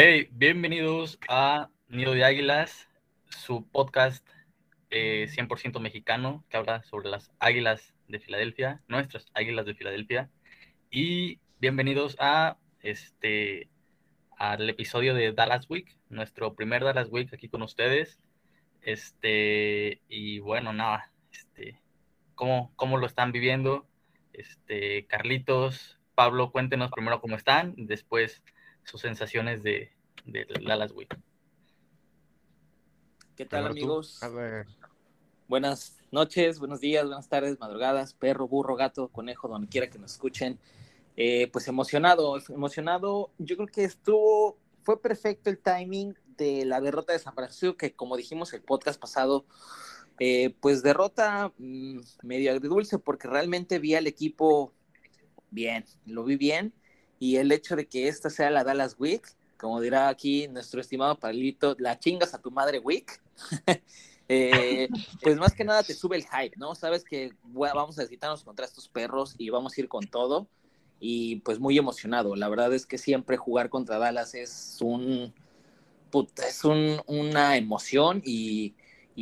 Hey, 0.00 0.28
bienvenidos 0.30 1.18
a 1.28 1.70
Nido 1.88 2.12
de 2.12 2.22
Águilas, 2.22 2.88
su 3.30 3.66
podcast 3.66 4.24
100% 4.90 5.76
eh, 5.76 5.80
mexicano 5.80 6.44
que 6.48 6.56
habla 6.56 6.84
sobre 6.84 7.08
las 7.08 7.32
águilas 7.40 7.96
de 8.06 8.20
Filadelfia, 8.20 8.80
nuestras 8.86 9.26
águilas 9.34 9.66
de 9.66 9.74
Filadelfia. 9.74 10.30
Y 10.88 11.40
bienvenidos 11.58 12.14
a 12.20 12.58
este 12.80 13.68
al 14.36 14.70
episodio 14.70 15.14
de 15.14 15.32
Dallas 15.32 15.68
Week, 15.68 15.96
nuestro 16.10 16.54
primer 16.54 16.84
Dallas 16.84 17.08
Week 17.10 17.34
aquí 17.34 17.48
con 17.48 17.62
ustedes. 17.62 18.20
Este, 18.82 20.00
y 20.08 20.38
bueno, 20.38 20.72
nada, 20.72 21.10
este, 21.32 21.82
¿cómo, 22.36 22.72
cómo 22.76 22.98
lo 22.98 23.06
están 23.06 23.32
viviendo? 23.32 23.84
Este, 24.32 25.06
Carlitos, 25.06 25.98
Pablo, 26.14 26.52
cuéntenos 26.52 26.92
primero 26.92 27.20
cómo 27.20 27.34
están, 27.34 27.74
después 27.76 28.44
sus 28.88 29.02
sensaciones 29.02 29.62
de, 29.62 29.92
de 30.32 30.46
Dallas 30.64 30.92
Week. 30.92 31.16
¿Qué 33.36 33.44
tal, 33.44 33.66
amigos? 33.66 34.20
Buenas 35.48 35.96
noches, 36.10 36.58
buenos 36.58 36.80
días, 36.80 37.06
buenas 37.06 37.28
tardes, 37.28 37.58
madrugadas, 37.58 38.12
perro, 38.12 38.46
burro, 38.46 38.76
gato, 38.76 39.08
conejo, 39.08 39.48
donde 39.48 39.68
quiera 39.68 39.88
que 39.88 39.98
nos 39.98 40.12
escuchen. 40.12 40.58
Eh, 41.16 41.48
pues 41.52 41.66
emocionado, 41.68 42.36
emocionado. 42.50 43.30
Yo 43.38 43.56
creo 43.56 43.68
que 43.68 43.84
estuvo, 43.84 44.58
fue 44.82 45.00
perfecto 45.00 45.50
el 45.50 45.58
timing 45.58 46.14
de 46.36 46.64
la 46.64 46.80
derrota 46.80 47.12
de 47.12 47.18
San 47.18 47.34
Francisco, 47.34 47.76
que 47.76 47.94
como 47.94 48.16
dijimos 48.16 48.52
el 48.52 48.62
podcast 48.62 49.00
pasado, 49.00 49.46
eh, 50.18 50.54
pues 50.60 50.82
derrota 50.82 51.52
mm, 51.58 52.00
medio 52.22 52.52
agridulce, 52.52 52.98
porque 52.98 53.28
realmente 53.28 53.78
vi 53.78 53.94
al 53.94 54.06
equipo 54.06 54.72
bien, 55.50 55.84
lo 56.04 56.24
vi 56.24 56.36
bien, 56.36 56.74
y 57.18 57.36
el 57.36 57.50
hecho 57.52 57.74
de 57.74 57.86
que 57.86 58.08
esta 58.08 58.30
sea 58.30 58.50
la 58.50 58.64
Dallas 58.64 58.96
Week, 58.98 59.22
como 59.58 59.80
dirá 59.80 60.08
aquí 60.08 60.48
nuestro 60.48 60.80
estimado 60.80 61.18
Palito, 61.18 61.76
la 61.78 61.98
chingas 61.98 62.34
a 62.34 62.40
tu 62.40 62.50
madre 62.50 62.78
Week. 62.78 63.20
Eh, 64.30 64.90
pues 65.22 65.38
más 65.38 65.54
que 65.54 65.64
nada 65.64 65.82
te 65.82 65.94
sube 65.94 66.14
el 66.14 66.26
hype, 66.26 66.54
¿no? 66.58 66.74
Sabes 66.74 67.02
que 67.02 67.32
vamos 67.44 67.96
a 67.96 68.02
necesitarnos 68.02 68.44
contra 68.44 68.66
estos 68.66 68.86
perros 68.86 69.34
y 69.38 69.48
vamos 69.48 69.72
a 69.72 69.80
ir 69.80 69.88
con 69.88 70.06
todo. 70.06 70.46
Y 71.00 71.36
pues 71.36 71.58
muy 71.58 71.78
emocionado. 71.78 72.36
La 72.36 72.50
verdad 72.50 72.74
es 72.74 72.84
que 72.84 72.98
siempre 72.98 73.38
jugar 73.38 73.70
contra 73.70 73.96
Dallas 73.96 74.34
es 74.34 74.76
un 74.82 75.32
es 76.46 76.64
una 76.64 77.56
emoción 77.56 78.22
y, 78.24 78.74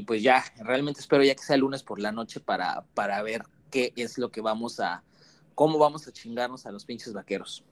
pues 0.06 0.22
ya, 0.22 0.44
realmente 0.58 1.00
espero 1.00 1.24
ya 1.24 1.34
que 1.34 1.42
sea 1.42 1.54
el 1.54 1.60
lunes 1.60 1.82
por 1.82 2.00
la 2.00 2.12
noche 2.12 2.40
para, 2.40 2.84
para 2.94 3.22
ver 3.22 3.42
qué 3.70 3.92
es 3.96 4.18
lo 4.18 4.30
que 4.30 4.40
vamos 4.40 4.80
a, 4.80 5.02
cómo 5.54 5.78
vamos 5.78 6.06
a 6.06 6.12
chingarnos 6.12 6.66
a 6.66 6.72
los 6.72 6.84
pinches 6.84 7.12
vaqueros. 7.12 7.64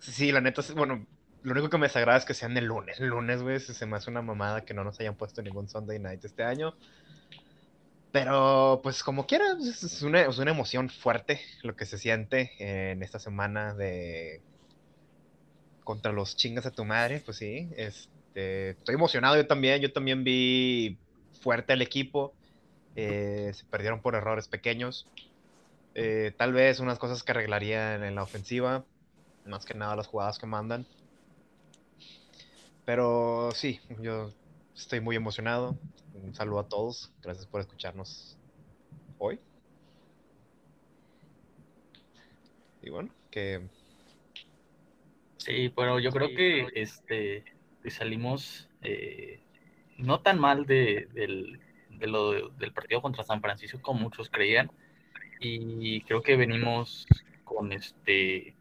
Sí, 0.00 0.32
la 0.32 0.40
neta, 0.40 0.62
bueno, 0.74 1.06
lo 1.42 1.52
único 1.52 1.70
que 1.70 1.78
me 1.78 1.86
desagrada 1.86 2.18
es 2.18 2.24
que 2.24 2.34
sean 2.34 2.56
el 2.56 2.66
lunes. 2.66 3.00
El 3.00 3.08
lunes, 3.08 3.42
güey, 3.42 3.60
se 3.60 3.86
me 3.86 3.96
hace 3.96 4.10
una 4.10 4.22
mamada 4.22 4.64
que 4.64 4.74
no 4.74 4.84
nos 4.84 4.98
hayan 5.00 5.16
puesto 5.16 5.42
ningún 5.42 5.68
Sunday 5.68 5.98
night 5.98 6.24
este 6.24 6.44
año. 6.44 6.74
Pero, 8.12 8.80
pues, 8.82 9.02
como 9.02 9.26
quiera, 9.26 9.44
es 9.60 10.02
una, 10.02 10.22
es 10.22 10.38
una 10.38 10.50
emoción 10.50 10.88
fuerte 10.88 11.40
lo 11.62 11.76
que 11.76 11.84
se 11.84 11.98
siente 11.98 12.50
en 12.58 13.02
esta 13.02 13.18
semana 13.18 13.74
de 13.74 14.40
contra 15.84 16.12
los 16.12 16.36
chingas 16.36 16.66
a 16.66 16.70
tu 16.70 16.84
madre, 16.84 17.22
pues 17.24 17.38
sí. 17.38 17.68
Este, 17.76 18.70
estoy 18.70 18.94
emocionado 18.94 19.36
yo 19.36 19.46
también. 19.46 19.80
Yo 19.80 19.92
también 19.92 20.24
vi 20.24 20.98
fuerte 21.40 21.72
al 21.72 21.82
equipo. 21.82 22.34
Eh, 22.96 23.52
se 23.54 23.64
perdieron 23.64 24.00
por 24.00 24.14
errores 24.14 24.48
pequeños. 24.48 25.06
Eh, 25.94 26.32
tal 26.36 26.52
vez 26.52 26.80
unas 26.80 26.98
cosas 26.98 27.22
que 27.22 27.32
arreglarían 27.32 28.04
en 28.04 28.14
la 28.14 28.22
ofensiva. 28.22 28.84
Más 29.48 29.64
que 29.64 29.74
nada 29.74 29.96
las 29.96 30.06
jugadas 30.06 30.38
que 30.38 30.46
mandan. 30.46 30.86
Pero 32.84 33.50
sí, 33.52 33.80
yo 34.00 34.30
estoy 34.74 35.00
muy 35.00 35.16
emocionado. 35.16 35.76
Un 36.14 36.34
saludo 36.34 36.60
a 36.60 36.68
todos. 36.68 37.12
Gracias 37.22 37.46
por 37.46 37.60
escucharnos 37.60 38.38
hoy. 39.18 39.40
Y 42.82 42.90
bueno, 42.90 43.10
que 43.30 43.68
Sí, 45.38 45.72
pero 45.74 45.98
yo 45.98 46.10
creo 46.10 46.28
que 46.28 46.68
este 46.74 47.44
salimos 47.90 48.68
eh, 48.82 49.40
no 49.96 50.20
tan 50.20 50.38
mal 50.38 50.66
de, 50.66 51.08
del, 51.14 51.58
del 51.88 52.72
partido 52.74 53.00
contra 53.00 53.24
San 53.24 53.40
Francisco 53.40 53.80
como 53.80 54.00
muchos 54.00 54.28
creían. 54.28 54.70
Y 55.40 56.02
creo 56.02 56.20
que 56.20 56.36
venimos 56.36 57.06
con 57.44 57.72
este, 57.72 58.54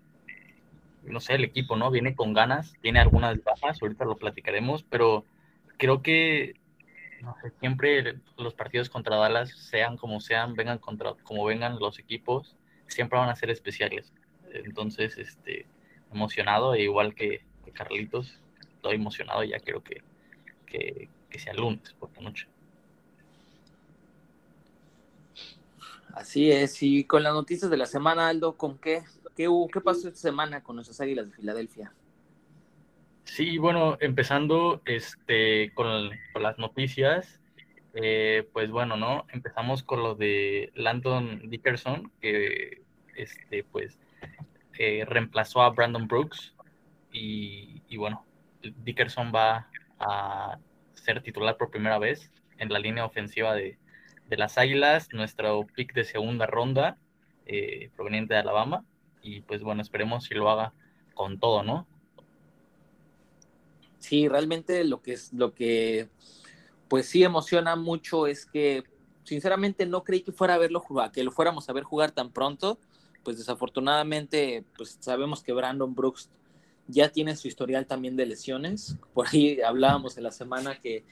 no 1.08 1.20
sé, 1.20 1.36
el 1.36 1.44
equipo, 1.44 1.76
¿no? 1.76 1.92
Viene 1.92 2.16
con 2.16 2.34
ganas, 2.34 2.74
tiene 2.82 3.00
algunas 3.00 3.44
bajas, 3.44 3.82
ahorita 3.82 4.06
lo 4.06 4.18
platicaremos, 4.18 4.84
pero 4.84 5.26
creo 5.78 6.02
que 6.02 6.56
siempre 7.60 8.20
los 8.38 8.54
partidos 8.54 8.90
contra 8.90 9.16
Dallas, 9.16 9.50
sean 9.50 9.98
como 9.98 10.20
sean, 10.20 10.56
vengan 10.56 10.78
contra, 10.78 11.14
como 11.24 11.46
vengan 11.46 11.80
los 11.80 12.00
equipos, 12.00 12.56
siempre 12.88 13.20
van 13.20 13.30
a 13.30 13.36
ser 13.36 13.50
especiales. 13.50 14.14
Entonces, 14.52 15.18
este, 15.18 15.66
emocionado, 16.12 16.74
e 16.74 16.84
igual 16.84 17.16
que, 17.16 17.46
Carlitos, 17.74 18.40
estoy 18.76 18.96
emocionado 18.96 19.44
ya 19.44 19.60
quiero 19.60 19.84
que, 19.84 20.02
que, 20.66 21.10
sea 21.38 21.54
lunes 21.54 21.94
por 22.00 22.10
la 22.16 22.22
noche. 22.24 22.48
Así 26.14 26.52
es, 26.52 26.82
y 26.82 27.04
con 27.04 27.22
las 27.22 27.34
noticias 27.34 27.70
de 27.70 27.78
la 27.78 27.86
semana, 27.86 28.28
Aldo, 28.28 28.58
¿con 28.58 28.80
qué? 28.80 29.04
¿Qué, 29.38 29.48
hubo, 29.48 29.68
qué 29.68 29.82
pasó 29.82 30.08
esta 30.08 30.20
semana 30.20 30.64
con 30.64 30.78
nuestras 30.78 31.00
águilas 31.00 31.28
de 31.28 31.34
Filadelfia? 31.34 31.94
Sí, 33.24 33.60
bueno, 33.60 33.96
empezando 34.00 34.82
este, 34.86 35.72
con, 35.76 36.10
las 36.42 36.58
noticias, 36.58 37.40
eh, 37.94 38.50
pues 38.52 38.72
bueno, 38.72 38.98
¿no? 38.98 39.28
Empezamos 39.32 39.84
con 39.84 40.02
lo 40.02 40.16
de 40.16 40.72
Landon 40.74 41.52
Dickerson, 41.52 42.12
que 42.20 42.82
este, 43.16 43.64
pues 43.64 44.00
reemplazó 45.06 45.62
a 45.62 45.70
Brandon 45.70 46.08
Brooks 46.08 46.56
y, 47.12 47.96
bueno, 47.96 48.26
Dickerson 48.62 49.32
va 49.34 49.70
a 50.00 50.58
ser 50.96 51.22
titular 51.22 51.58
por 51.58 51.70
primera 51.70 52.00
vez 52.00 52.32
en 52.58 52.70
la 52.70 52.80
línea 52.80 53.06
ofensiva 53.06 53.54
de, 53.54 53.78
las 54.32 54.58
Águilas, 54.58 55.10
nuestro 55.14 55.68
pick 55.76 55.94
de 55.94 56.06
segunda 56.06 56.48
ronda 56.48 56.98
eh, 57.46 57.92
proveniente 57.96 58.34
de 58.34 58.40
Alabama 58.40 58.84
y 59.36 59.42
pues 59.42 59.64
bueno, 59.64 59.82
esperemos 59.82 60.26
si 60.26 60.36
lo 60.36 60.50
haga 60.50 60.74
con 61.14 61.40
todo, 61.40 61.64
¿no? 61.64 61.88
Sí, 64.00 64.28
realmente 64.28 64.84
lo 64.84 65.02
que 65.02 65.14
es 65.14 65.34
lo 65.34 65.54
que 65.54 66.10
pues 66.88 67.08
sí 67.08 67.24
emociona 67.24 67.76
mucho 67.76 68.28
es 68.28 68.46
que 68.46 68.84
sinceramente 69.24 69.86
no 69.86 70.04
creí 70.04 70.22
que 70.22 70.32
fuera 70.32 70.54
a 70.54 70.58
verlo 70.58 70.80
jugar, 70.80 71.12
que 71.12 71.24
lo 71.24 71.32
fuéramos 71.32 71.70
a 71.70 71.74
ver 71.74 71.84
jugar 71.84 72.12
tan 72.12 72.32
pronto 72.32 72.80
pues 73.28 73.40
desafortunadamente, 73.40 74.64
pues 74.78 74.98
sabemos 75.02 75.44
que 75.44 75.52
Brandon 75.52 75.94
Brooks 75.94 76.30
ya 76.88 77.10
tiene 77.10 77.36
su 77.36 77.50
historial 77.50 77.86
también 77.86 78.16
de 78.16 78.26
lesiones. 78.26 78.96
Por 79.14 79.28
ahí 79.28 79.60
hablábamos 79.60 80.16
en 80.16 80.24
la 80.24 80.32
semana 80.32 80.80
que, 80.80 81.04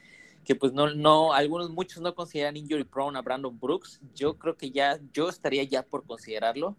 que 0.46 0.56
pues 0.56 0.72
no, 0.72 0.94
no, 0.94 1.34
algunos, 1.34 1.72
muchos 1.72 2.02
no 2.02 2.16
consideran 2.16 2.56
injury 2.56 2.86
prone 2.86 3.20
a 3.20 3.22
Brandon 3.22 3.60
Brooks. 3.60 4.00
Yo 4.16 4.38
creo 4.38 4.56
que 4.56 4.72
ya, 4.72 4.98
yo 5.12 5.28
estaría 5.28 5.64
ya 5.64 5.84
por 5.84 6.06
considerarlo, 6.06 6.78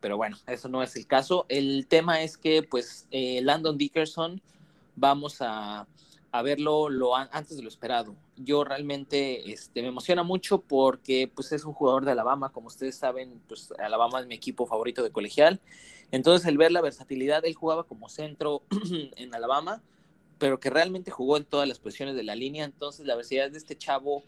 pero 0.00 0.16
bueno, 0.16 0.36
eso 0.46 0.68
no 0.68 0.82
es 0.82 0.96
el 0.96 1.06
caso. 1.06 1.46
El 1.48 1.86
tema 1.86 2.22
es 2.22 2.36
que 2.36 2.62
pues 2.62 3.06
eh, 3.10 3.40
Landon 3.42 3.78
Dickerson 3.78 4.40
vamos 4.96 5.40
a, 5.40 5.86
a 6.32 6.42
verlo 6.42 6.88
lo, 6.88 7.16
antes 7.16 7.56
de 7.56 7.62
lo 7.62 7.68
esperado. 7.68 8.14
Yo 8.36 8.64
realmente 8.64 9.52
este, 9.52 9.82
me 9.82 9.88
emociona 9.88 10.22
mucho 10.22 10.60
porque 10.60 11.30
pues, 11.34 11.52
es 11.52 11.64
un 11.64 11.72
jugador 11.72 12.04
de 12.04 12.12
Alabama, 12.12 12.52
como 12.52 12.68
ustedes 12.68 12.96
saben, 12.96 13.40
pues 13.48 13.72
Alabama 13.78 14.20
es 14.20 14.26
mi 14.26 14.34
equipo 14.34 14.66
favorito 14.66 15.02
de 15.02 15.10
colegial. 15.10 15.60
Entonces, 16.12 16.46
el 16.48 16.58
ver 16.58 16.72
la 16.72 16.80
versatilidad, 16.80 17.44
él 17.44 17.54
jugaba 17.54 17.84
como 17.84 18.08
centro 18.08 18.62
en 19.16 19.34
Alabama, 19.34 19.82
pero 20.38 20.58
que 20.58 20.70
realmente 20.70 21.10
jugó 21.10 21.36
en 21.36 21.44
todas 21.44 21.68
las 21.68 21.78
posiciones 21.78 22.14
de 22.16 22.22
la 22.22 22.34
línea. 22.34 22.64
Entonces, 22.64 23.06
la 23.06 23.16
versatilidad 23.16 23.50
de 23.50 23.58
este 23.58 23.76
chavo, 23.76 24.24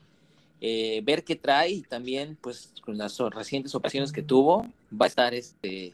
eh, 0.65 1.01
ver 1.03 1.25
qué 1.25 1.35
trae 1.35 1.71
y 1.71 1.83
también, 1.83 2.39
pues, 2.41 2.73
con 2.85 2.97
las 2.97 3.19
recientes 3.19 3.75
ocasiones 3.75 4.13
que 4.13 4.23
tuvo, 4.23 4.65
va 4.93 5.07
a 5.07 5.09
estar 5.09 5.35
este 5.35 5.93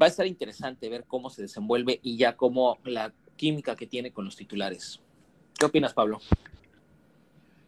va 0.00 0.06
a 0.06 0.08
estar 0.08 0.28
interesante 0.28 0.88
ver 0.88 1.04
cómo 1.06 1.28
se 1.28 1.42
desenvuelve 1.42 1.98
y 2.00 2.16
ya 2.16 2.36
cómo 2.36 2.78
la 2.84 3.12
química 3.34 3.74
que 3.74 3.88
tiene 3.88 4.12
con 4.12 4.24
los 4.24 4.36
titulares. 4.36 5.00
¿Qué 5.58 5.66
opinas, 5.66 5.92
Pablo? 5.92 6.20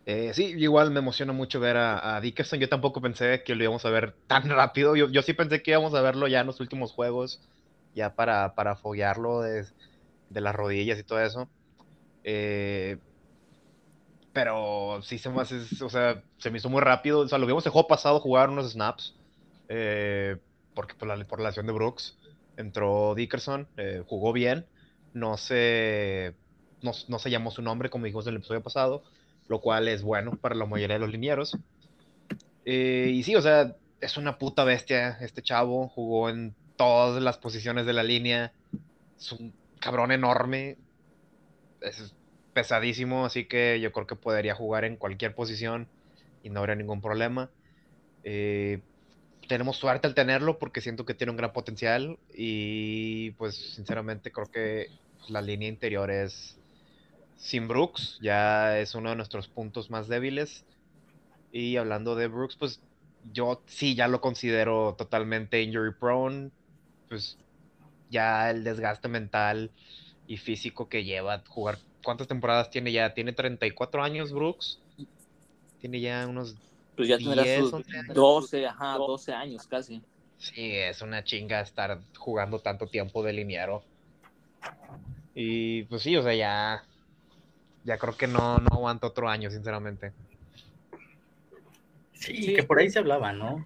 Eh, 0.07 0.31
sí, 0.33 0.55
igual 0.57 0.93
me 0.93 1.01
emociona 1.01 1.33
mucho 1.33 1.59
ver 1.59 1.77
a, 1.77 2.21
Dickerson. 2.21 2.61
Yo 2.61 2.69
tampoco 2.69 3.01
pensé 3.03 3.43
que 3.43 3.57
lo 3.57 3.65
íbamos 3.65 3.85
a 3.85 3.91
ver 3.91 4.15
tan 4.29 4.49
rápido. 4.49 4.95
Yo, 4.95 5.23
sí 5.23 5.33
pensé 5.33 5.61
que 5.61 5.73
íbamos 5.73 5.93
a 5.95 6.03
verlo 6.03 6.29
ya 6.29 6.41
en 6.41 6.47
los 6.47 6.61
últimos 6.61 6.93
juegos, 6.93 7.41
ya 7.97 8.15
para, 8.15 8.55
para 8.55 8.77
foguearlo 8.77 9.41
de, 9.43 9.67
las 10.31 10.55
rodillas 10.55 11.01
y 11.01 11.03
todo 11.03 11.21
eso. 11.21 11.49
Eh, 12.23 12.97
pero 14.33 15.01
sí 15.03 15.19
se 15.19 15.29
me 15.29 15.41
o 15.41 15.45
sea, 15.45 16.23
se 16.39 16.51
me 16.51 16.59
hizo 16.59 16.71
muy 16.71 16.81
rápido. 16.81 17.21
O 17.21 17.29
sea, 17.29 17.39
lo 17.39 17.47
el 17.47 17.61
juego 17.61 17.89
pasado 17.89 18.21
jugar 18.21 18.51
unos 18.51 18.73
snaps. 18.73 19.15
Eh, 19.69 20.37
porque 20.75 20.95
por 20.95 21.09
la, 21.09 21.23
por 21.25 21.41
la 21.41 21.49
lesión 21.49 21.67
de 21.67 21.73
Brooks 21.73 22.19
entró 22.57 23.15
Dickerson, 23.15 23.69
jugó 24.07 24.33
bien 24.33 24.67
no 25.15 25.37
se, 25.37 26.35
no, 26.81 26.93
se 26.93 27.31
llamó 27.31 27.51
su 27.51 27.63
nombre 27.63 27.91
como 27.91 28.05
dijimos 28.05 28.27
en 28.27 28.35
el 28.35 28.39
episodio 28.39 28.63
pasado, 28.63 29.03
lo 29.49 29.61
cual 29.61 29.89
es 29.89 30.03
bueno 30.03 30.37
para 30.37 30.55
la 30.55 30.67
mayoría 30.67 30.95
de 30.95 31.01
los 31.01 31.11
linieros. 31.11 31.57
Eh, 32.65 33.11
y 33.13 33.23
sí, 33.23 33.35
o 33.37 33.43
sea, 33.43 33.77
es 34.01 34.17
una 34.17 34.39
puta 34.39 34.65
bestia 34.65 35.19
este 35.21 35.43
chavo, 35.43 35.89
jugó 35.89 36.31
en 36.31 36.55
todas 36.77 37.23
las 37.23 37.39
posiciones 37.39 37.87
de 37.87 37.93
la 37.93 38.03
línea, 38.03 38.53
es 39.19 39.33
un 39.33 39.53
cabrón 39.81 40.13
enorme, 40.13 40.79
es 41.81 42.15
pesadísimo, 42.53 43.25
así 43.25 43.47
que 43.47 43.81
yo 43.81 43.93
creo 43.93 44.07
que 44.07 44.17
podría 44.17 44.55
jugar 44.55 44.85
en 44.85 44.97
cualquier 44.97 45.35
posición 45.35 45.89
y 46.43 46.51
no 46.51 46.61
habría 46.61 46.75
ningún 46.75 47.01
problema. 47.01 47.51
Eh, 48.25 48.81
tenemos 49.49 49.77
suerte 49.77 50.07
al 50.07 50.15
tenerlo 50.15 50.59
porque 50.59 50.81
siento 50.81 51.05
que 51.05 51.15
tiene 51.15 51.31
un 51.31 51.37
gran 51.37 51.53
potencial 51.53 52.19
y 52.35 53.33
pues 53.33 53.57
sinceramente 53.75 54.31
creo 54.31 54.47
que 54.47 54.87
la 55.29 55.43
línea 55.43 55.69
interior 55.69 56.11
es 56.11 56.57
sin 57.37 57.67
Brooks, 57.67 58.19
ya 58.23 58.79
es 58.79 58.95
uno 58.95 59.11
de 59.11 59.17
nuestros 59.17 59.49
puntos 59.49 59.91
más 59.91 60.09
débiles. 60.09 60.65
Y 61.51 61.77
hablando 61.77 62.15
de 62.15 62.29
Brooks, 62.29 62.57
pues 62.57 62.81
yo 63.33 63.63
sí 63.67 63.95
ya 63.95 64.09
lo 64.09 64.21
considero 64.21 64.95
totalmente 64.97 65.63
injury 65.63 65.93
prone, 65.99 66.51
pues 67.09 67.37
ya 68.11 68.51
el 68.51 68.65
desgaste 68.65 69.09
mental 69.09 69.71
y 70.27 70.37
físico 70.37 70.89
que 70.89 71.05
lleva 71.05 71.43
jugar. 71.47 71.79
¿Cuántas 72.05 72.27
temporadas 72.29 72.71
tiene 72.71 72.93
ya? 72.93 73.15
Tiene 73.15 73.33
34 73.33 74.03
años 74.03 74.33
Brooks. 74.33 74.81
Tiene 75.81 76.01
ya 76.01 76.27
unos 76.29 76.57
pues 76.97 77.09
ya 77.09 77.17
tendrá 77.19 77.45
sus 77.59 77.73
12, 78.13 78.67
ajá, 78.67 78.97
12 78.97 79.33
años 79.33 79.67
casi. 79.67 80.03
Sí, 80.39 80.73
es 80.73 81.01
una 81.03 81.25
chinga 81.25 81.61
estar 81.61 82.01
jugando 82.19 82.59
tanto 82.59 82.87
tiempo 82.87 83.23
de 83.23 83.33
liniero. 83.33 83.83
Y 85.35 85.85
pues 85.85 86.03
sí, 86.03 86.17
o 86.17 86.23
sea, 86.23 86.35
ya. 86.35 86.85
Ya 87.85 87.99
creo 87.99 88.17
que 88.17 88.27
no, 88.27 88.59
no 88.59 88.69
aguanto 88.73 89.09
otro 89.09 89.29
año, 89.29 89.51
sinceramente. 89.51 90.13
Sí, 92.13 92.55
que 92.55 92.63
por 92.63 92.79
ahí 92.79 92.91
se 92.91 93.01
hablaba, 93.01 93.33
¿no? 93.33 93.65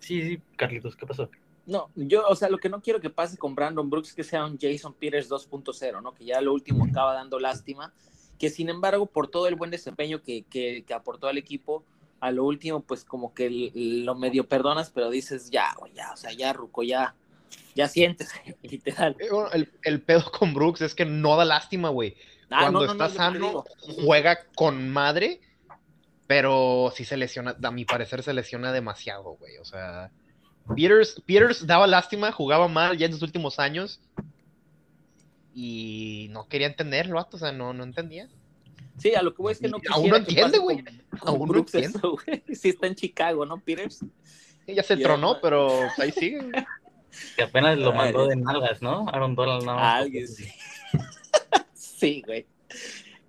Sí, 0.00 0.22
sí, 0.22 0.42
Carlitos, 0.56 0.96
¿qué 0.96 1.06
pasó? 1.06 1.30
No, 1.64 1.90
yo, 1.94 2.26
o 2.28 2.34
sea, 2.34 2.48
lo 2.48 2.58
que 2.58 2.68
no 2.68 2.80
quiero 2.80 3.00
que 3.00 3.10
pase 3.10 3.38
con 3.38 3.54
Brandon 3.54 3.88
Brooks 3.88 4.08
es 4.08 4.14
que 4.14 4.24
sea 4.24 4.44
un 4.44 4.58
Jason 4.60 4.94
Peters 4.94 5.30
2.0, 5.30 6.02
¿no? 6.02 6.12
Que 6.12 6.24
ya 6.24 6.40
lo 6.40 6.52
último 6.52 6.84
acaba 6.84 7.14
dando 7.14 7.38
lástima. 7.38 7.92
Que 8.38 8.50
sin 8.50 8.68
embargo, 8.68 9.06
por 9.06 9.28
todo 9.28 9.46
el 9.46 9.54
buen 9.54 9.70
desempeño 9.70 10.22
que, 10.22 10.42
que, 10.42 10.84
que 10.84 10.94
aportó 10.94 11.28
al 11.28 11.38
equipo, 11.38 11.84
a 12.22 12.30
lo 12.30 12.44
último, 12.44 12.80
pues 12.80 13.04
como 13.04 13.34
que 13.34 13.70
lo 13.74 14.14
medio 14.14 14.48
perdonas, 14.48 14.90
pero 14.90 15.10
dices, 15.10 15.50
ya, 15.50 15.74
güey, 15.78 15.92
ya, 15.92 16.12
o 16.12 16.16
sea, 16.16 16.32
ya, 16.32 16.52
Ruco, 16.52 16.82
ya, 16.82 17.14
ya 17.74 17.88
sientes, 17.88 18.32
literal. 18.62 19.16
Eh, 19.18 19.28
el, 19.52 19.72
el, 19.82 20.00
pedo 20.02 20.30
con 20.30 20.54
Brooks 20.54 20.82
es 20.82 20.94
que 20.94 21.04
no 21.04 21.36
da 21.36 21.44
lástima, 21.44 21.88
güey. 21.88 22.16
Ah, 22.50 22.70
Cuando 22.70 22.84
está 22.84 23.08
sano, 23.08 23.64
juega 24.04 24.38
con 24.54 24.90
madre, 24.90 25.40
pero 26.26 26.92
sí 26.94 27.04
se 27.04 27.16
lesiona, 27.16 27.56
a 27.62 27.70
mi 27.70 27.84
parecer 27.84 28.22
se 28.22 28.34
lesiona 28.34 28.72
demasiado, 28.72 29.36
güey. 29.36 29.58
O 29.58 29.64
sea, 29.64 30.10
Peters, 30.74 31.20
Peters 31.26 31.66
daba 31.66 31.86
lástima, 31.86 32.32
jugaba 32.32 32.68
mal 32.68 32.96
ya 32.96 33.06
en 33.06 33.12
sus 33.12 33.22
últimos 33.22 33.58
años 33.58 34.00
y 35.54 36.28
no 36.30 36.48
quería 36.48 36.66
entenderlo, 36.66 37.26
o 37.30 37.38
sea, 37.38 37.52
no, 37.52 37.72
no 37.72 37.84
entendía. 37.84 38.28
Sí, 38.98 39.14
a 39.14 39.22
lo 39.22 39.34
que 39.34 39.42
voy 39.42 39.52
es 39.52 39.58
que 39.58 39.68
no 39.68 39.78
quisiera 39.78 39.96
Aún 39.96 40.10
no 40.10 40.16
entiende, 40.16 40.58
güey. 40.58 40.84
Aún 41.22 41.48
no 41.48 41.58
entiende. 41.58 42.00
Sí 42.54 42.68
está 42.68 42.86
en 42.86 42.94
Chicago, 42.94 43.44
¿no, 43.44 43.58
Peters? 43.58 44.04
Sí, 44.66 44.74
ya 44.74 44.82
se 44.82 44.96
tronó, 44.96 45.40
pero 45.40 45.70
ahí 45.98 46.12
sigue. 46.12 46.40
Que 47.36 47.42
apenas 47.42 47.78
lo 47.78 47.92
mandó 47.92 48.26
de 48.26 48.36
nalgas, 48.36 48.80
¿no? 48.80 49.06
Aaron 49.08 49.34
Donald 49.34 49.64
nada 49.64 49.78
más. 49.78 50.02
Alguien 50.02 50.28
sí. 50.28 50.48
sí, 51.74 52.22
güey. 52.24 52.46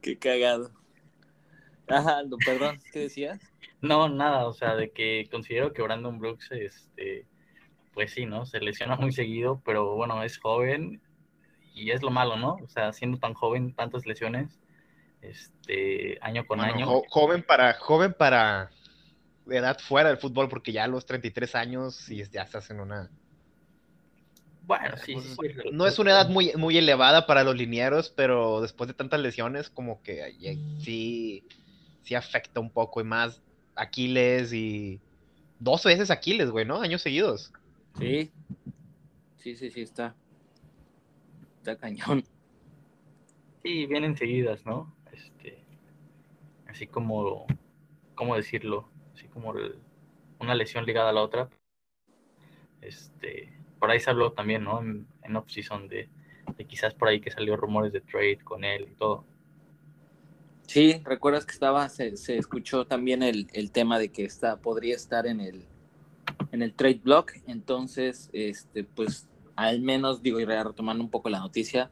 Qué 0.01 0.17
cagado. 0.17 0.71
Ajá, 1.87 2.23
no, 2.23 2.37
perdón, 2.37 2.79
¿qué 2.91 2.99
decías? 2.99 3.39
No, 3.83 4.07
nada, 4.07 4.47
o 4.47 4.53
sea, 4.53 4.77
de 4.77 4.91
que 4.91 5.27
considero 5.29 5.73
que 5.73 5.81
Brandon 5.81 6.17
Brooks, 6.17 6.53
este, 6.53 7.25
pues 7.93 8.13
sí, 8.13 8.25
¿no? 8.25 8.45
Se 8.45 8.61
lesiona 8.61 8.95
muy 8.95 9.11
seguido, 9.11 9.61
pero 9.65 9.95
bueno, 9.95 10.23
es 10.23 10.37
joven 10.37 11.01
y 11.75 11.91
es 11.91 12.01
lo 12.01 12.09
malo, 12.09 12.37
¿no? 12.37 12.53
O 12.63 12.67
sea, 12.69 12.93
siendo 12.93 13.17
tan 13.17 13.33
joven, 13.33 13.75
tantas 13.75 14.05
lesiones, 14.05 14.57
este, 15.21 16.17
año 16.21 16.47
con 16.47 16.61
año. 16.61 17.01
joven 17.09 17.43
para, 17.43 17.73
joven 17.73 18.13
para 18.17 18.71
edad 19.49 19.77
fuera 19.79 20.07
del 20.07 20.17
fútbol, 20.17 20.47
porque 20.47 20.71
ya 20.71 20.85
a 20.85 20.87
los 20.87 21.05
33 21.05 21.53
años 21.55 22.09
y 22.09 22.23
ya 22.23 22.43
estás 22.43 22.71
en 22.71 22.79
una... 22.79 23.11
Bueno, 24.61 24.95
sí, 24.95 25.17
pues, 25.35 25.57
No 25.73 25.85
es 25.87 25.99
una 25.99 26.11
edad 26.11 26.29
muy, 26.29 26.53
muy 26.55 26.77
elevada 26.77 27.27
para 27.27 27.43
los 27.43 27.57
linieros, 27.57 28.09
pero 28.15 28.61
después 28.61 28.87
de 28.87 28.93
tantas 28.93 29.19
lesiones, 29.19 29.69
como 29.69 30.01
que 30.01 30.57
sí, 30.79 31.45
sí 32.03 32.15
afecta 32.15 32.61
un 32.61 32.69
poco 32.69 33.01
y 33.01 33.03
más 33.03 33.41
Aquiles 33.75 34.53
y 34.53 34.99
dos 35.59 35.83
veces 35.83 36.11
Aquiles, 36.11 36.51
güey, 36.51 36.65
¿no? 36.65 36.81
Años 36.81 37.01
seguidos. 37.01 37.51
Sí, 37.97 38.31
sí, 39.37 39.55
sí, 39.55 39.69
sí, 39.69 39.81
está. 39.81 40.15
Está 41.57 41.77
cañón. 41.77 42.23
Sí, 43.63 43.85
vienen 43.85 44.17
seguidas, 44.17 44.65
¿no? 44.65 44.93
así 46.67 46.87
como, 46.87 47.45
¿cómo 48.15 48.35
decirlo? 48.35 48.89
Así 49.13 49.27
como 49.27 49.53
una 50.39 50.55
lesión 50.55 50.85
ligada 50.85 51.09
a 51.09 51.13
la 51.13 51.21
otra. 51.21 51.49
Este, 52.81 53.53
por 53.79 53.91
ahí 53.91 53.99
se 53.99 54.09
habló 54.09 54.33
también, 54.33 54.63
¿no? 54.63 54.81
En, 54.81 55.07
en 55.21 55.35
off-season 55.35 55.87
de, 55.87 56.09
quizás 56.67 56.95
por 56.95 57.07
ahí 57.07 57.21
que 57.21 57.31
salió 57.31 57.55
rumores 57.55 57.93
de 57.93 58.01
trade 58.01 58.39
con 58.43 58.63
él 58.63 58.87
y 58.91 58.95
todo. 58.95 59.25
Sí, 60.73 60.99
recuerdas 61.03 61.45
que 61.45 61.51
estaba, 61.51 61.87
se, 61.87 62.17
se 62.17 62.35
escuchó 62.35 62.87
también 62.87 63.21
el, 63.21 63.47
el, 63.53 63.69
tema 63.69 63.99
de 63.99 64.09
que 64.09 64.25
está, 64.25 64.57
podría 64.57 64.95
estar 64.95 65.27
en 65.27 65.39
el, 65.39 65.67
en 66.51 66.63
el 66.63 66.73
trade 66.73 66.99
block, 67.03 67.31
entonces, 67.45 68.31
este, 68.33 68.83
pues, 68.83 69.27
al 69.55 69.81
menos, 69.81 70.23
digo, 70.23 70.39
y 70.39 70.45
retomando 70.45 71.03
un 71.03 71.11
poco 71.11 71.29
la 71.29 71.37
noticia, 71.37 71.91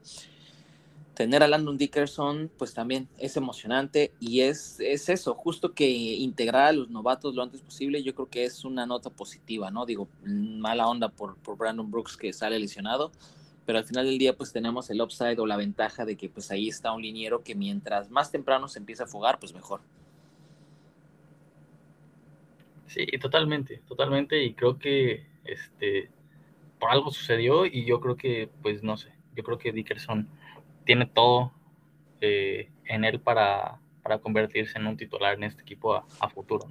tener 1.13 1.43
a 1.43 1.47
Landon 1.47 1.77
Dickerson, 1.77 2.49
pues 2.57 2.73
también 2.73 3.07
es 3.19 3.37
emocionante 3.37 4.13
y 4.19 4.39
es, 4.39 4.79
es 4.79 5.09
eso, 5.09 5.35
justo 5.35 5.75
que 5.75 5.87
integrar 5.87 6.69
a 6.69 6.71
los 6.71 6.89
novatos 6.89 7.35
lo 7.35 7.43
antes 7.43 7.61
posible, 7.61 8.01
yo 8.01 8.15
creo 8.15 8.29
que 8.29 8.45
es 8.45 8.65
una 8.65 8.87
nota 8.87 9.11
positiva, 9.11 9.69
¿no? 9.69 9.85
Digo, 9.85 10.09
mala 10.23 10.87
onda 10.87 11.09
por, 11.09 11.37
por 11.37 11.55
Brandon 11.55 11.91
Brooks 11.91 12.17
que 12.17 12.33
sale 12.33 12.57
lesionado, 12.57 13.11
pero 13.65 13.77
al 13.77 13.85
final 13.85 14.05
del 14.05 14.17
día 14.17 14.35
pues 14.35 14.51
tenemos 14.51 14.89
el 14.89 15.01
upside 15.01 15.39
o 15.39 15.45
la 15.45 15.57
ventaja 15.57 16.05
de 16.05 16.17
que 16.17 16.29
pues 16.29 16.51
ahí 16.51 16.67
está 16.67 16.91
un 16.91 17.01
liniero 17.01 17.43
que 17.43 17.55
mientras 17.55 18.09
más 18.09 18.31
temprano 18.31 18.67
se 18.67 18.79
empieza 18.79 19.03
a 19.03 19.07
fugar, 19.07 19.39
pues 19.39 19.53
mejor. 19.53 19.81
Sí, 22.87 23.05
totalmente, 23.21 23.81
totalmente, 23.87 24.43
y 24.43 24.53
creo 24.53 24.77
que 24.77 25.25
este 25.45 26.11
por 26.81 26.89
algo 26.89 27.11
sucedió 27.11 27.65
y 27.67 27.85
yo 27.85 28.01
creo 28.01 28.17
que, 28.17 28.49
pues 28.63 28.81
no 28.81 28.97
sé, 28.97 29.13
yo 29.35 29.43
creo 29.43 29.59
que 29.59 29.71
Dickerson 29.71 30.27
tiene 30.83 31.05
todo 31.05 31.53
eh, 32.19 32.71
en 32.85 33.05
él 33.05 33.21
para, 33.21 33.79
convertirse 34.23 34.79
en 34.79 34.87
un 34.87 34.97
titular 34.97 35.35
en 35.35 35.43
este 35.43 35.61
equipo 35.61 35.93
a, 35.95 36.29
futuro. 36.29 36.67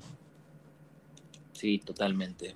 Sí, 1.53 1.79
totalmente. 1.79 2.55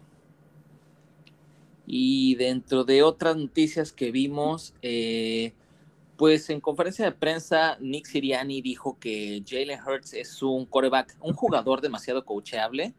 Y 1.87 2.35
dentro 2.37 2.85
de 2.85 3.03
otras 3.03 3.37
noticias 3.37 3.93
que 3.93 4.11
vimos, 4.11 4.75
eh, 4.83 5.53
pues 6.17 6.49
en 6.50 6.61
conferencia 6.61 7.05
de 7.05 7.12
prensa, 7.12 7.76
Nick 7.81 8.07
Siriani 8.07 8.62
dijo 8.62 8.99
que 8.99 9.43
Jalen 9.47 9.81
Hurts 9.81 10.14
es 10.14 10.43
un 10.43 10.64
coreback, 10.67 11.17
un 11.21 11.35
jugador 11.35 11.81
demasiado 11.81 12.25
coachable. 12.25 12.95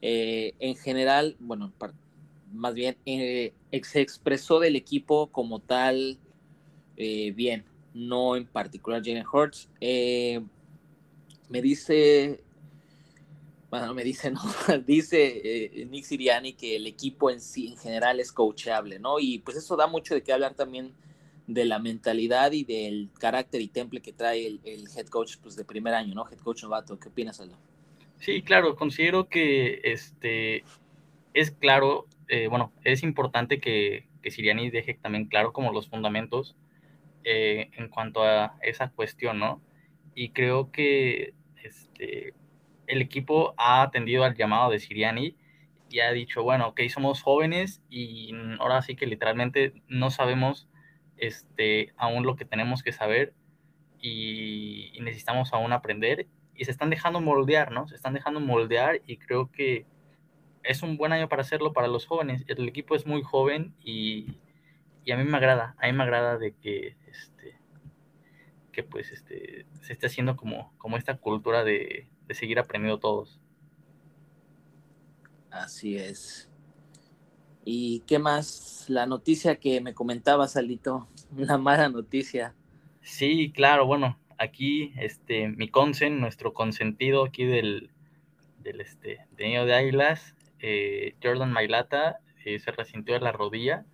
Eh, 0.00 0.54
en 0.58 0.76
general, 0.76 1.36
bueno, 1.40 1.72
más 2.52 2.74
bien, 2.74 2.96
se 3.04 4.00
expresó 4.00 4.60
del 4.60 4.76
equipo 4.76 5.28
como 5.28 5.60
tal 5.60 6.18
bien 6.96 7.64
no 7.94 8.36
en 8.36 8.44
particular 8.44 9.02
Jalen 9.02 9.24
Hurts. 9.32 9.70
Eh, 9.80 10.44
me 11.48 11.62
dice, 11.62 12.42
bueno, 13.78 13.92
me 13.92 14.04
dice, 14.04 14.30
no, 14.30 14.40
dice 14.86 15.40
eh, 15.44 15.86
Nick 15.86 16.04
Siriani 16.04 16.52
que 16.52 16.76
el 16.76 16.86
equipo 16.86 17.28
en 17.28 17.40
sí, 17.40 17.66
en 17.72 17.76
general, 17.76 18.20
es 18.20 18.30
coachable, 18.30 19.00
¿no? 19.00 19.18
Y 19.18 19.40
pues 19.40 19.56
eso 19.56 19.74
da 19.76 19.88
mucho 19.88 20.14
de 20.14 20.22
qué 20.22 20.32
hablar 20.32 20.54
también 20.54 20.92
de 21.48 21.64
la 21.64 21.80
mentalidad 21.80 22.52
y 22.52 22.62
del 22.62 23.10
carácter 23.18 23.60
y 23.60 23.66
temple 23.66 24.00
que 24.00 24.12
trae 24.12 24.46
el, 24.46 24.84
head 24.96 25.08
coach 25.08 25.38
pues, 25.42 25.56
de 25.56 25.64
primer 25.64 25.92
año, 25.92 26.14
¿no? 26.14 26.24
Head 26.30 26.38
coach 26.38 26.62
novato. 26.62 27.00
¿Qué 27.00 27.08
opinas, 27.08 27.40
Aldo? 27.40 27.56
Sí, 28.20 28.42
claro, 28.42 28.76
considero 28.76 29.28
que 29.28 29.80
este 29.82 30.62
es 31.32 31.50
claro, 31.50 32.06
eh, 32.28 32.46
bueno, 32.46 32.72
es 32.84 33.02
importante 33.02 33.60
que, 33.60 34.06
que 34.22 34.30
Siriani 34.30 34.70
deje 34.70 34.94
también 34.94 35.26
claro 35.26 35.52
como 35.52 35.72
los 35.72 35.88
fundamentos 35.88 36.54
eh, 37.24 37.70
en 37.72 37.88
cuanto 37.88 38.22
a 38.22 38.56
esa 38.62 38.90
cuestión, 38.90 39.40
¿no? 39.40 39.60
Y 40.14 40.28
creo 40.28 40.70
que 40.70 41.34
este, 41.64 42.34
el 42.86 43.02
equipo 43.02 43.54
ha 43.56 43.82
atendido 43.82 44.24
al 44.24 44.34
llamado 44.34 44.70
de 44.70 44.78
Siriani 44.78 45.36
y 45.90 46.00
ha 46.00 46.10
dicho, 46.12 46.42
bueno, 46.42 46.68
ok, 46.68 46.80
somos 46.88 47.22
jóvenes 47.22 47.82
y 47.88 48.32
ahora 48.58 48.82
sí 48.82 48.96
que 48.96 49.06
literalmente 49.06 49.82
no 49.88 50.10
sabemos 50.10 50.68
este, 51.16 51.92
aún 51.96 52.24
lo 52.26 52.36
que 52.36 52.44
tenemos 52.44 52.82
que 52.82 52.92
saber 52.92 53.34
y, 54.00 54.92
necesitamos 55.00 55.52
aún 55.52 55.72
aprender 55.72 56.26
y 56.54 56.64
se 56.64 56.70
están 56.70 56.90
dejando 56.90 57.20
moldear, 57.20 57.70
¿no? 57.72 57.86
Se 57.86 57.94
están 57.94 58.14
dejando 58.14 58.40
moldear 58.40 59.02
y 59.06 59.18
creo 59.18 59.50
que 59.50 59.86
es 60.62 60.82
un 60.82 60.96
buen 60.96 61.12
año 61.12 61.28
para 61.28 61.42
hacerlo 61.42 61.72
para 61.72 61.88
los 61.88 62.06
jóvenes. 62.06 62.44
El 62.46 62.66
equipo 62.68 62.94
es 62.94 63.06
muy 63.06 63.22
joven 63.22 63.74
y, 63.82 64.38
y 65.04 65.12
a 65.12 65.16
mí 65.16 65.24
me 65.24 65.36
agrada, 65.36 65.76
a 65.78 65.86
mí 65.86 65.92
me 65.92 66.04
agrada 66.04 66.38
de 66.38 66.54
que, 66.54 66.96
este, 67.06 67.58
que 68.72 68.82
pues 68.82 69.12
este, 69.12 69.66
se 69.82 69.92
esté 69.92 70.06
haciendo 70.06 70.36
como, 70.36 70.72
como 70.78 70.96
esta 70.96 71.18
cultura 71.18 71.64
de, 71.64 72.08
de 72.26 72.34
seguir 72.34 72.58
aprendiendo 72.58 72.98
todos. 72.98 73.40
Así 75.50 75.96
es. 75.96 76.48
¿Y 77.64 78.00
qué 78.00 78.18
más? 78.18 78.86
La 78.88 79.06
noticia 79.06 79.56
que 79.56 79.80
me 79.80 79.94
comentaba, 79.94 80.48
Salito, 80.48 81.08
una 81.36 81.58
mala 81.58 81.88
noticia. 81.88 82.54
Sí, 83.00 83.52
claro, 83.52 83.86
bueno, 83.86 84.18
aquí 84.38 84.92
este 84.96 85.48
mi 85.48 85.68
consen, 85.68 86.20
nuestro 86.20 86.52
consentido 86.52 87.24
aquí 87.24 87.44
del, 87.44 87.90
del 88.58 88.80
este, 88.80 89.20
de 89.36 89.44
Niño 89.44 89.66
de 89.66 89.74
Águilas, 89.74 90.34
eh, 90.58 91.14
Jordan 91.22 91.52
Mailata, 91.52 92.20
eh, 92.44 92.58
se 92.58 92.70
resintió 92.72 93.14
de 93.14 93.20
la 93.20 93.32
rodilla 93.32 93.84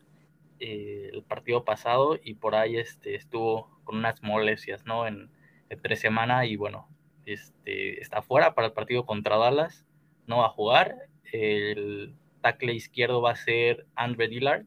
eh, 0.58 1.10
el 1.12 1.22
partido 1.22 1.64
pasado 1.64 2.18
y 2.22 2.34
por 2.34 2.54
ahí 2.54 2.76
este, 2.76 3.14
estuvo 3.14 3.80
con 3.84 3.96
unas 3.96 4.22
molestias, 4.22 4.84
¿no? 4.86 5.06
En, 5.06 5.30
en 5.68 5.82
tres 5.82 6.00
semanas 6.00 6.46
y 6.46 6.56
bueno, 6.56 6.88
este, 7.32 8.00
está 8.00 8.22
fuera 8.22 8.54
para 8.54 8.68
el 8.68 8.72
partido 8.72 9.06
contra 9.06 9.36
Dallas, 9.36 9.86
no 10.26 10.38
va 10.38 10.46
a 10.46 10.50
jugar. 10.50 10.96
El 11.32 12.14
tackle 12.40 12.74
izquierdo 12.74 13.20
va 13.22 13.32
a 13.32 13.36
ser 13.36 13.86
Andre 13.94 14.28
Dillard. 14.28 14.64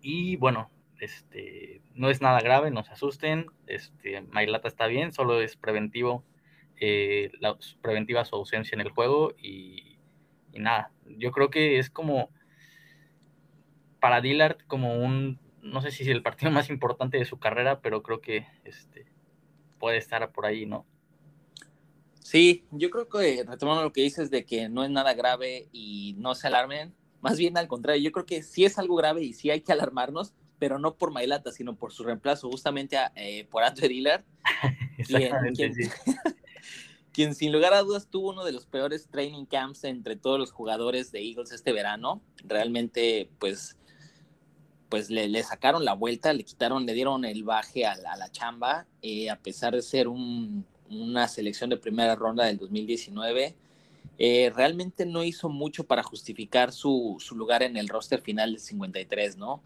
Y 0.00 0.36
bueno, 0.36 0.70
este, 1.00 1.82
no 1.94 2.10
es 2.10 2.20
nada 2.20 2.40
grave, 2.40 2.70
no 2.70 2.84
se 2.84 2.92
asusten. 2.92 3.46
Este, 3.66 4.22
Mailata 4.22 4.68
está 4.68 4.86
bien, 4.86 5.12
solo 5.12 5.40
es 5.40 5.56
preventivo, 5.56 6.24
eh, 6.80 7.30
preventiva 7.80 8.24
su 8.24 8.36
ausencia 8.36 8.74
en 8.74 8.80
el 8.80 8.90
juego. 8.90 9.34
Y, 9.38 9.98
y, 10.52 10.58
nada, 10.58 10.92
yo 11.06 11.32
creo 11.32 11.50
que 11.50 11.78
es 11.78 11.90
como 11.90 12.30
para 14.00 14.20
Dillard 14.20 14.58
como 14.66 14.96
un, 14.96 15.38
no 15.62 15.80
sé 15.80 15.90
si 15.90 16.02
es 16.02 16.08
el 16.08 16.22
partido 16.22 16.50
más 16.52 16.70
importante 16.70 17.18
de 17.18 17.24
su 17.24 17.38
carrera, 17.38 17.80
pero 17.80 18.02
creo 18.02 18.20
que 18.20 18.46
este, 18.64 19.06
puede 19.78 19.96
estar 19.96 20.30
por 20.32 20.46
ahí, 20.46 20.66
¿no? 20.66 20.86
Sí, 22.22 22.64
yo 22.70 22.90
creo 22.90 23.08
que 23.08 23.44
retomando 23.46 23.82
lo 23.82 23.92
que 23.92 24.02
dices 24.02 24.30
de 24.30 24.44
que 24.44 24.68
no 24.68 24.84
es 24.84 24.90
nada 24.90 25.12
grave 25.14 25.68
y 25.72 26.14
no 26.18 26.34
se 26.34 26.46
alarmen, 26.46 26.94
más 27.20 27.36
bien 27.36 27.56
al 27.58 27.68
contrario, 27.68 28.02
yo 28.02 28.12
creo 28.12 28.26
que 28.26 28.42
sí 28.42 28.64
es 28.64 28.78
algo 28.78 28.96
grave 28.96 29.22
y 29.22 29.32
sí 29.32 29.50
hay 29.50 29.60
que 29.60 29.72
alarmarnos, 29.72 30.32
pero 30.58 30.78
no 30.78 30.94
por 30.94 31.10
Mailata, 31.10 31.50
sino 31.50 31.76
por 31.76 31.92
su 31.92 32.04
reemplazo, 32.04 32.48
justamente 32.48 32.96
eh, 33.16 33.46
por 33.50 33.64
Andrew 33.64 33.88
Dillard, 33.88 34.24
quien, 35.54 35.74
sí. 35.74 35.88
quien, 37.12 37.34
sin 37.34 37.52
lugar 37.52 37.74
a 37.74 37.82
dudas 37.82 38.08
tuvo 38.08 38.30
uno 38.30 38.44
de 38.44 38.52
los 38.52 38.66
peores 38.66 39.08
training 39.08 39.44
camps 39.44 39.84
entre 39.84 40.16
todos 40.16 40.38
los 40.38 40.52
jugadores 40.52 41.10
de 41.10 41.20
Eagles 41.20 41.50
este 41.50 41.72
verano. 41.72 42.22
Realmente, 42.44 43.30
pues, 43.40 43.76
pues 44.88 45.10
le, 45.10 45.28
le 45.28 45.42
sacaron 45.42 45.84
la 45.84 45.94
vuelta, 45.94 46.32
le 46.32 46.44
quitaron, 46.44 46.86
le 46.86 46.94
dieron 46.94 47.24
el 47.24 47.42
baje 47.42 47.84
a 47.84 47.96
la, 47.96 48.12
a 48.12 48.16
la 48.16 48.30
chamba, 48.30 48.86
eh, 49.00 49.30
a 49.30 49.36
pesar 49.40 49.74
de 49.74 49.82
ser 49.82 50.06
un 50.06 50.64
una 50.92 51.28
selección 51.28 51.70
de 51.70 51.76
primera 51.76 52.14
ronda 52.14 52.44
del 52.44 52.58
2019. 52.58 53.54
Eh, 54.18 54.52
realmente 54.54 55.06
no 55.06 55.24
hizo 55.24 55.48
mucho 55.48 55.84
para 55.84 56.02
justificar 56.02 56.72
su, 56.72 57.16
su, 57.18 57.34
lugar 57.34 57.62
en 57.62 57.76
el 57.76 57.88
roster 57.88 58.20
final 58.20 58.52
del 58.52 58.60
53, 58.60 59.36
¿no? 59.36 59.62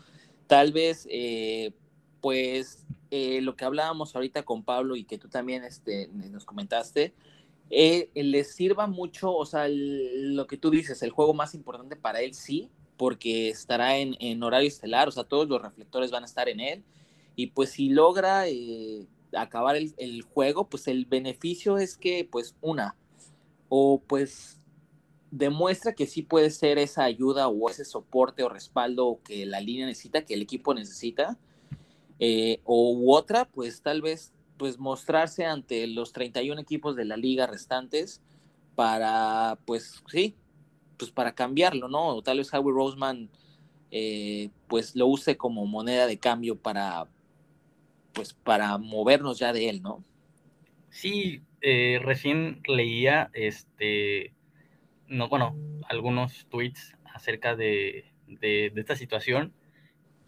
Tal 0.46 0.72
vez, 0.72 1.06
eh, 1.10 1.72
pues, 2.20 2.84
eh, 3.10 3.40
lo 3.42 3.56
que 3.56 3.64
hablábamos 3.64 4.14
ahorita 4.14 4.44
con 4.44 4.62
Pablo 4.62 4.96
y 4.96 5.04
que 5.04 5.18
tú 5.18 5.28
también 5.28 5.64
este, 5.64 6.08
nos 6.08 6.44
comentaste, 6.44 7.12
le 7.68 8.44
sirva 8.44 8.86
mucho, 8.86 9.34
o 9.34 9.44
sea, 9.44 9.66
lo 9.68 10.46
que 10.46 10.56
tú 10.56 10.70
dices, 10.70 11.02
el 11.02 11.10
juego 11.10 11.34
más 11.34 11.54
importante 11.54 11.96
para 11.96 12.20
él 12.20 12.32
sí, 12.32 12.70
porque 12.96 13.48
estará 13.48 13.98
en, 13.98 14.16
en, 14.20 14.42
horario 14.42 14.68
estelar, 14.68 15.08
o 15.08 15.10
sea, 15.10 15.24
todos 15.24 15.48
los 15.48 15.60
reflectores 15.60 16.12
van 16.12 16.22
a 16.22 16.26
estar 16.26 16.48
en 16.48 16.60
él, 16.60 16.84
y 17.34 17.48
pues 17.48 17.70
si 17.70 17.90
logra 17.90 18.48
acabar 19.34 19.76
el, 19.76 20.22
juego, 20.22 20.68
pues 20.68 20.88
el 20.88 21.06
beneficio 21.06 21.78
es 21.78 21.96
que, 21.96 22.28
pues, 22.30 22.56
una, 22.60 22.96
o 23.68 24.00
pues 24.06 24.60
demuestra 25.30 25.92
que 25.92 26.06
sí 26.06 26.22
puede 26.22 26.50
ser 26.50 26.78
esa 26.78 27.04
ayuda 27.04 27.48
o 27.48 27.68
ese 27.68 27.84
soporte 27.84 28.42
o 28.42 28.48
respaldo 28.48 29.20
que 29.24 29.44
la 29.44 29.60
línea 29.60 29.86
necesita, 29.86 30.24
que 30.24 30.34
el 30.34 30.42
equipo 30.42 30.72
necesita, 30.74 31.36
eh, 32.18 32.60
o 32.64 33.14
otra, 33.14 33.46
pues 33.46 33.82
tal 33.82 34.02
vez 34.02 34.32
pues 34.56 34.78
mostrarse 34.78 35.44
ante 35.44 35.86
los 35.86 36.12
31 36.12 36.60
equipos 36.60 36.96
de 36.96 37.04
la 37.04 37.16
liga 37.16 37.46
restantes 37.46 38.22
para, 38.74 39.58
pues 39.66 40.02
sí, 40.10 40.34
pues 40.96 41.10
para 41.10 41.34
cambiarlo, 41.34 41.88
¿no? 41.88 42.08
O 42.08 42.22
tal 42.22 42.38
vez 42.38 42.52
Howie 42.54 42.72
Roseman 42.72 43.28
eh, 43.90 44.50
pues 44.68 44.96
lo 44.96 45.06
use 45.06 45.36
como 45.36 45.66
moneda 45.66 46.06
de 46.06 46.18
cambio 46.18 46.56
para, 46.56 47.06
pues 48.16 48.32
para 48.32 48.78
movernos 48.78 49.38
ya 49.38 49.52
de 49.52 49.68
él, 49.68 49.82
¿no? 49.82 50.02
Sí, 50.88 51.42
eh, 51.60 52.00
recién 52.02 52.62
leía 52.66 53.30
este, 53.34 54.32
no, 55.06 55.28
bueno, 55.28 55.54
algunos 55.90 56.46
tweets 56.48 56.96
acerca 57.14 57.54
de, 57.54 58.10
de, 58.26 58.72
esta 58.74 58.96
situación 58.96 59.52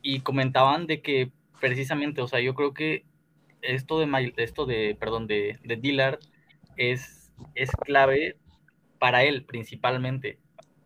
y 0.02 0.20
comentaban 0.20 0.86
de 0.86 1.00
que 1.00 1.32
precisamente, 1.60 2.20
o 2.20 2.28
sea, 2.28 2.40
yo 2.40 2.54
creo 2.54 2.74
que 2.74 3.06
esto 3.62 3.98
de, 3.98 4.34
esto 4.36 4.66
de 4.66 4.94
perdón, 5.00 5.26
de, 5.26 5.58
de 5.64 5.76
Dillard 5.76 6.18
es, 6.76 7.32
es 7.54 7.70
clave 7.70 8.36
para 8.98 9.24
él 9.24 9.44
principalmente. 9.44 10.38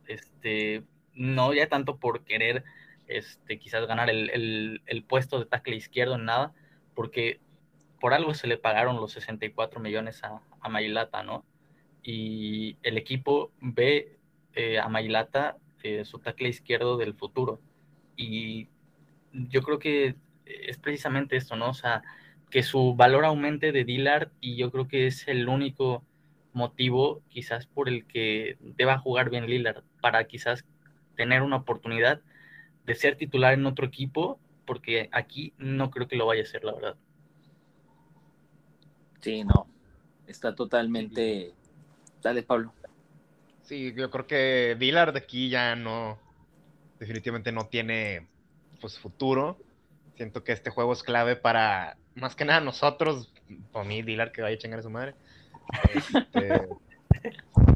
Este, 0.07 0.85
no 1.15 1.53
ya 1.53 1.69
tanto 1.69 1.99
por 1.99 2.25
querer 2.25 2.63
este, 3.09 3.59
quizás 3.59 3.87
ganar 3.89 4.09
el, 4.09 4.31
el, 4.31 4.83
el 4.87 5.03
puesto 5.03 5.41
de 5.41 5.47
tackle 5.47 5.75
izquierdo 5.75 6.15
en 6.15 6.27
nada, 6.27 6.55
porque 6.95 7.41
por 8.01 8.15
algo 8.15 8.35
se 8.35 8.47
le 8.47 8.59
pagaron 8.59 8.97
los 8.97 9.13
64 9.13 9.81
millones 9.81 10.23
a, 10.25 10.41
a 10.61 10.69
Mailata, 10.69 11.23
¿no? 11.23 11.45
Y 12.03 12.77
el 12.83 12.99
equipo 12.99 13.53
ve 13.61 14.19
eh, 14.55 14.79
a 14.79 14.89
Mailata 14.89 15.57
eh, 15.83 16.05
su 16.05 16.19
tackle 16.19 16.49
izquierdo 16.49 16.97
del 16.97 17.15
futuro. 17.15 17.61
Y 18.17 18.69
yo 19.33 19.63
creo 19.63 19.79
que 19.79 20.17
es 20.45 20.79
precisamente 20.79 21.37
esto, 21.37 21.57
¿no? 21.57 21.71
O 21.71 21.75
sea, 21.75 22.03
que 22.51 22.63
su 22.63 22.95
valor 22.95 23.25
aumente 23.25 23.73
de 23.73 23.85
Dillard 23.85 24.31
y 24.41 24.57
yo 24.57 24.71
creo 24.71 24.87
que 24.87 25.07
es 25.07 25.27
el 25.27 25.49
único 25.49 26.05
motivo 26.53 27.23
quizás 27.29 27.67
por 27.67 27.89
el 27.89 28.05
que 28.07 28.59
deba 28.61 28.99
jugar 28.99 29.31
bien 29.31 29.47
Lillard, 29.47 29.83
para 30.01 30.25
quizás 30.25 30.67
tener 31.17 31.43
una 31.43 31.57
oportunidad 31.57 32.21
de 32.85 32.95
ser 32.95 33.17
titular 33.17 33.55
en 33.55 33.65
otro 33.65 33.87
equipo 33.87 34.39
porque 34.67 35.09
aquí 35.13 35.53
no 35.59 35.91
creo 35.91 36.09
que 36.09 36.17
lo 36.17 36.27
vaya 36.27 36.43
a 36.43 36.45
hacer, 36.45 36.65
la 36.65 36.75
verdad. 36.75 36.97
Sí, 39.21 39.45
no. 39.45 39.67
Está 40.27 40.55
totalmente. 40.55 41.53
Dale, 42.23 42.43
Pablo. 42.43 42.73
Sí, 43.63 43.93
yo 43.95 44.11
creo 44.11 44.27
que 44.27 44.77
Dillard 44.79 45.13
de 45.13 45.21
aquí 45.21 45.49
ya 45.49 45.77
no. 45.77 46.19
Definitivamente 46.99 47.53
no 47.53 47.67
tiene 47.67 48.29
pues 48.81 48.99
futuro. 48.99 49.59
Siento 50.17 50.45
que 50.45 50.53
este 50.53 50.71
juego 50.71 50.93
es 50.93 51.03
clave 51.03 51.37
para 51.37 51.97
más 52.15 52.35
que 52.35 52.45
nada 52.45 52.61
nosotros. 52.61 53.33
Para 53.73 53.85
mí, 53.85 54.03
Dillard 54.03 54.33
que 54.33 54.43
vaya 54.43 54.57
a 54.57 54.59
chingar 54.59 54.81
a 54.81 54.83
su 54.83 54.91
madre. 54.91 55.15
Este, 55.95 56.69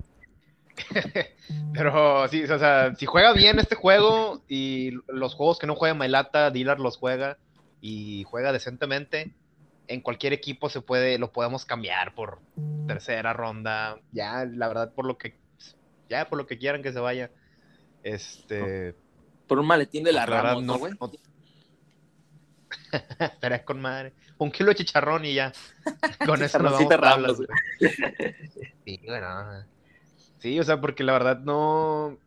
Pero 1.74 2.28
sí, 2.28 2.44
o 2.44 2.58
sea, 2.58 2.94
si 2.94 3.06
juega 3.06 3.32
bien 3.32 3.58
este 3.58 3.74
juego 3.74 4.42
y 4.48 4.92
los 5.08 5.34
juegos 5.34 5.58
que 5.58 5.66
no 5.66 5.74
juega 5.74 5.94
Mailata, 5.94 6.50
Dillard 6.50 6.78
los 6.78 6.96
juega 6.96 7.38
y 7.80 8.24
juega 8.24 8.52
decentemente, 8.52 9.34
en 9.88 10.00
cualquier 10.00 10.32
equipo 10.32 10.68
se 10.68 10.80
puede, 10.80 11.18
lo 11.18 11.32
podemos 11.32 11.64
cambiar 11.64 12.14
por 12.14 12.40
tercera 12.86 13.32
ronda, 13.32 13.98
ya, 14.12 14.44
la 14.44 14.68
verdad, 14.68 14.92
por 14.92 15.06
lo 15.06 15.18
que, 15.18 15.36
ya, 16.08 16.28
por 16.28 16.38
lo 16.38 16.46
que 16.46 16.58
quieran 16.58 16.82
que 16.82 16.92
se 16.92 17.00
vaya. 17.00 17.30
Este. 18.02 18.94
Por 19.46 19.58
un 19.58 19.66
maletín 19.66 20.04
de 20.04 20.12
la, 20.12 20.26
rama, 20.26 20.60
no, 20.60 20.78
güey. 20.78 20.92
Estaría 23.18 23.64
con 23.64 23.80
madre. 23.80 24.12
Un 24.38 24.50
kilo 24.50 24.70
de 24.70 24.76
chicharrón 24.76 25.24
y 25.24 25.34
ya. 25.34 25.52
Con 26.26 26.42
eso 26.42 26.58
nos 26.58 26.72
vamos 26.72 27.38
Sí, 28.84 29.00
bueno. 29.06 29.64
Sí, 30.38 30.58
o 30.60 30.64
sea, 30.64 30.80
porque 30.80 31.04
la 31.04 31.12
verdad 31.12 31.40
no. 31.40 32.18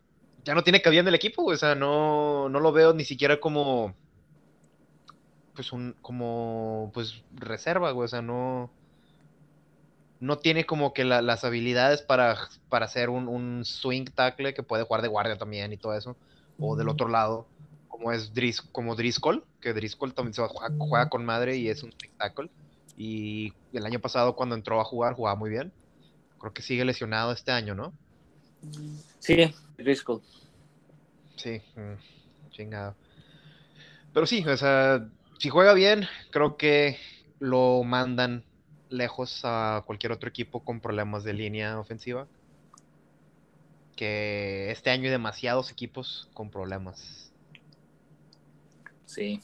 Ya 0.46 0.56
no 0.56 0.64
tiene 0.64 0.82
cabida 0.82 1.02
en 1.02 1.08
el 1.08 1.16
equipo, 1.16 1.46
o 1.46 1.56
sea, 1.56 1.76
no, 1.76 2.50
no 2.50 2.60
lo 2.60 2.72
veo 2.72 2.94
ni 2.94 3.06
siquiera 3.06 3.40
como. 3.40 3.94
Pues 5.54 5.72
un. 5.72 5.96
Como. 6.02 6.92
Pues 6.94 7.24
reserva, 7.36 7.92
güey, 7.92 8.06
o 8.06 8.10
sea, 8.10 8.22
no. 8.22 8.72
No 10.20 10.38
tiene 10.38 10.66
como 10.66 10.94
que 10.94 11.06
las 11.06 11.46
habilidades 11.46 12.02
para, 12.02 12.36
para 12.68 12.86
hacer 12.86 13.10
un, 13.10 13.30
un, 13.30 13.64
swing 13.64 14.04
tackle 14.04 14.54
que 14.54 14.64
puede 14.64 14.84
jugar 14.84 15.02
de 15.02 15.08
guardia 15.08 15.38
también 15.38 15.72
y 15.72 15.78
todo 15.78 15.96
eso. 15.96 16.18
O 16.60 16.76
del 16.76 16.90
otro 16.90 17.08
lado, 17.08 17.48
como 17.88 18.12
es 18.12 18.34
Dris, 18.34 18.62
como 18.62 18.96
Driscoll, 18.96 19.46
que 19.62 19.74
Driscoll 19.74 20.14
también 20.14 20.34
se 20.34 20.46
juega, 20.46 20.76
juega 20.78 21.10
con 21.10 21.24
madre 21.24 21.56
y 21.56 21.70
es 21.70 21.84
un 21.84 21.94
tackle. 22.18 22.50
Y 22.98 23.54
el 23.72 23.86
año 23.86 24.00
pasado 24.00 24.36
cuando 24.36 24.56
entró 24.56 24.82
a 24.82 24.84
jugar 24.84 25.14
jugaba 25.14 25.38
muy 25.38 25.50
bien. 25.50 25.72
Creo 26.40 26.54
que 26.54 26.62
sigue 26.62 26.86
lesionado 26.86 27.32
este 27.32 27.52
año, 27.52 27.76
¿no? 27.76 27.94
Sí, 29.20 29.54
Driscoll. 29.78 30.22
Sí, 31.36 31.62
mm, 31.76 32.50
chingado. 32.52 32.96
Pero 34.14 34.26
sí, 34.26 34.46
o 34.46 34.58
sea, 34.58 35.08
si 35.38 35.50
juega 35.50 35.74
bien, 35.74 36.08
creo 36.32 36.58
que 36.58 36.98
lo 37.40 37.84
mandan 37.84 38.44
lejos 38.90 39.42
a 39.44 39.84
cualquier 39.86 40.12
otro 40.12 40.30
equipo 40.30 40.64
con 40.64 40.82
problemas 40.82 41.24
de 41.24 41.34
línea 41.34 41.80
ofensiva. 41.80 42.28
Que 43.96 44.72
este 44.72 44.90
año 44.90 45.04
hay 45.04 45.12
demasiados 45.12 45.72
equipos 45.72 46.30
con 46.34 46.50
problemas. 46.50 47.32
Sí. 49.06 49.42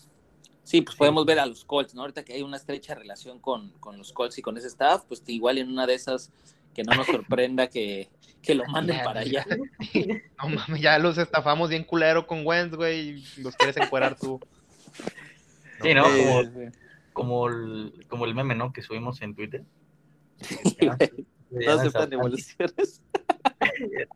Sí, 0.64 0.82
pues 0.82 0.96
podemos 0.98 1.26
ver 1.26 1.40
a 1.40 1.46
los 1.46 1.64
Colts, 1.64 1.94
¿no? 1.94 2.02
Ahorita 2.02 2.26
que 2.26 2.34
hay 2.34 2.42
una 2.42 2.58
estrecha 2.58 2.96
relación 2.96 3.40
con, 3.40 3.70
con 3.80 3.98
los 3.98 4.12
Colts 4.12 4.40
y 4.40 4.42
con 4.42 4.58
ese 4.58 4.68
staff, 4.68 5.04
pues 5.08 5.22
igual 5.28 5.60
en 5.60 5.70
una 5.70 5.86
de 5.86 5.94
esas 5.94 6.32
que 6.76 6.84
no 6.84 6.94
nos 6.94 7.08
sorprenda 7.08 7.68
que, 7.68 8.10
que 8.44 8.54
lo 8.54 8.66
manden 8.66 9.04
para 9.04 9.22
allá. 9.22 9.46
No 10.38 10.50
mames, 10.50 10.82
ya 10.82 11.00
los 11.00 11.18
estafamos 11.18 11.70
bien 11.70 11.86
culero 11.86 12.28
con 12.28 12.46
Wentz, 12.46 12.76
güey, 12.76 13.24
los 13.38 13.56
quieres 13.56 13.78
encuerar 13.78 14.18
tú. 14.20 14.40
Sí, 15.82 15.94
¿no? 15.94 16.04
Como, 16.04 16.42
como, 17.14 17.48
el, 17.48 18.06
como 18.10 18.26
el 18.26 18.36
meme, 18.36 18.54
¿no? 18.54 18.74
Que 18.74 18.82
subimos 18.82 19.22
en 19.22 19.34
Twitter. 19.34 19.64
no 21.50 21.72
aceptan 21.72 22.14
evoluciones. 22.14 23.02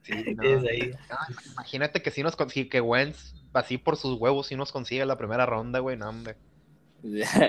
Sí, 0.04 0.36
no. 0.36 0.44
ahí. 0.68 0.92
imagínate 1.52 2.02
que 2.02 2.12
si 2.12 2.24
nos 2.24 2.36
consigue 2.36 2.70
que 2.70 2.82
Wentz, 2.82 3.36
así 3.54 3.78
por 3.78 3.96
sus 3.96 4.20
huevos, 4.20 4.48
si 4.48 4.56
nos 4.56 4.72
consigue 4.72 5.06
la 5.06 5.18
primera 5.18 5.46
ronda, 5.46 5.80
güey, 5.80 5.98
no, 5.98 6.10
hombre. 6.10 6.36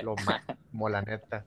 Lo 0.03 0.15
máximo, 0.25 0.89
la 0.89 1.01
neta. 1.01 1.45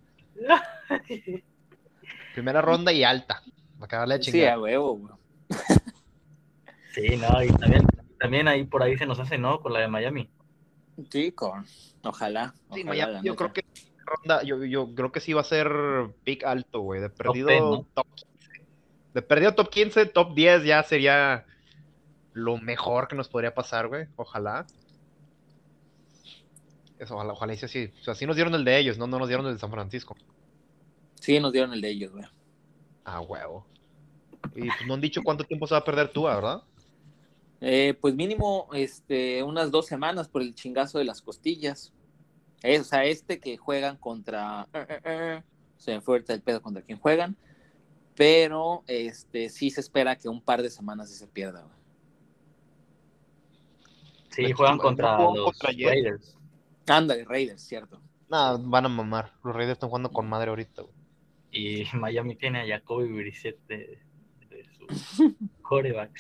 Primera 2.35 2.61
ronda 2.61 2.93
y 2.93 3.05
alta. 3.05 3.43
Acabarle 3.81 4.15
de 4.15 4.21
chingar. 4.21 4.41
Sí, 4.41 4.47
a 4.47 4.59
huevo, 4.59 4.97
güey. 4.97 5.15
Sí, 6.93 7.17
no, 7.17 7.43
y 7.43 7.49
también, 7.49 7.87
también 8.19 8.49
ahí 8.49 8.65
por 8.65 8.83
ahí 8.83 8.97
se 8.97 9.07
nos 9.07 9.19
hace, 9.19 9.39
¿no? 9.39 9.61
Con 9.61 9.73
la 9.73 9.81
de 9.81 9.89
Miami. 9.89 10.31
Sí, 11.11 11.33
con. 11.33 11.67
Ojalá. 12.03 12.55
Sí, 12.73 12.83
ojalá, 12.83 13.07
Miami, 13.07 13.27
yo 13.27 13.37
creo 13.37 13.53
que 13.53 13.65
ronda, 14.05 14.43
yo, 14.43 14.65
yo 14.65 14.95
creo 14.95 15.11
que 15.11 15.21
sí 15.21 15.33
va 15.33 15.41
a 15.41 15.45
ser 15.45 15.71
pick 16.25 16.45
alto, 16.45 16.81
güey. 16.81 17.01
De 17.01 17.11
perdido 17.11 17.49
top, 17.49 17.57
10, 17.57 17.63
¿no? 17.63 17.87
top 17.95 18.07
15. 18.15 18.65
De 19.15 19.23
perdido 19.23 19.55
top 19.55 19.71
15, 19.71 20.07
top 20.07 20.35
10 20.35 20.65
ya 20.65 20.83
sería 20.83 21.47
lo 22.33 22.59
mejor 22.59 23.09
que 23.09 23.17
nos 23.17 23.29
podría 23.29 23.55
pasar, 23.55 23.89
güey. 23.89 24.07
Ojalá. 24.17 24.67
Eso, 26.99 27.15
ojalá, 27.17 27.33
ojalá 27.33 27.55
hice 27.55 27.67
así. 27.67 27.93
O 28.01 28.05
sea, 28.05 28.15
sí 28.15 28.27
nos 28.27 28.37
dieron 28.37 28.55
el 28.55 28.65
de 28.65 28.79
ellos, 28.79 28.99
no, 28.99 29.07
no 29.07 29.19
nos 29.19 29.29
dieron 29.29 29.47
el 29.47 29.55
de 29.55 29.59
San 29.59 29.71
Francisco. 29.71 30.17
Sí, 31.25 31.41
nos 31.41 31.53
dieron 31.53 31.73
el 31.73 31.81
de 31.81 31.89
ellos, 31.89 32.13
güey. 32.13 32.27
Ah, 33.03 33.23
huevo. 33.23 33.65
Y 34.55 34.67
pues 34.67 34.87
no 34.87 34.93
han 34.93 35.01
dicho 35.01 35.23
cuánto 35.25 35.43
tiempo 35.43 35.67
se 35.67 35.73
va 35.73 35.79
a 35.79 35.85
perder 35.85 36.13
tú, 36.13 36.25
¿verdad? 36.25 36.63
Eh, 37.63 37.97
pues 37.99 38.15
mínimo 38.15 38.69
este, 38.75 39.43
unas 39.43 39.71
dos 39.71 39.87
semanas 39.87 40.29
por 40.29 40.43
el 40.43 40.55
chingazo 40.55 40.99
de 40.99 41.07
las 41.07 41.23
costillas. 41.23 41.95
Es, 42.63 42.83
o 42.83 42.85
sea, 42.85 43.07
este 43.07 43.41
que 43.41 43.57
juegan 43.57 43.97
contra. 43.97 44.69
Uh, 44.75 44.79
uh, 44.79 45.39
uh, 45.39 45.43
se 45.79 45.93
me 45.93 46.03
fue 46.03 46.23
el 46.29 46.43
pedo 46.43 46.61
contra 46.61 46.83
quien 46.83 46.99
juegan. 46.99 47.39
Pero 48.15 48.85
este 48.87 49.49
sí 49.49 49.71
se 49.71 49.81
espera 49.81 50.17
que 50.17 50.29
un 50.29 50.43
par 50.43 50.61
de 50.61 50.69
semanas 50.69 51.09
se 51.09 51.27
pierda. 51.27 51.63
Güey. 51.63 51.75
Sí, 54.29 54.53
juegan 54.53 54.77
contra 54.77 55.19
los 55.19 55.43
contra 55.43 55.71
Raiders. 55.71 56.37
Ándale, 56.87 57.25
Raiders, 57.25 57.63
cierto. 57.63 57.99
No, 58.29 58.59
van 58.59 58.85
a 58.85 58.89
mamar. 58.91 59.33
Los 59.43 59.57
Raiders 59.57 59.77
están 59.77 59.89
jugando 59.89 60.13
con 60.13 60.29
madre 60.29 60.51
ahorita, 60.51 60.83
güey. 60.83 61.04
Y 61.55 61.85
Miami 61.95 62.35
tiene 62.37 62.61
a 62.61 62.67
Jacoby 62.79 63.09
Brissett 63.13 63.59
de, 63.69 63.99
de 64.51 64.65
su 65.17 65.35
coreback. 65.63 66.11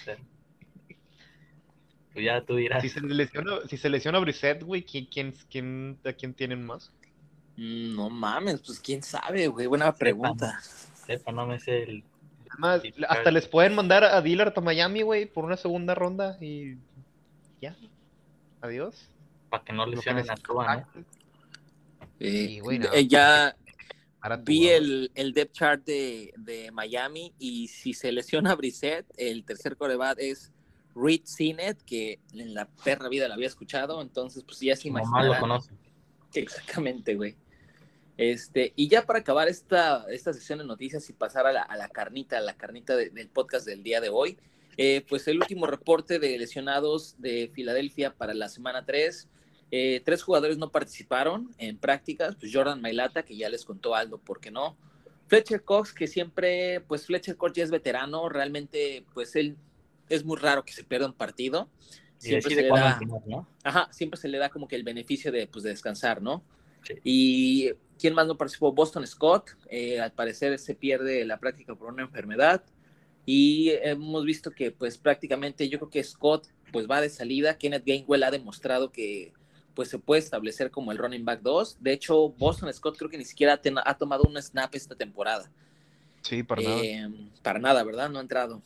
Pues 2.12 2.25
ya 2.25 2.40
tú 2.44 2.57
dirás. 2.57 2.81
Si 2.83 2.88
se 2.88 3.01
lesiona, 3.01 3.59
si 3.68 3.77
se 3.77 3.90
lesiona 3.90 4.18
Brissett, 4.20 4.62
güey, 4.62 4.85
¿quién, 4.85 5.07
quién, 5.07 5.35
quién, 5.51 5.99
¿a 6.05 6.12
quién 6.12 6.33
tienen 6.35 6.64
más? 6.64 6.92
Mm, 7.57 7.97
No 7.97 8.09
mames, 8.09 8.61
pues 8.64 8.79
quién 8.79 9.03
sabe, 9.03 9.49
güey. 9.49 9.66
Buena 9.66 9.92
pregunta. 9.94 10.61
Sepa, 11.07 11.33
no 11.33 11.47
me 11.47 11.59
sé 11.59 11.83
el. 11.83 12.05
Además, 12.51 12.83
hasta 13.09 13.33
les 13.33 13.49
pueden 13.49 13.75
mandar 13.75 14.05
a 14.05 14.23
Dillard 14.23 14.53
a 14.57 14.61
Miami, 14.61 15.03
güey, 15.03 15.27
por 15.27 15.44
una 15.44 15.57
segunda 15.57 15.97
ronda 15.97 16.38
y 16.40 16.77
ya. 17.61 17.75
Adiós. 18.61 19.09
Para 19.51 19.64
que 19.64 19.73
no 19.73 19.85
lesionen 19.87 20.31
a 20.31 20.37
Tua, 20.37 20.77
¿no? 20.77 21.03
Eh, 22.20 22.47
Sí, 22.47 22.61
güey, 22.61 22.79
no. 22.79 22.92
eh, 22.92 23.09
ya 23.09 23.57
vi 24.43 24.69
el, 24.69 25.11
el 25.15 25.33
depth 25.33 25.53
chart 25.53 25.85
de, 25.85 26.33
de 26.37 26.71
Miami 26.71 27.33
y 27.39 27.69
si 27.69 27.93
se 27.95 28.11
lesiona 28.13 28.55
Brissett, 28.55 29.07
el 29.17 29.45
tercer 29.45 29.77
coreback 29.77 30.19
es 30.21 30.53
Reed 30.95 31.23
Sinet, 31.25 31.83
que 31.83 32.21
en 32.33 32.55
la 32.55 32.67
perra 32.67 33.09
vida 33.09 33.29
lo 33.29 33.35
había 33.35 33.49
escuchado, 33.49 34.01
entonces 34.01 34.45
pues 34.45 34.61
ya 34.61 34.77
se 34.77 34.91
mamá 34.91 35.01
lo 35.23 35.27
imaginarán. 35.29 35.41
conoce. 35.41 35.71
Exactamente, 36.35 37.15
güey. 37.15 37.37
Este, 38.17 38.73
y 38.77 38.89
ya 38.89 39.05
para 39.05 39.19
acabar 39.19 39.49
esta, 39.49 40.07
esta 40.09 40.33
sesión 40.33 40.61
de 40.61 40.65
noticias 40.65 41.09
y 41.11 41.13
pasar 41.13 41.47
a 41.47 41.53
la, 41.53 41.63
a 41.63 41.77
la 41.77 41.89
carnita, 41.89 42.39
a 42.39 42.41
la 42.41 42.57
carnita 42.57 42.95
de- 42.97 43.11
del 43.11 43.29
podcast 43.29 43.67
del 43.67 43.83
día 43.83 44.01
de 44.01 44.09
hoy, 44.09 44.39
eh, 44.77 45.05
pues 45.09 45.27
el 45.29 45.39
último 45.39 45.67
reporte 45.67 46.19
de 46.19 46.39
lesionados 46.39 47.17
de 47.19 47.51
Filadelfia 47.53 48.15
para 48.15 48.33
la 48.35 48.49
semana 48.49 48.85
3. 48.85 49.29
Eh, 49.77 50.01
tres 50.05 50.23
jugadores 50.23 50.57
no 50.57 50.71
participaron 50.71 51.53
en 51.59 51.79
prácticas, 51.79 52.37
pues 52.37 52.53
Jordan 52.55 52.81
Mailata, 52.81 53.25
que 53.25 53.37
ya 53.37 53.49
les 53.49 53.65
contó 53.65 53.97
Aldo, 53.97 54.19
¿por 54.19 54.39
qué 54.39 54.53
no? 54.53 54.77
Fletcher 55.27 55.65
Cox, 55.65 55.93
que 55.93 56.07
siempre, 56.07 56.81
pues 56.83 57.07
Fletcher 57.07 57.37
Cox 57.37 57.55
ya 57.55 57.65
es 57.65 57.73
veterano, 57.73 58.29
realmente, 58.29 59.05
pues 59.15 59.35
él 59.35 59.57
es 60.09 60.25
muy 60.25 60.37
raro 60.37 60.65
que 60.65 60.73
se 60.73 60.85
pierda 60.85 61.07
un 61.07 61.13
partido. 61.13 61.69
Siempre 62.19 62.55
se 62.55 62.63
le 62.63 62.69
da. 62.69 63.01
Ajá, 63.65 63.89
siempre 63.91 64.21
se 64.21 64.29
le 64.29 64.39
da 64.39 64.49
como 64.49 64.69
que 64.69 64.77
el 64.77 64.85
beneficio 64.85 65.33
de, 65.33 65.49
pues, 65.49 65.65
de 65.65 65.71
descansar, 65.71 66.23
¿no? 66.23 66.45
Sí. 66.85 66.95
Y 67.03 67.71
quién 67.99 68.15
más 68.15 68.29
no 68.29 68.37
participó, 68.37 68.71
Boston 68.71 69.05
Scott, 69.09 69.57
eh, 69.71 69.99
al 69.99 70.13
parecer 70.13 70.57
se 70.61 70.77
pierde 70.77 71.25
la 71.25 71.41
práctica 71.41 71.75
por 71.75 71.93
una 71.93 72.05
enfermedad. 72.05 72.63
Y 73.27 73.71
hemos 73.83 74.25
visto 74.25 74.53
que, 74.53 74.71
pues, 74.71 74.99
prácticamente 74.99 75.69
yo 75.69 75.81
creo 75.81 75.91
que 75.91 76.05
Scott, 76.05 76.47
pues, 76.71 76.89
va 76.89 77.01
de 77.01 77.11
salida. 77.11 77.59
Kenneth 77.59 77.85
Gainwell 77.85 78.23
ha 78.23 78.31
demostrado 78.31 78.93
que, 78.93 79.33
pues, 79.75 79.89
se 79.89 79.99
puede 79.99 80.21
establecer 80.21 80.71
como 80.71 80.93
el 80.93 80.99
running 80.99 81.25
back 81.25 81.41
2. 81.43 81.79
De 81.81 81.93
hecho, 81.93 82.31
Boston 82.31 82.73
Scott 82.73 82.97
creo 82.97 83.11
que 83.11 83.19
ni 83.19 83.25
siquiera 83.25 83.55
ha, 83.55 83.57
ten- 83.61 83.79
ha 83.85 83.99
tomado 83.99 84.25
un 84.25 84.41
snap 84.41 84.75
esta 84.75 84.95
temporada. 84.95 85.51
Sí, 86.23 86.43
para 86.43 86.63
nada. 86.63 86.81
Eh, 86.83 87.09
para 87.43 87.59
nada, 87.59 87.83
¿verdad? 87.85 88.09
No 88.09 88.19
ha 88.19 88.23
entrado. 88.23 88.63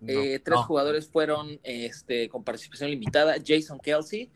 No. 0.00 0.12
Eh, 0.12 0.38
tres 0.38 0.56
no. 0.58 0.62
jugadores 0.64 1.08
fueron 1.08 1.58
este, 1.62 2.28
con 2.28 2.44
participación 2.44 2.90
limitada. 2.90 3.36
Jason 3.44 3.78
Kelsey, 3.78 4.30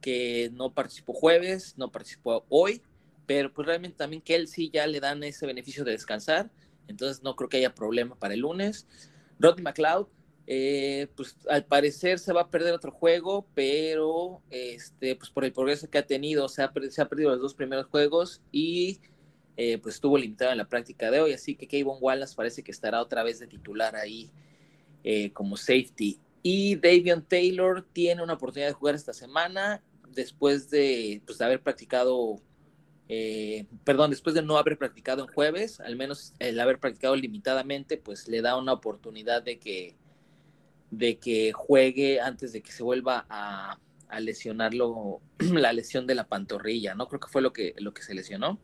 que 0.00 0.50
no 0.52 0.72
participó 0.72 1.14
jueves, 1.14 1.74
no 1.78 1.90
participó 1.90 2.44
hoy, 2.50 2.82
pero 3.26 3.52
pues 3.52 3.66
realmente 3.66 3.96
también 3.96 4.20
Kelsey 4.22 4.70
ya 4.70 4.86
le 4.86 5.00
dan 5.00 5.22
ese 5.24 5.46
beneficio 5.46 5.82
de 5.82 5.92
descansar, 5.92 6.50
entonces 6.88 7.22
no 7.22 7.34
creo 7.36 7.48
que 7.48 7.56
haya 7.56 7.74
problema 7.74 8.14
para 8.14 8.34
el 8.34 8.40
lunes. 8.40 8.86
Rodney 9.38 9.64
McLeod, 9.64 10.06
eh, 10.46 11.08
pues 11.16 11.36
al 11.48 11.64
parecer 11.64 12.18
se 12.18 12.32
va 12.32 12.42
a 12.42 12.50
perder 12.50 12.74
otro 12.74 12.90
juego, 12.90 13.46
pero 13.54 14.42
este, 14.50 15.16
pues 15.16 15.30
por 15.30 15.44
el 15.44 15.52
progreso 15.52 15.88
que 15.88 15.98
ha 15.98 16.06
tenido, 16.06 16.48
se 16.48 16.62
ha, 16.62 16.72
se 16.90 17.02
ha 17.02 17.08
perdido 17.08 17.30
los 17.30 17.40
dos 17.40 17.54
primeros 17.54 17.86
juegos 17.86 18.42
y 18.52 19.00
eh, 19.56 19.78
pues 19.78 19.94
estuvo 19.96 20.18
limitado 20.18 20.50
en 20.50 20.58
la 20.58 20.68
práctica 20.68 21.10
de 21.10 21.20
hoy, 21.20 21.32
así 21.32 21.54
que 21.54 21.68
Kayvon 21.68 21.98
Wallace 22.00 22.34
parece 22.34 22.62
que 22.62 22.72
estará 22.72 23.00
otra 23.00 23.22
vez 23.22 23.38
de 23.38 23.46
titular 23.46 23.94
ahí 23.94 24.30
eh, 25.04 25.32
como 25.32 25.56
safety. 25.56 26.18
Y 26.42 26.76
Davion 26.76 27.22
Taylor 27.22 27.86
tiene 27.92 28.22
una 28.22 28.34
oportunidad 28.34 28.68
de 28.68 28.74
jugar 28.74 28.94
esta 28.94 29.12
semana 29.12 29.82
después 30.14 30.70
de, 30.70 31.22
pues, 31.24 31.38
de 31.38 31.44
haber 31.44 31.62
practicado, 31.62 32.36
eh, 33.08 33.66
perdón, 33.84 34.10
después 34.10 34.34
de 34.34 34.42
no 34.42 34.58
haber 34.58 34.76
practicado 34.76 35.22
en 35.22 35.32
jueves, 35.32 35.80
al 35.80 35.96
menos 35.96 36.34
el 36.38 36.58
haber 36.58 36.80
practicado 36.80 37.16
limitadamente, 37.16 37.96
pues 37.96 38.28
le 38.28 38.42
da 38.42 38.56
una 38.56 38.72
oportunidad 38.72 39.42
de 39.42 39.58
que, 39.58 39.96
de 40.98 41.18
que 41.18 41.52
juegue 41.52 42.20
antes 42.20 42.52
de 42.52 42.62
que 42.62 42.72
se 42.72 42.82
vuelva 42.82 43.26
a, 43.28 43.78
a 44.08 44.20
lesionarlo, 44.20 45.20
la 45.38 45.72
lesión 45.72 46.06
de 46.06 46.14
la 46.14 46.26
pantorrilla, 46.26 46.94
¿no? 46.94 47.08
Creo 47.08 47.20
que 47.20 47.28
fue 47.28 47.42
lo 47.42 47.52
que, 47.52 47.74
lo 47.78 47.92
que 47.94 48.02
se 48.02 48.14
lesionó. 48.14 48.60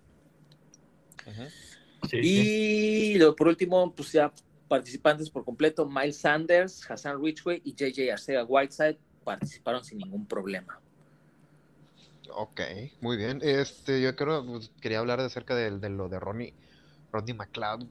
Ujú. 1.26 1.42
Sí, 2.08 2.22
sí. 2.22 2.22
Y 2.22 3.18
lo- 3.18 3.36
por 3.36 3.48
último, 3.48 3.94
pues 3.94 4.12
ya 4.12 4.32
participantes 4.68 5.30
por 5.30 5.44
completo, 5.44 5.86
Miles 5.88 6.18
Sanders, 6.18 6.88
Hassan 6.90 7.22
Ridgway 7.22 7.60
y 7.64 7.74
JJ 7.74 8.12
Arcega 8.12 8.44
Whiteside 8.44 8.98
participaron 9.24 9.84
sin 9.84 9.98
ningún 9.98 10.26
problema. 10.26 10.80
Ok, 12.32 12.60
muy 13.00 13.16
bien. 13.16 13.40
Este, 13.42 14.00
yo 14.00 14.14
creo, 14.14 14.46
pues, 14.46 14.70
quería 14.80 15.00
hablar 15.00 15.18
de 15.20 15.26
acerca 15.26 15.54
de, 15.56 15.78
de 15.78 15.90
lo 15.90 16.08
de 16.08 16.20
Ronnie, 16.20 16.54
Rodney 17.12 17.34
McLeod. 17.34 17.86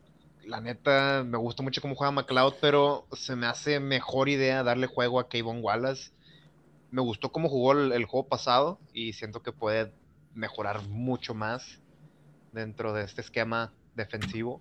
La 0.50 0.62
neta, 0.62 1.24
me 1.24 1.38
gusta 1.38 1.62
mucho 1.62 1.80
cómo 1.80 1.94
juega 1.94 2.10
McLeod, 2.10 2.56
pero 2.60 3.06
se 3.12 3.36
me 3.36 3.46
hace 3.46 3.80
mejor 3.80 4.30
idea 4.30 4.64
darle 4.64 4.88
juego 4.88 5.20
a 5.20 5.30
Kayvon 5.30 5.64
Wallace. 5.64 6.12
me 6.90 7.04
gustó 7.04 7.32
cómo 7.32 7.50
jugó 7.50 7.74
el, 7.74 8.06
juego 8.06 8.28
pasado 8.28 8.80
y 8.92 9.14
siento 9.14 9.44
que 9.44 9.52
puede 9.52 9.94
mejorar 10.34 10.82
mucho 10.88 11.36
más 11.36 11.80
dentro 12.52 12.94
de 12.94 13.04
este 13.04 13.22
esquema 13.22 13.72
defensivo. 13.94 14.60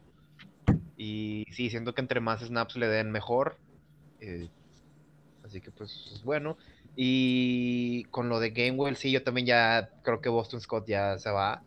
Y 0.98 1.46
sí, 1.52 1.70
siento 1.70 1.94
que 1.94 2.02
entre 2.02 2.20
más 2.20 2.42
snaps 2.42 2.76
le 2.76 2.86
den 2.86 3.10
mejor. 3.10 3.56
Eh, 4.20 4.50
así 5.42 5.62
que 5.62 5.70
pues 5.70 6.10
es 6.12 6.22
bueno. 6.22 6.58
Y 6.96 8.04
con 8.10 8.28
lo 8.28 8.40
de 8.40 8.50
Gamewell, 8.50 8.96
sí, 8.96 9.10
yo 9.10 9.22
también 9.22 9.46
ya 9.46 9.88
creo 10.02 10.20
que 10.20 10.28
Boston 10.28 10.60
Scott 10.60 10.86
ya 10.86 11.16
se 11.18 11.30
va. 11.30 11.62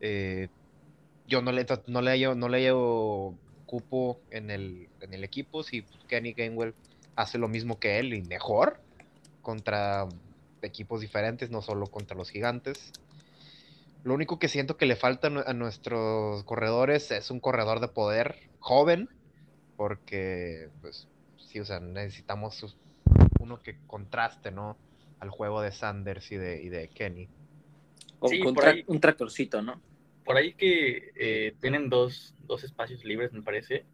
Eh, 0.00 0.48
yo 1.28 1.40
no 1.40 1.52
le, 1.52 1.64
no 1.86 2.02
le 2.02 2.34
no 2.34 2.48
le 2.48 2.60
cupo 3.66 4.20
en 4.30 4.50
el, 4.50 4.88
en 5.00 5.14
el 5.14 5.24
equipo. 5.24 5.62
Si 5.62 5.82
Kenny 6.08 6.32
Gainwell 6.32 6.74
hace 7.16 7.38
lo 7.38 7.48
mismo 7.48 7.78
que 7.78 7.98
él 7.98 8.14
y 8.14 8.22
mejor 8.22 8.80
contra 9.42 10.08
equipos 10.62 11.00
diferentes, 11.00 11.50
no 11.50 11.62
solo 11.62 11.86
contra 11.86 12.16
los 12.16 12.30
gigantes. 12.30 12.92
Lo 14.02 14.14
único 14.14 14.38
que 14.38 14.48
siento 14.48 14.76
que 14.76 14.86
le 14.86 14.96
falta 14.96 15.28
a 15.28 15.52
nuestros 15.54 16.44
corredores 16.44 17.10
es 17.10 17.30
un 17.30 17.40
corredor 17.40 17.80
de 17.80 17.88
poder 17.88 18.36
joven, 18.60 19.08
porque, 19.76 20.68
pues, 20.80 21.08
sí, 21.38 21.60
o 21.60 21.64
sea, 21.64 21.80
necesitamos 21.80 22.76
uno 23.40 23.62
que 23.62 23.78
contraste, 23.86 24.50
¿no? 24.50 24.76
Al 25.20 25.30
juego 25.30 25.62
de 25.62 25.72
Sanders 25.72 26.30
y 26.32 26.36
de, 26.36 26.62
y 26.62 26.68
de 26.68 26.88
Kenny. 26.88 27.28
un 28.86 29.00
tractorcito, 29.00 29.62
¿no? 29.62 29.80
Por 30.24 30.36
ahí 30.36 30.54
que 30.54 31.12
eh, 31.16 31.54
tienen 31.60 31.88
dos, 31.88 32.33
dos 32.46 32.64
espacios 32.64 33.04
libres, 33.04 33.32
me 33.32 33.42
parece, 33.42 33.84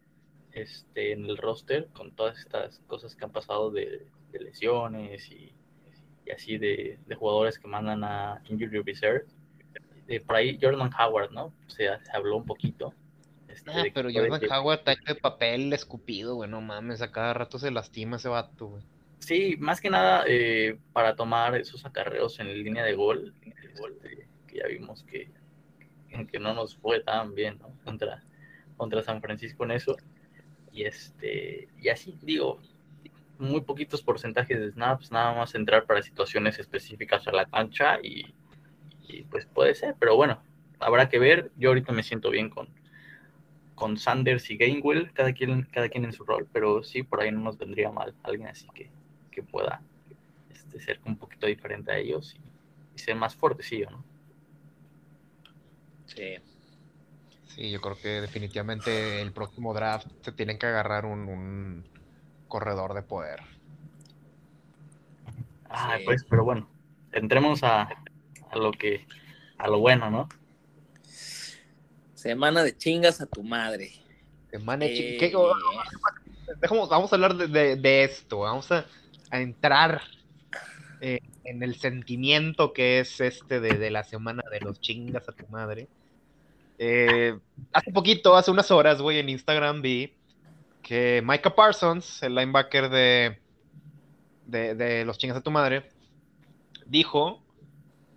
este, 0.53 1.13
en 1.13 1.25
el 1.27 1.37
roster, 1.37 1.89
con 1.93 2.13
todas 2.13 2.39
estas 2.39 2.81
cosas 2.87 3.15
que 3.15 3.25
han 3.25 3.33
pasado 3.33 3.71
de, 3.71 4.07
lesiones 4.33 5.31
y, 5.31 5.53
así 6.33 6.59
de, 6.59 6.99
jugadores 7.19 7.59
que 7.59 7.67
mandan 7.67 8.05
a 8.05 8.43
Injury 8.49 8.83
Reserve. 8.83 9.25
Eh, 10.09 10.21
por 10.21 10.37
ahí 10.37 10.59
Jordan 10.61 10.91
Howard, 10.99 11.31
¿no? 11.31 11.53
Se, 11.67 11.85
se 11.87 12.13
habló 12.13 12.37
un 12.37 12.47
poquito. 12.47 12.95
Este, 13.49 13.71
ah, 13.73 13.85
pero 13.93 14.11
Jordan 14.13 14.41
Howard 14.51 14.79
está 14.79 14.95
de 15.07 15.15
papel 15.21 15.73
escupido, 15.73 16.37
güey, 16.37 16.51
no 16.51 16.61
mames, 16.61 17.03
a 17.03 17.11
cada 17.11 17.35
rato 17.35 17.59
se 17.59 17.71
lastima 17.71 18.17
ese 18.17 18.29
vato, 18.29 18.69
güey. 18.69 18.83
Sí, 19.19 19.57
más 19.59 19.81
que 19.81 19.91
nada 19.91 20.25
eh, 20.27 20.79
para 20.93 21.15
tomar 21.15 21.55
esos 21.55 21.85
acarreos 21.85 22.41
en 22.41 22.53
línea 22.65 22.85
de 22.85 22.95
gol, 22.95 23.35
este, 23.45 24.27
que 24.47 24.59
ya 24.59 24.67
vimos 24.67 25.05
que, 25.05 25.31
que 26.31 26.39
no 26.39 26.55
nos 26.55 26.77
fue 26.77 27.01
tan 27.01 27.35
bien 27.35 27.59
¿no? 27.59 27.71
contra, 27.85 28.25
contra 28.81 29.03
San 29.03 29.21
Francisco 29.21 29.65
en 29.65 29.73
eso. 29.73 29.95
Y 30.73 30.85
este, 30.85 31.69
y 31.79 31.91
así 31.91 32.17
digo, 32.23 32.59
muy 33.39 33.61
poquitos 33.61 34.01
porcentajes 34.03 34.59
de 34.59 34.71
snaps, 34.71 35.13
nada 35.13 35.35
más 35.35 35.55
entrar 35.55 35.85
para 35.85 36.01
situaciones 36.01 36.59
específicas 36.59 37.29
a 37.29 37.33
la 37.33 37.45
cancha 37.45 37.99
y, 38.03 38.33
pues 39.29 39.45
puede 39.45 39.75
ser, 39.75 39.97
pero 39.99 40.17
bueno, 40.17 40.41
habrá 40.79 41.11
que 41.11 41.19
ver. 41.19 41.51
Yo 41.57 41.69
ahorita 41.69 41.93
me 41.93 42.03
siento 42.03 42.31
bien 42.31 42.49
con, 42.49 42.69
con 43.75 43.99
Sanders 43.99 44.51
y 44.51 44.57
Gainwell, 44.57 45.13
cada 45.13 45.35
quien, 45.35 45.69
cada 45.71 45.91
quien 45.91 46.07
en 46.07 46.15
su 46.15 46.25
rol, 46.25 46.49
pero 46.51 46.83
sí, 46.83 47.03
por 47.03 47.21
ahí 47.21 47.31
no 47.31 47.41
nos 47.41 47.59
vendría 47.59 47.91
mal 47.91 48.15
alguien 48.23 48.49
así 48.49 48.67
que, 48.73 48.91
que 49.31 49.43
pueda 49.43 49.83
este, 50.51 50.81
ser 50.81 51.01
un 51.05 51.17
poquito 51.17 51.47
diferente 51.47 51.93
a 51.93 51.99
ellos 51.99 52.35
y, 52.35 52.99
ser 52.99 53.17
más 53.17 53.35
fuerte, 53.35 53.63
sí 53.63 53.83
o 53.83 53.91
no. 53.91 54.05
Sí. 56.07 56.37
Sí, 57.55 57.71
yo 57.71 57.81
creo 57.81 57.97
que 57.97 58.21
definitivamente 58.21 59.21
el 59.21 59.33
próximo 59.33 59.75
draft 59.75 60.07
se 60.23 60.33
tienen 60.33 60.59
que 60.59 60.67
agarrar 60.67 61.05
un, 61.05 61.85
corredor 62.47 62.95
de 62.95 63.03
poder. 63.03 63.41
Ah, 65.69 65.99
pues, 66.05 66.25
pero 66.29 66.45
bueno, 66.45 66.69
entremos 67.13 67.63
a, 67.63 67.83
a, 68.51 68.57
lo 68.57 68.73
que, 68.73 69.07
a 69.59 69.69
lo 69.69 69.79
bueno, 69.79 70.11
¿no? 70.11 70.29
Semana 72.15 72.63
de 72.63 72.77
chingas 72.77 73.21
a 73.21 73.27
tu 73.27 73.43
madre. 73.43 73.93
Semana 74.51 74.85
de 74.85 74.95
chingas. 74.95 75.31
Eh... 75.31 76.69
Vamos 76.69 77.13
a 77.13 77.17
hablar 77.17 77.37
de, 77.37 77.77
de, 77.77 78.05
esto. 78.05 78.41
Vamos 78.41 78.71
a, 78.73 78.85
a 79.31 79.41
entrar 79.41 80.03
eh, 81.01 81.21
en 81.45 81.63
el 81.63 81.77
sentimiento 81.77 82.73
que 82.73 83.01
es 83.01 83.21
este 83.21 83.61
de, 83.61 83.79
de, 83.79 83.91
la 83.91 84.05
semana 84.05 84.43
de 84.51 84.61
los 84.61 84.81
chingas 84.81 85.29
a 85.29 85.33
tu 85.33 85.47
madre. 85.49 85.89
Eh, 86.83 87.39
hace 87.75 87.93
poquito, 87.93 88.35
hace 88.35 88.51
unas 88.51 88.71
horas, 88.71 89.03
güey, 89.03 89.19
en 89.19 89.29
Instagram 89.29 89.83
vi 89.83 90.17
que 90.83 91.23
Micah 91.23 91.55
Parsons, 91.55 92.23
el 92.23 92.35
linebacker 92.35 92.89
de, 92.89 93.39
de, 94.47 95.05
los 95.05 95.19
chingas 95.19 95.37
a 95.37 95.43
tu 95.43 95.51
madre, 95.51 95.91
dijo 96.87 97.45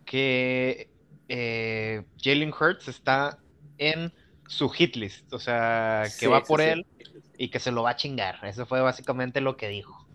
que 0.06 0.90
eh, 1.28 2.06
Jalen 2.24 2.54
Hurts 2.58 2.88
está 2.88 3.38
en 3.80 4.14
su 4.48 4.70
hit 4.70 4.96
list, 4.96 5.34
o 5.34 5.40
sea, 5.40 6.06
que 6.18 6.28
va 6.28 6.42
por 6.42 6.62
él 6.62 6.86
y 7.38 7.50
que 7.50 7.60
se 7.60 7.70
lo 7.70 7.84
va 7.84 7.90
a 7.90 7.96
chingar. 7.98 8.40
Eso 8.44 8.66
fue 8.66 8.80
básicamente 8.80 9.42
lo 9.42 9.58
que 9.58 9.68
dijo. 9.68 10.08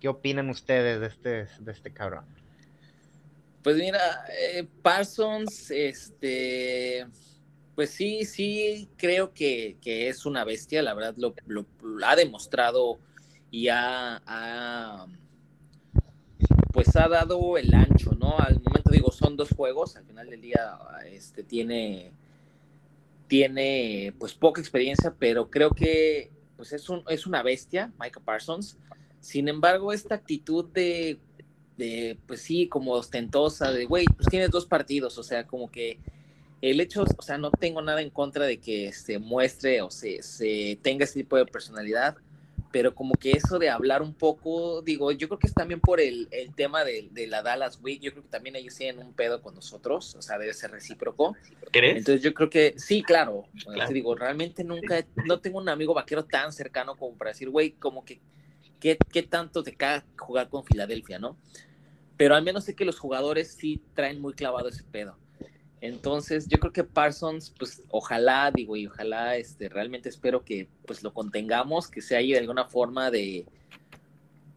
¿Qué 0.00 0.08
opinan 0.08 0.50
ustedes 0.50 1.00
de 1.00 1.06
este, 1.06 1.62
de 1.64 1.72
este 1.72 1.94
cabrón? 1.94 2.26
Pues 3.62 3.76
mira, 3.78 4.26
eh, 4.38 4.68
Parsons, 4.82 5.70
este, 5.70 7.06
pues 7.74 7.90
sí, 7.90 8.24
sí, 8.24 8.88
creo 8.96 9.32
que, 9.32 9.76
es 9.84 10.26
una 10.26 10.44
bestia, 10.44 10.82
la 10.82 10.94
verdad 10.94 11.14
lo, 11.16 11.66
ha 12.04 12.16
demostrado 12.16 12.98
y 13.50 13.68
ha, 13.68 15.06
pues 16.72 16.94
ha 16.96 17.08
dado 17.08 17.58
el 17.58 17.74
ancho, 17.74 18.12
¿no? 18.12 18.38
Al 18.38 18.60
momento 18.62 18.90
digo, 18.90 19.10
son 19.10 19.36
dos 19.36 19.50
juegos, 19.56 19.96
al 19.96 20.04
final 20.04 20.30
del 20.30 20.40
día 20.40 20.78
este, 21.06 21.42
tiene, 21.42 22.12
tiene 23.26 24.14
pues 24.18 24.34
poca 24.34 24.60
experiencia, 24.60 25.14
pero 25.18 25.50
creo 25.50 25.70
que 25.70 26.30
pues 26.56 26.72
es, 26.72 26.88
un, 26.88 27.02
es 27.08 27.26
una 27.26 27.42
bestia, 27.42 27.92
Michael 27.98 28.24
Parsons. 28.24 28.78
Sin 29.20 29.48
embargo, 29.48 29.92
esta 29.92 30.14
actitud 30.14 30.66
de, 30.66 31.18
de 31.76 32.18
pues 32.26 32.42
sí, 32.42 32.68
como 32.68 32.92
ostentosa, 32.92 33.72
de, 33.72 33.86
güey, 33.86 34.04
pues 34.16 34.28
tienes 34.28 34.50
dos 34.50 34.66
partidos, 34.66 35.18
o 35.18 35.22
sea, 35.22 35.46
como 35.46 35.70
que 35.70 35.98
el 36.70 36.80
hecho, 36.80 37.04
o 37.18 37.22
sea, 37.22 37.36
no 37.36 37.50
tengo 37.50 37.82
nada 37.82 38.00
en 38.00 38.08
contra 38.08 38.46
de 38.46 38.58
que 38.58 38.92
se 38.92 39.18
muestre 39.18 39.82
o 39.82 39.90
se, 39.90 40.22
se 40.22 40.78
tenga 40.82 41.04
ese 41.04 41.20
tipo 41.20 41.36
de 41.36 41.44
personalidad, 41.44 42.16
pero 42.72 42.94
como 42.94 43.14
que 43.14 43.32
eso 43.32 43.58
de 43.58 43.68
hablar 43.68 44.00
un 44.00 44.14
poco, 44.14 44.80
digo, 44.80 45.12
yo 45.12 45.28
creo 45.28 45.38
que 45.38 45.46
es 45.46 45.52
también 45.52 45.80
por 45.80 46.00
el, 46.00 46.26
el 46.30 46.54
tema 46.54 46.82
de, 46.82 47.08
de, 47.12 47.26
la 47.26 47.42
Dallas 47.42 47.78
Week, 47.82 48.00
yo 48.00 48.12
creo 48.12 48.22
que 48.22 48.30
también 48.30 48.56
ellos 48.56 48.74
tienen 48.74 49.04
un 49.04 49.12
pedo 49.12 49.42
con 49.42 49.54
nosotros, 49.54 50.14
o 50.14 50.22
sea, 50.22 50.38
debe 50.38 50.54
ser 50.54 50.70
recíproco. 50.70 51.36
¿Crees? 51.70 51.98
Entonces 51.98 52.22
yo 52.22 52.32
creo 52.32 52.48
que 52.48 52.74
sí, 52.78 53.02
claro, 53.02 53.44
digo, 53.92 54.14
realmente 54.14 54.64
nunca, 54.64 55.04
no 55.26 55.40
tengo 55.40 55.58
un 55.58 55.68
amigo 55.68 55.92
vaquero 55.92 56.24
tan 56.24 56.50
cercano 56.50 56.96
como 56.96 57.14
para 57.18 57.32
decir, 57.32 57.50
güey, 57.50 57.72
como 57.72 58.06
que, 58.06 58.20
¿qué, 58.80 58.96
¿qué 59.12 59.22
tanto 59.22 59.62
te 59.62 59.76
cae 59.76 60.02
jugar 60.18 60.48
con 60.48 60.64
Filadelfia, 60.64 61.18
no? 61.18 61.36
Pero 62.16 62.34
al 62.34 62.42
menos 62.42 62.64
sé 62.64 62.74
que 62.74 62.86
los 62.86 62.98
jugadores 62.98 63.52
sí 63.52 63.82
traen 63.92 64.20
muy 64.20 64.32
clavado 64.32 64.68
ese 64.68 64.82
pedo. 64.84 65.18
Entonces, 65.84 66.48
yo 66.48 66.58
creo 66.58 66.72
que 66.72 66.82
Parsons, 66.82 67.52
pues 67.58 67.82
ojalá, 67.90 68.50
digo, 68.50 68.74
y 68.74 68.86
ojalá, 68.86 69.36
este, 69.36 69.68
realmente 69.68 70.08
espero 70.08 70.42
que 70.42 70.66
pues 70.86 71.02
lo 71.02 71.12
contengamos, 71.12 71.88
que 71.88 72.00
sea 72.00 72.20
ahí 72.20 72.32
de 72.32 72.38
alguna 72.38 72.64
forma 72.64 73.10
de, 73.10 73.44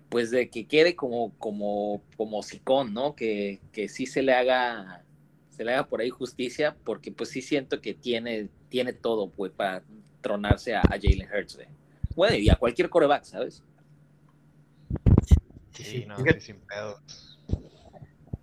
pues 0.07 0.31
de 0.31 0.49
que 0.49 0.67
quede 0.67 0.95
como, 0.95 1.37
como, 1.37 2.01
como 2.15 2.41
sicón, 2.43 2.93
¿no? 2.93 3.13
Que, 3.13 3.59
que 3.73 3.89
sí 3.89 4.05
se 4.05 4.21
le 4.21 4.33
haga, 4.33 5.03
se 5.49 5.65
le 5.65 5.73
haga 5.73 5.87
por 5.87 5.99
ahí 5.99 6.09
justicia, 6.09 6.77
porque 6.85 7.11
pues 7.11 7.29
sí 7.31 7.41
siento 7.41 7.81
que 7.81 7.93
tiene, 7.93 8.47
tiene 8.69 8.93
todo, 8.93 9.29
pues, 9.29 9.51
para 9.51 9.83
tronarse 10.21 10.75
a, 10.75 10.81
Jalen 10.83 11.27
Hurts, 11.29 11.59
Bueno, 12.15 12.37
y 12.37 12.49
a 12.49 12.55
cualquier 12.55 12.89
coreback, 12.89 13.25
¿sabes? 13.25 13.61
Sí, 15.73 15.83
sí, 15.83 16.05
no, 16.05 16.15
sin 16.39 16.55
pedo. 16.61 17.01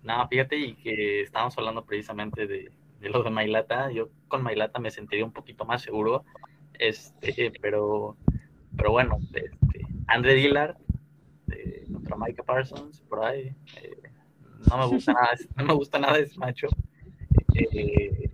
No, 0.05 0.27
fíjate, 0.27 0.55
y 0.55 0.75
que 0.75 1.21
estábamos 1.21 1.57
hablando 1.57 1.83
precisamente 1.83 2.47
de, 2.47 2.71
lo 3.01 3.23
de 3.23 3.29
Mailata. 3.29 3.91
Yo 3.91 4.09
con 4.27 4.43
Mailata 4.43 4.79
me 4.79 4.91
sentiría 4.91 5.25
un 5.25 5.33
poquito 5.33 5.65
más 5.65 5.81
seguro. 5.81 6.23
Este, 6.77 7.51
pero, 7.61 8.15
pero 8.77 8.91
bueno, 8.91 9.17
este, 9.33 9.51
Andre 10.07 10.35
Dillard 10.35 10.77
contra 11.91 12.17
Micah 12.17 12.43
Parsons, 12.43 13.01
por 13.01 13.23
ahí. 13.23 13.55
Eh, 13.81 13.97
no 14.69 14.77
me 14.77 14.85
gusta 14.87 15.13
nada, 15.13 15.29
no 15.57 15.65
me 15.65 15.73
gusta 15.73 15.99
nada 15.99 16.19
ese 16.19 16.37
macho. 16.37 16.67
Eh, 17.53 18.29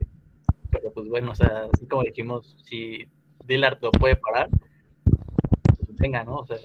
pero 0.70 0.92
pues 0.94 1.08
bueno, 1.08 1.32
o 1.32 1.36
sea, 1.36 1.68
así 1.74 1.88
como 1.88 2.04
dijimos, 2.04 2.58
si 2.66 3.08
Dillard 3.46 3.80
lo 3.82 3.92
puede 3.92 4.16
parar, 4.16 4.50
pues 5.04 5.98
venga, 5.98 6.24
¿no? 6.24 6.38
O 6.38 6.46
sea, 6.46 6.58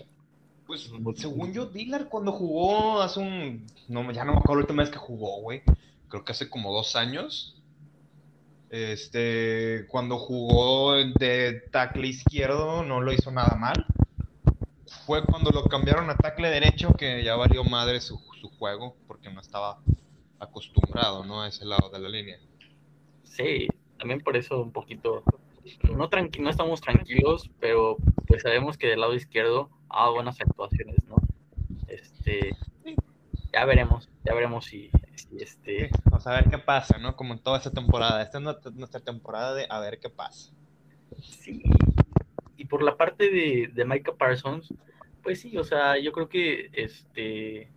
pues, 0.67 0.91
según 1.17 1.53
yo, 1.53 1.67
Dillard 1.67 2.09
cuando 2.09 2.33
jugó 2.33 3.01
hace 3.01 3.21
un. 3.21 3.67
No, 3.89 4.11
ya 4.13 4.25
no 4.25 4.33
me 4.33 4.39
acuerdo 4.39 4.57
la 4.57 4.61
última 4.63 4.83
vez 4.83 4.91
que 4.91 4.99
jugó, 4.99 5.41
güey. 5.41 5.63
Creo 6.09 6.25
que 6.25 6.33
hace 6.33 6.51
como 6.51 6.73
dos 6.73 6.97
años. 6.97 7.63
Este. 8.71 9.87
Cuando 9.89 10.19
jugó 10.19 10.95
de 10.95 11.63
tackle 11.71 12.09
izquierdo, 12.09 12.83
no 12.83 13.01
lo 13.01 13.13
hizo 13.13 13.31
nada 13.31 13.57
mal. 13.57 13.87
fue 15.07 15.25
cuando 15.25 15.51
lo 15.51 15.65
cambiaron 15.65 16.11
a 16.11 16.17
tackle 16.17 16.51
derecho 16.51 16.93
que 16.95 17.23
ya 17.23 17.37
valió 17.37 17.63
madre 17.65 18.01
su, 18.01 18.21
su 18.41 18.49
juego 18.51 18.97
porque 19.07 19.31
no 19.31 19.41
estaba 19.41 19.79
acostumbrado, 20.39 21.25
¿no? 21.25 21.43
A 21.43 21.49
ese 21.49 21.65
lado 21.65 21.91
de 21.91 22.01
la 22.01 22.09
línea. 22.09 22.39
Sí, 23.23 23.69
también 23.99 24.21
por 24.21 24.37
eso 24.37 24.63
un 24.63 24.73
poquito, 24.73 25.23
no, 25.97 26.09
tranqui 26.09 26.41
no 26.41 26.51
estamos 26.51 26.81
tranquilos, 26.81 27.51
pero 27.61 27.97
pues 28.27 28.43
sabemos 28.43 28.77
que 28.77 28.89
del 28.89 29.01
lado 29.01 29.15
izquierdo 29.15 29.71
ha 29.89 30.11
buenas 30.11 30.41
actuaciones, 30.41 30.97
¿no? 31.09 31.17
Este, 31.89 32.57
ya 33.53 33.65
veremos, 33.65 34.09
ya 34.25 34.35
veremos 34.35 34.67
si, 34.67 34.91
este... 35.39 35.91
Vamos 36.05 36.27
a 36.27 36.33
ver 36.33 36.51
qué 36.51 36.59
pasa, 36.59 36.99
¿no? 36.99 37.17
Como 37.17 37.35
en 37.35 37.41
toda 37.41 37.59
esta 37.59 37.71
temporada. 37.71 38.23
Esta 38.23 38.39
es 38.39 38.75
nuestra 38.75 39.01
temporada 39.01 39.55
de 39.55 39.67
a 39.69 39.81
ver 39.81 39.99
qué 39.99 40.11
pasa. 40.11 40.53
Sí, 41.21 41.63
y 42.57 42.65
por 42.67 42.83
la 42.83 42.97
parte 42.97 43.31
de, 43.31 43.71
de 43.73 43.85
Micah 43.85 44.15
Parsons, 44.15 44.75
pues 45.23 45.41
sí, 45.41 45.57
o 45.57 45.65
sea, 45.65 45.99
yo 45.99 46.13
creo 46.13 46.29
que, 46.29 46.71
este, 46.73 47.71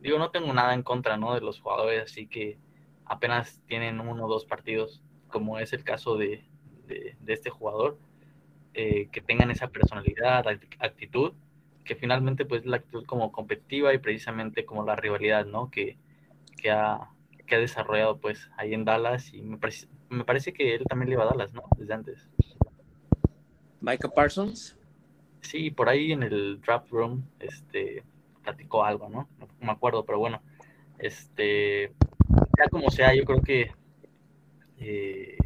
digo, 0.00 0.18
no 0.18 0.30
tengo 0.30 0.52
nada 0.52 0.74
en 0.74 0.82
contra, 0.82 1.16
¿no? 1.16 1.34
De 1.34 1.40
los 1.40 1.60
jugadores, 1.60 2.04
así 2.04 2.26
que 2.26 2.58
apenas 3.04 3.62
tienen 3.66 4.00
uno 4.00 4.26
o 4.26 4.28
dos 4.28 4.44
partidos, 4.44 5.02
como 5.28 5.58
es 5.58 5.72
el 5.72 5.84
caso 5.84 6.16
de, 6.16 6.46
de, 6.86 7.16
este 7.26 7.50
jugador, 7.50 7.98
eh, 8.74 9.08
que 9.12 9.20
tengan 9.20 9.50
esa 9.50 9.68
personalidad, 9.68 10.46
actitud, 10.78 11.32
que 11.84 11.94
finalmente 11.94 12.44
pues 12.44 12.64
la 12.64 12.78
actitud 12.78 13.04
como 13.06 13.30
competitiva 13.30 13.92
y 13.92 13.98
precisamente 13.98 14.64
como 14.64 14.84
la 14.84 14.96
rivalidad, 14.96 15.46
¿no? 15.46 15.70
Que, 15.70 15.96
que, 16.56 16.70
ha, 16.70 17.10
que 17.46 17.54
ha 17.54 17.58
desarrollado 17.58 18.18
pues 18.18 18.50
ahí 18.56 18.74
en 18.74 18.84
Dallas 18.84 19.32
y 19.32 19.42
me 19.42 19.58
parece, 19.58 19.86
me 20.08 20.24
parece 20.24 20.52
que 20.52 20.74
él 20.74 20.84
también 20.88 21.10
le 21.10 21.14
iba 21.14 21.24
a 21.24 21.26
Dallas, 21.26 21.52
¿no? 21.52 21.62
Desde 21.76 21.94
antes. 21.94 22.30
Micah 23.80 24.08
Parsons. 24.08 24.78
Sí, 25.42 25.70
por 25.70 25.90
ahí 25.90 26.12
en 26.12 26.22
el 26.22 26.60
draft 26.62 26.90
room, 26.90 27.22
este, 27.38 28.02
platicó 28.42 28.82
algo, 28.82 29.10
¿no? 29.10 29.28
No 29.38 29.48
me 29.60 29.72
acuerdo, 29.72 30.04
pero 30.06 30.18
bueno, 30.18 30.40
este, 30.98 31.92
ya 32.58 32.68
como 32.70 32.90
sea, 32.90 33.14
yo 33.14 33.24
creo 33.24 33.42
que, 33.42 33.72
eh, 34.78 35.36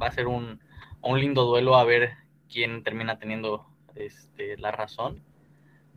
va 0.00 0.06
a 0.06 0.12
ser 0.12 0.26
un, 0.26 0.60
un 1.02 1.20
lindo 1.20 1.44
duelo 1.44 1.76
a 1.76 1.84
ver 1.84 2.10
quién 2.50 2.82
termina 2.82 3.18
teniendo 3.18 3.66
este, 3.94 4.56
la 4.58 4.70
razón 4.70 5.22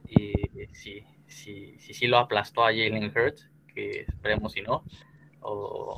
y 0.08 0.34
si, 0.74 1.04
si, 1.28 1.78
si, 1.80 1.94
si 1.94 2.08
lo 2.08 2.18
aplastó 2.18 2.64
a 2.64 2.68
Jalen 2.68 3.12
Hurts, 3.16 3.50
que 3.74 4.02
esperemos 4.02 4.54
si 4.54 4.62
no, 4.62 4.84
o, 5.42 5.98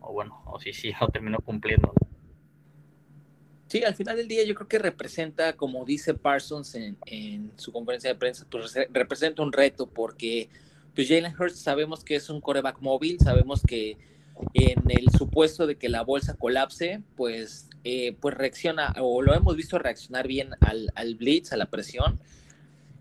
bueno, 0.00 0.42
o 0.46 0.58
si 0.60 0.72
sí 0.72 0.92
lo 1.00 1.08
terminó 1.08 1.38
cumpliendo. 1.38 1.92
Sí, 3.66 3.82
al 3.82 3.94
final 3.94 4.16
del 4.16 4.28
día 4.28 4.44
yo 4.44 4.54
creo 4.54 4.68
que 4.68 4.78
representa, 4.78 5.56
como 5.56 5.84
dice 5.84 6.14
Parsons 6.14 6.76
en, 6.76 6.96
en 7.06 7.52
su 7.56 7.72
conferencia 7.72 8.10
de 8.10 8.16
prensa, 8.16 8.46
pues 8.48 8.74
representa 8.90 9.42
un 9.42 9.52
reto 9.52 9.88
porque 9.88 10.48
pues 10.94 11.08
Jalen 11.08 11.34
Hurts 11.38 11.58
sabemos 11.58 12.04
que 12.04 12.14
es 12.14 12.30
un 12.30 12.40
coreback 12.40 12.80
móvil, 12.80 13.18
sabemos 13.18 13.62
que 13.62 13.98
en 14.54 14.90
el 14.90 15.10
supuesto 15.10 15.66
de 15.66 15.76
que 15.76 15.88
la 15.88 16.02
bolsa 16.02 16.34
colapse, 16.34 17.02
pues, 17.16 17.68
eh, 17.84 18.16
pues 18.20 18.34
reacciona, 18.34 18.94
o 19.00 19.22
lo 19.22 19.34
hemos 19.34 19.56
visto 19.56 19.78
reaccionar 19.78 20.26
bien 20.26 20.50
al, 20.60 20.90
al 20.94 21.14
blitz, 21.14 21.52
a 21.52 21.56
la 21.56 21.66
presión. 21.66 22.20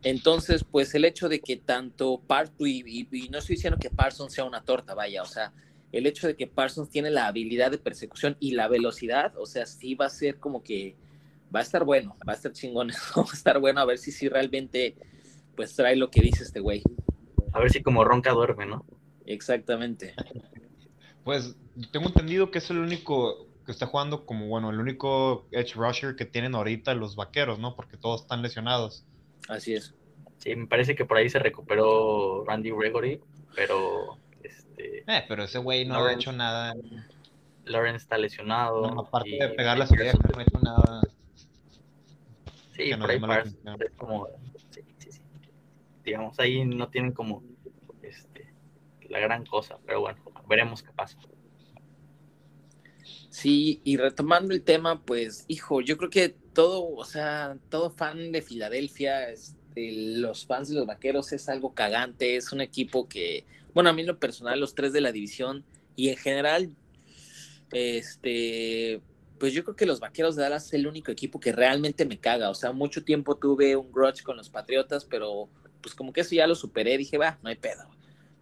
Entonces, 0.03 0.63
pues 0.63 0.93
el 0.95 1.05
hecho 1.05 1.29
de 1.29 1.39
que 1.39 1.57
tanto 1.57 2.21
Parsons, 2.27 2.59
y, 2.59 3.07
y, 3.11 3.29
no 3.29 3.39
estoy 3.39 3.55
diciendo 3.55 3.79
que 3.79 3.89
Parsons 3.89 4.33
sea 4.33 4.45
una 4.45 4.63
torta, 4.63 4.93
vaya, 4.93 5.23
o 5.23 5.25
sea, 5.25 5.51
el 5.91 6.05
hecho 6.05 6.27
de 6.27 6.35
que 6.35 6.47
Parsons 6.47 6.89
tiene 6.89 7.09
la 7.09 7.27
habilidad 7.27 7.71
de 7.71 7.77
persecución 7.77 8.37
y 8.39 8.51
la 8.51 8.67
velocidad, 8.67 9.33
o 9.37 9.45
sea, 9.45 9.65
sí 9.65 9.95
va 9.95 10.05
a 10.05 10.09
ser 10.09 10.37
como 10.39 10.61
que 10.63 10.95
va 11.53 11.59
a 11.59 11.63
estar 11.63 11.83
bueno, 11.83 12.15
va 12.27 12.33
a 12.33 12.35
estar 12.35 12.51
chingón, 12.51 12.89
va 13.17 13.21
a 13.21 13.33
estar 13.33 13.59
bueno 13.59 13.79
a 13.79 13.85
ver 13.85 13.97
si 13.97 14.11
sí 14.11 14.29
realmente 14.29 14.95
pues 15.55 15.75
trae 15.75 15.95
lo 15.95 16.11
que 16.11 16.21
dice 16.21 16.43
este 16.43 16.59
güey. 16.59 16.83
A 17.53 17.59
ver 17.59 17.71
si 17.71 17.81
como 17.81 18.03
ronca 18.03 18.31
duerme, 18.31 18.65
¿no? 18.65 18.85
Exactamente. 19.25 20.13
Pues 21.25 21.55
tengo 21.91 22.05
entendido 22.05 22.51
que 22.51 22.59
es 22.59 22.69
el 22.69 22.77
único 22.77 23.47
que 23.65 23.71
está 23.71 23.87
jugando 23.87 24.27
como, 24.27 24.45
bueno, 24.47 24.69
el 24.69 24.79
único 24.79 25.47
edge 25.51 25.73
rusher 25.73 26.15
que 26.15 26.23
tienen 26.23 26.53
ahorita 26.53 26.93
los 26.93 27.15
vaqueros, 27.15 27.57
¿no? 27.57 27.75
Porque 27.75 27.97
todos 27.97 28.21
están 28.21 28.43
lesionados. 28.43 29.03
Así 29.49 29.73
es. 29.73 29.95
Sí, 30.37 30.55
me 30.55 30.67
parece 30.67 30.95
que 30.95 31.03
por 31.03 31.17
ahí 31.17 31.27
se 31.27 31.39
recuperó 31.39 32.45
Randy 32.45 32.69
Gregory, 32.69 33.19
pero 33.55 34.19
este... 34.43 34.99
Eh, 34.99 35.25
pero 35.27 35.45
ese 35.45 35.57
güey 35.57 35.83
no 35.83 36.05
ha 36.05 36.13
hecho 36.13 36.31
nada. 36.31 36.75
Lawrence 37.63 38.03
está 38.03 38.19
lesionado. 38.19 38.91
No, 38.91 39.01
aparte 39.01 39.31
de 39.31 39.49
pegar 39.49 39.79
las 39.79 39.91
orejas, 39.91 40.19
no 40.31 40.39
ha 40.39 40.43
hecho 40.43 40.59
nada. 40.59 41.01
Sí, 42.75 42.91
por 42.99 43.09
ahí 43.09 43.19
es 43.79 43.91
como... 43.97 44.27
Sí, 44.69 44.81
sí, 44.99 45.11
sí. 45.11 45.21
Digamos, 46.03 46.39
ahí 46.39 46.63
no 46.65 46.87
tienen 46.89 47.13
como 47.13 47.41
este, 48.03 48.53
la 49.09 49.17
gran 49.17 49.43
cosa, 49.47 49.79
pero 49.87 50.01
bueno, 50.01 50.19
veremos 50.47 50.81
qué 50.83 50.91
pasa. 50.91 51.17
Sí, 53.35 53.81
y 53.83 53.97
retomando 53.97 54.53
el 54.53 54.63
tema, 54.63 55.03
pues, 55.03 55.43
hijo, 55.49 55.81
yo 55.81 55.97
creo 55.97 56.09
que 56.09 56.29
todo, 56.29 56.87
o 56.95 57.03
sea, 57.03 57.57
todo 57.69 57.89
fan 57.89 58.31
de 58.31 58.41
Filadelfia, 58.41 59.29
este, 59.29 59.91
los 60.17 60.45
fans 60.45 60.69
de 60.69 60.75
los 60.75 60.85
vaqueros 60.85 61.33
es 61.33 61.49
algo 61.49 61.73
cagante, 61.73 62.37
es 62.37 62.53
un 62.53 62.61
equipo 62.61 63.09
que, 63.09 63.45
bueno, 63.73 63.89
a 63.89 63.93
mí 63.93 64.01
en 64.01 64.07
lo 64.07 64.19
personal, 64.19 64.59
los 64.59 64.73
tres 64.73 64.93
de 64.93 65.01
la 65.01 65.11
división 65.11 65.65
y 65.97 66.09
en 66.09 66.17
general, 66.17 66.71
este, 67.73 69.01
pues 69.37 69.51
yo 69.51 69.65
creo 69.65 69.75
que 69.75 69.85
los 69.85 69.99
vaqueros 69.99 70.37
de 70.37 70.43
Dallas 70.43 70.67
es 70.67 70.73
el 70.73 70.87
único 70.87 71.11
equipo 71.11 71.41
que 71.41 71.51
realmente 71.51 72.05
me 72.05 72.19
caga, 72.19 72.49
o 72.49 72.55
sea, 72.55 72.71
mucho 72.71 73.03
tiempo 73.03 73.35
tuve 73.35 73.75
un 73.75 73.91
grudge 73.91 74.23
con 74.23 74.37
los 74.37 74.49
Patriotas, 74.49 75.03
pero 75.03 75.49
pues 75.81 75.93
como 75.93 76.13
que 76.13 76.21
eso 76.21 76.35
ya 76.35 76.47
lo 76.47 76.55
superé, 76.55 76.97
dije, 76.97 77.17
va, 77.17 77.37
no 77.43 77.49
hay 77.49 77.57
pedo 77.57 77.83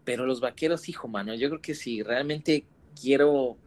pero 0.04 0.26
los 0.26 0.40
vaqueros, 0.40 0.90
hijo, 0.90 1.08
mano, 1.08 1.34
yo 1.34 1.50
creo 1.50 1.62
que 1.62 1.76
si 1.76 2.04
realmente 2.04 2.66
quiero, 3.00 3.58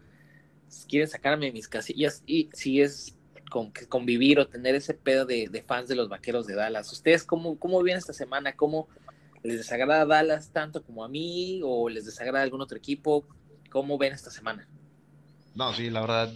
quieren 0.88 1.09
sacarme 1.09 1.53
mis 1.53 1.68
casillas 1.68 2.22
y 2.27 2.51
si 2.53 2.81
es 2.81 3.16
con, 3.51 3.72
convivir 3.88 4.38
o 4.38 4.49
tener 4.49 4.75
ese 4.75 4.94
pedo 4.94 5.25
de, 5.25 5.64
fans 5.66 5.88
de 5.88 5.96
los 5.96 6.09
vaqueros 6.09 6.46
de 6.46 6.55
Dallas. 6.55 6.92
¿Ustedes 6.92 7.25
cómo, 7.25 7.59
cómo 7.59 7.83
viven 7.83 7.99
esta 7.99 8.12
semana? 8.12 8.55
¿Cómo 8.55 8.88
les 9.42 9.59
desagrada 9.59 10.05
Dallas 10.05 10.51
tanto 10.53 10.83
como 10.83 11.05
a 11.05 11.09
mí 11.09 11.61
o 11.64 11.88
les 11.88 12.05
desagrada 12.05 12.42
algún 12.42 12.61
otro 12.61 12.77
equipo? 12.77 13.27
¿Cómo 13.70 13.99
ven 13.99 14.12
esta 14.12 14.31
semana? 14.31 14.68
No, 15.55 15.72
sí, 15.72 15.90
la 15.90 16.01
verdad, 16.01 16.33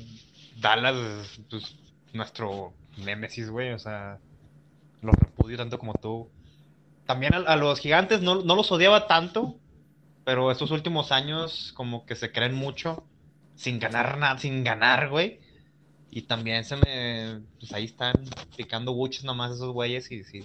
Dallas 0.60 0.96
es 0.96 1.40
pues, 1.50 1.76
nuestro 2.12 2.72
némesis, 2.96 3.50
güey, 3.50 3.72
o 3.72 3.78
sea, 3.78 4.18
los 5.02 5.14
repudio 5.14 5.56
tanto 5.56 5.78
como 5.78 5.94
tú. 5.94 6.30
También 7.06 7.34
a, 7.34 7.56
los 7.56 7.80
gigantes 7.80 8.22
no, 8.22 8.42
no, 8.42 8.54
los 8.54 8.70
odiaba 8.70 9.06
tanto, 9.06 9.56
pero 10.24 10.50
estos 10.50 10.70
últimos 10.70 11.12
años 11.12 11.72
como 11.74 12.06
que 12.06 12.14
se 12.14 12.32
creen 12.32 12.54
mucho 12.54 13.04
sin 13.54 13.78
ganar 13.78 14.18
nada, 14.18 14.38
sin 14.38 14.64
ganar, 14.64 15.08
güey. 15.10 15.40
Y 16.10 16.22
también 16.22 16.64
se 16.64 16.76
me, 16.76 17.40
pues 17.58 17.72
ahí 17.72 17.84
están 17.84 18.14
picando 18.56 18.94
buches 18.94 19.24
nomás 19.24 19.52
esos 19.52 19.72
güeyes 19.72 20.10
y 20.10 20.24
sí, 20.24 20.44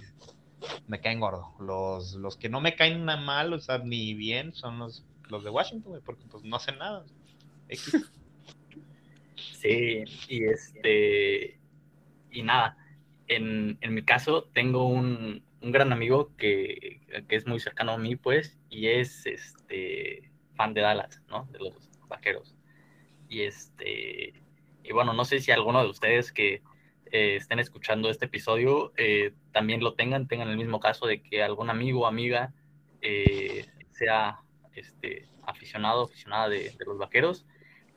me 0.86 1.00
caen 1.00 1.20
gordo. 1.20 1.54
Los, 1.58 2.14
los 2.14 2.36
que 2.36 2.48
no 2.48 2.60
me 2.60 2.76
caen 2.76 3.04
nada 3.04 3.20
mal, 3.20 3.52
o 3.52 3.58
sea, 3.58 3.78
ni 3.78 4.14
bien, 4.14 4.54
son 4.54 4.78
los, 4.78 5.04
los 5.28 5.42
de 5.44 5.50
Washington, 5.50 5.92
güey, 5.92 6.02
porque 6.02 6.24
pues 6.30 6.44
no 6.44 6.56
hacen 6.56 6.78
nada. 6.78 7.04
Sí, 9.36 10.04
y 10.28 10.44
este, 10.44 11.58
y 12.30 12.42
nada, 12.42 12.76
en, 13.26 13.78
en 13.80 13.94
mi 13.94 14.02
caso 14.02 14.44
tengo 14.52 14.86
un, 14.86 15.42
un 15.66 15.72
gran 15.72 15.92
amigo 15.92 16.30
que, 16.36 17.00
que, 17.28 17.34
es 17.34 17.44
muy 17.44 17.58
cercano 17.58 17.92
a 17.92 17.98
mí, 17.98 18.14
pues, 18.14 18.56
y 18.70 18.86
es 18.86 19.26
este 19.26 20.30
fan 20.54 20.74
de 20.74 20.80
Dallas, 20.80 21.20
¿no? 21.28 21.48
De 21.50 21.58
los 21.58 21.90
vaqueros. 22.06 22.54
Y 23.28 23.42
este, 23.42 24.32
y 24.84 24.92
bueno, 24.92 25.12
no 25.12 25.24
sé 25.24 25.40
si 25.40 25.50
alguno 25.50 25.82
de 25.82 25.90
ustedes 25.90 26.30
que 26.30 26.62
eh, 27.10 27.34
estén 27.34 27.58
escuchando 27.58 28.08
este 28.08 28.26
episodio 28.26 28.92
eh, 28.96 29.32
también 29.50 29.82
lo 29.82 29.94
tengan, 29.94 30.28
tengan 30.28 30.48
el 30.48 30.56
mismo 30.56 30.78
caso 30.78 31.06
de 31.06 31.20
que 31.20 31.42
algún 31.42 31.68
amigo 31.68 32.02
o 32.02 32.06
amiga 32.06 32.54
eh, 33.00 33.66
sea 33.90 34.38
este, 34.72 35.28
aficionado, 35.42 36.04
aficionada 36.04 36.48
de, 36.48 36.70
de 36.70 36.84
los 36.84 36.96
vaqueros. 36.96 37.44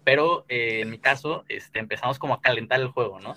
Pero 0.03 0.45
en 0.47 0.89
mi 0.89 0.97
caso, 0.97 1.45
este, 1.49 1.77
empezamos 1.77 2.17
como 2.17 2.34
a 2.34 2.41
calentar 2.41 2.79
el 2.79 2.88
juego, 2.88 3.19
¿no? 3.19 3.36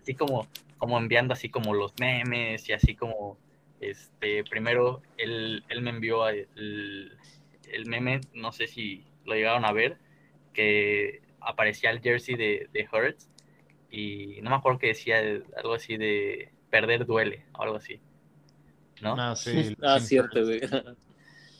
Así 0.00 0.14
como, 0.14 0.46
como 0.78 0.98
enviando 0.98 1.32
así 1.32 1.48
como 1.48 1.74
los 1.74 1.94
memes 1.98 2.68
y 2.68 2.74
así 2.74 2.94
como 2.94 3.38
este, 3.82 4.44
primero, 4.44 5.02
él, 5.18 5.64
él 5.68 5.82
me 5.82 5.90
envió 5.90 6.28
el, 6.28 6.48
el, 6.54 7.86
meme, 7.86 8.20
no 8.32 8.52
sé 8.52 8.68
si 8.68 9.04
lo 9.24 9.34
llegaron 9.34 9.64
a 9.64 9.72
ver, 9.72 9.98
que 10.52 11.20
aparecía 11.40 11.90
el 11.90 12.00
jersey 12.00 12.36
de, 12.36 12.68
de 12.72 12.88
Hertz 12.90 13.28
y 13.90 14.38
no 14.42 14.50
me 14.50 14.56
acuerdo 14.56 14.78
que 14.78 14.86
decía 14.88 15.18
algo 15.56 15.74
así 15.74 15.96
de 15.96 16.52
perder 16.70 17.06
duele 17.06 17.44
o 17.58 17.62
algo 17.62 17.76
así. 17.76 18.00
¿No? 19.00 19.16
Ah, 19.18 19.34
sí. 19.34 19.76
ah, 19.82 19.98
cierto, 19.98 20.44
güey. 20.44 20.60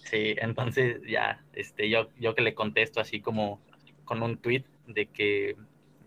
Sí, 0.05 0.35
entonces 0.39 1.01
ya, 1.09 1.43
este, 1.55 1.89
yo, 1.89 2.09
yo 2.21 2.35
que 2.35 2.43
le 2.43 2.55
contesto 2.55 3.01
así 3.01 3.21
como 3.21 3.61
con 4.05 4.23
un 4.23 4.37
tweet 4.37 4.65
de 4.87 5.07
que 5.07 5.57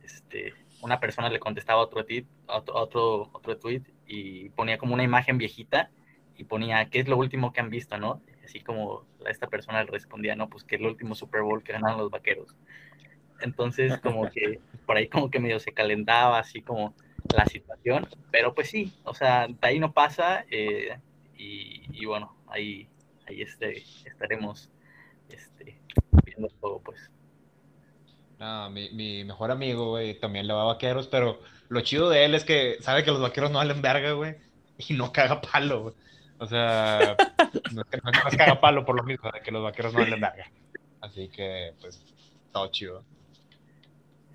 este, 0.04 0.54
una 0.82 1.00
persona 1.00 1.30
le 1.30 1.40
contestaba 1.40 1.82
otro 1.82 2.06
tweet, 2.06 2.26
otro, 2.48 2.76
otro, 2.76 3.30
otro 3.34 3.58
tweet 3.58 3.82
y 4.06 4.50
ponía 4.50 4.78
como 4.78 4.94
una 4.94 5.04
imagen 5.04 5.38
viejita 5.38 5.90
y 6.38 6.44
ponía, 6.44 6.90
¿qué 6.90 7.00
es 7.00 7.08
lo 7.08 7.18
último 7.18 7.54
que 7.54 7.62
han 7.62 7.70
visto, 7.70 7.98
no? 7.98 8.22
Así 8.44 8.60
como 8.60 9.06
esta 9.28 9.48
persona 9.48 9.84
respondía, 9.84 10.36
no, 10.36 10.50
pues 10.50 10.64
que 10.64 10.76
es 10.76 10.82
el 10.82 10.88
último 10.88 11.16
Super 11.16 11.42
Bowl 11.42 11.64
que 11.64 11.74
ganaron 11.74 12.00
los 12.00 12.12
vaqueros. 12.12 12.56
Entonces, 13.42 13.98
como 14.00 14.30
que 14.30 14.60
por 14.86 14.98
ahí 14.98 15.08
como 15.08 15.30
que 15.30 15.40
medio 15.40 15.60
se 15.60 15.74
calentaba 15.74 16.40
así 16.40 16.62
como 16.62 16.94
la 17.36 17.46
situación, 17.46 18.08
pero 18.32 18.54
pues 18.54 18.70
sí, 18.70 18.94
o 19.04 19.14
sea, 19.14 19.48
de 19.48 19.58
ahí 19.62 19.80
no 19.80 19.94
pasa 19.94 20.46
eh, 20.50 20.98
y, 21.38 22.06
bueno, 22.06 22.36
ahí, 22.48 22.88
ahí 23.28 23.42
este, 23.42 23.84
estaremos 24.06 24.70
este, 25.30 25.82
viendo 26.24 26.48
todo, 26.62 26.80
pues. 26.80 27.12
No, 28.40 28.70
mi, 28.70 28.90
mi 28.92 29.24
mejor 29.24 29.52
amigo, 29.52 29.90
güey, 29.90 30.20
también 30.20 30.48
le 30.48 30.54
va 30.54 30.62
a 30.62 30.66
vaqueros, 30.66 31.08
pero 31.08 31.40
lo 31.68 31.82
chido 31.82 32.10
de 32.10 32.26
él 32.26 32.36
es 32.36 32.44
que 32.44 32.78
sabe 32.82 33.04
que 33.04 33.12
los 33.12 33.22
vaqueros 33.22 33.52
no 33.52 33.58
valen 33.58 33.82
verga, 33.82 34.12
güey, 34.12 34.36
y 34.78 34.94
no 34.94 35.12
caga 35.12 35.42
palo, 35.42 35.82
güey. 35.84 35.96
O 36.38 36.46
sea, 36.46 37.16
no 37.74 37.82
es 37.82 37.88
que 37.88 37.98
no, 37.98 38.38
caga 38.38 38.60
palo 38.60 38.86
por 38.86 38.96
lo 38.96 39.04
mismo, 39.04 39.30
de 39.32 39.42
que 39.42 39.52
los 39.52 39.64
vaqueros 39.64 39.94
no 39.94 40.00
valen 40.00 40.20
verga. 40.20 40.52
Así 41.02 41.30
que, 41.30 41.74
pues, 41.80 42.04
todo 42.52 42.68
chido. 42.72 43.04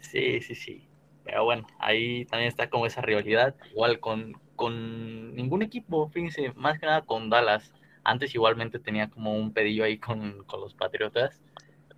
Sí, 0.01 0.41
sí, 0.41 0.55
sí. 0.55 0.89
Pero 1.25 1.45
bueno, 1.45 1.67
ahí 1.79 2.25
también 2.25 2.49
está 2.49 2.71
como 2.71 2.87
esa 2.87 3.03
rivalidad, 3.03 3.55
igual 3.71 4.01
con, 4.01 4.33
con 4.57 5.35
ningún 5.35 5.63
equipo, 5.63 6.09
fíjense, 6.09 6.53
más 6.55 6.79
que 6.79 6.87
nada 6.87 7.03
con 7.03 7.29
Dallas. 7.29 7.73
Antes 8.03 8.35
igualmente 8.35 8.79
tenía 8.79 9.11
como 9.11 9.35
un 9.35 9.53
pedillo 9.53 9.85
ahí 9.85 9.99
con, 9.99 10.45
con 10.45 10.61
los 10.61 10.75
Patriotas. 10.75 11.41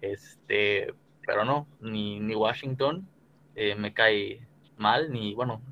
Este, 0.01 0.93
pero 1.25 1.45
no, 1.45 1.69
ni, 1.81 2.19
ni 2.19 2.35
Washington 2.35 3.09
eh, 3.55 3.75
me 3.77 3.95
cae 3.95 4.47
mal, 4.77 5.13
ni 5.13 5.35
bueno, 5.35 5.63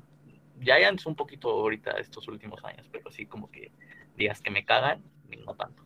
Giants 0.61 1.05
un 1.05 1.15
poquito 1.15 1.49
ahorita 1.49 1.91
estos 1.91 2.27
últimos 2.27 2.63
años, 2.63 2.87
pero 2.91 3.09
así 3.09 3.25
como 3.25 3.51
que 3.51 3.71
días 4.21 4.41
que 4.41 4.51
me 4.51 4.65
cagan, 4.65 5.03
no 5.45 5.55
tanto. 5.55 5.83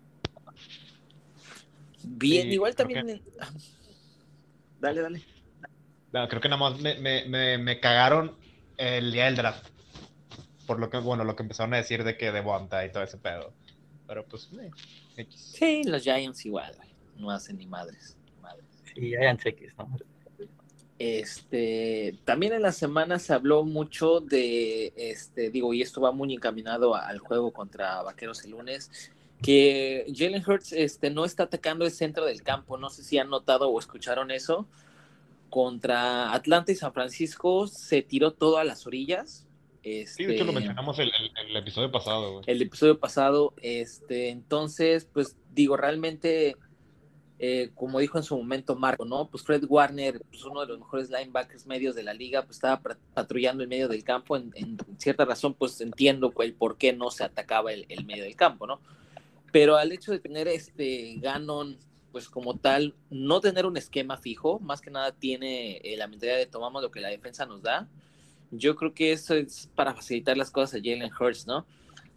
Bien, 2.04 2.52
igual 2.52 2.76
también. 2.76 3.22
Dale, 4.80 5.02
dale 5.02 5.36
creo 6.30 6.42
que 6.42 6.50
nada 6.50 6.70
más 6.70 6.80
me, 6.80 7.80
cagaron 7.80 8.36
el 8.78 9.12
día 9.12 9.26
del 9.26 9.36
draft. 9.36 9.68
Por 10.66 10.80
lo 10.80 10.90
que, 10.90 10.98
bueno, 10.98 11.24
lo 11.24 11.36
que 11.36 11.44
empezaron 11.44 11.74
a 11.74 11.78
decir 11.78 12.04
de 12.04 12.18
que 12.18 12.32
de 12.32 12.42
Bonta 12.42 12.86
y 12.86 12.92
todo 12.92 13.04
ese 13.04 13.18
pedo. 13.18 13.54
Pero 14.08 14.26
pues, 14.26 14.50
eh, 15.18 15.28
Sí, 15.30 15.84
los 15.84 16.04
Giants 16.04 16.46
igual, 16.46 16.76
no 17.18 17.30
hacen 17.30 17.58
ni 17.58 17.68
madres. 17.68 18.18
Sí, 18.94 19.10
Giants 19.10 19.46
X, 19.46 19.74
¿no? 19.78 19.90
Este, 20.98 22.18
también 22.24 22.54
en 22.54 22.62
la 22.62 22.72
semana 22.72 23.20
se 23.20 23.34
habló 23.34 23.64
mucho 23.64 24.22
de, 24.22 24.94
este, 24.96 25.50
digo, 25.50 25.74
y 25.74 25.82
esto 25.82 26.00
va 26.00 26.12
muy 26.12 26.34
encaminado 26.34 26.96
al 26.96 27.20
juego 27.20 27.52
contra 27.52 28.02
Vaqueros 28.02 28.46
el 28.46 28.52
lunes, 28.52 29.12
que 29.42 30.06
Jalen 30.16 30.44
Hurts 30.48 30.72
este, 30.72 31.10
no 31.10 31.26
está 31.26 31.44
atacando 31.44 31.86
el 31.86 31.92
centro 31.92 32.26
del 32.26 32.42
campo. 32.42 32.78
No 32.78 32.90
sé 32.90 33.04
si 33.04 33.18
han 33.18 33.30
notado 33.30 33.70
o 33.70 33.80
escucharon 33.80 34.32
eso 34.32 34.68
contra 35.50 36.34
Atlanta 36.34 36.72
y 36.72 36.76
San 36.76 36.94
Francisco 36.94 37.68
se 37.68 38.02
tiró 38.02 38.32
todo 38.32 38.58
a 38.58 38.64
las 38.64 38.88
orillas. 38.88 39.46
sí, 39.84 40.26
de 40.26 40.36
hecho 40.36 40.46
lo 40.46 40.52
este, 40.52 40.54
mencionamos 40.54 41.00
el, 41.00 41.12
el, 41.50 41.56
episodio 41.56 41.92
pasado. 41.92 42.42
El 42.46 42.62
episodio 42.62 43.00
pasado, 43.00 43.54
este, 43.62 44.30
entonces, 44.30 45.08
pues 45.14 45.38
digo, 45.54 45.78
realmente, 45.78 46.56
eh, 47.38 47.72
como 47.76 48.00
dijo 48.00 48.18
en 48.18 48.24
su 48.24 48.38
momento 48.38 48.76
Marco, 48.76 49.06
¿no? 49.06 49.28
Pues 49.28 49.44
Fred 49.44 49.66
Warner, 49.68 50.22
pues 50.30 50.44
uno 50.46 50.62
de 50.62 50.68
los 50.68 50.80
mejores 50.80 51.10
linebackers 51.10 51.66
medios 51.66 51.96
de 51.96 52.04
la 52.04 52.14
liga, 52.14 52.44
pues 52.44 52.58
estaba 52.58 52.82
patrullando 53.14 53.64
en 53.64 53.70
medio 53.70 53.88
del 53.88 54.04
campo. 54.04 54.38
En, 54.38 54.78
cierta 54.98 55.26
razón, 55.26 55.54
pues 55.54 55.82
entiendo 55.82 56.34
el 56.40 56.54
por 56.54 56.78
qué 56.78 56.94
no 56.94 57.12
se 57.12 57.24
atacaba 57.24 57.74
el, 57.74 57.86
el 57.90 58.06
medio 58.06 58.24
del 58.24 58.36
campo, 58.36 58.68
¿no? 58.68 58.80
Pero 59.52 59.76
al 59.76 59.92
hecho 59.92 60.12
de 60.12 60.20
tener 60.20 60.48
este 60.48 61.16
Ganon 61.18 61.78
pues 62.16 62.30
como 62.30 62.56
tal, 62.56 62.96
no 63.10 63.42
tener 63.42 63.66
un 63.66 63.76
esquema 63.76 64.16
fijo, 64.16 64.58
más 64.60 64.80
que 64.80 64.90
nada 64.90 65.12
tiene 65.12 65.82
eh, 65.84 65.98
la 65.98 66.08
mentalidad 66.08 66.38
de 66.38 66.46
tomamos 66.46 66.82
lo 66.82 66.90
que 66.90 67.02
la 67.02 67.10
defensa 67.10 67.46
nos 67.46 67.62
da. 67.62 67.90
Yo 68.52 68.78
creo 68.78 68.94
que 68.94 69.12
eso 69.12 69.36
es 69.36 69.70
para 69.76 69.94
facilitar 69.94 70.38
las 70.38 70.50
cosas 70.50 70.80
a 70.80 70.82
Jalen 70.82 71.12
Hurts, 71.20 71.46
¿no? 71.46 71.66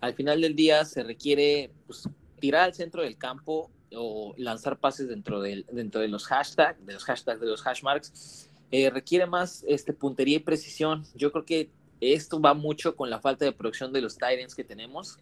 Al 0.00 0.14
final 0.14 0.40
del 0.40 0.54
día 0.54 0.84
se 0.84 1.02
requiere 1.02 1.72
pues, 1.88 2.08
tirar 2.38 2.62
al 2.62 2.74
centro 2.74 3.02
del 3.02 3.18
campo 3.18 3.72
o 3.94 4.34
lanzar 4.36 4.78
pases 4.78 5.08
dentro, 5.08 5.40
del, 5.40 5.66
dentro 5.72 6.00
de 6.00 6.08
los 6.08 6.26
hashtags, 6.26 6.84
de 6.84 6.92
los 6.94 7.04
hashtags, 7.04 7.40
de 7.40 7.46
los 7.46 7.62
hashmarks, 7.62 8.48
eh, 8.70 8.90
requiere 8.90 9.26
más 9.26 9.64
este, 9.66 9.92
puntería 9.92 10.36
y 10.36 10.40
precisión. 10.40 11.04
Yo 11.14 11.32
creo 11.32 11.44
que 11.44 11.70
esto 12.00 12.40
va 12.40 12.54
mucho 12.54 12.94
con 12.96 13.10
la 13.10 13.20
falta 13.20 13.44
de 13.44 13.52
producción 13.52 13.92
de 13.92 14.02
los 14.02 14.14
Titans 14.14 14.54
que 14.54 14.64
tenemos 14.64 15.18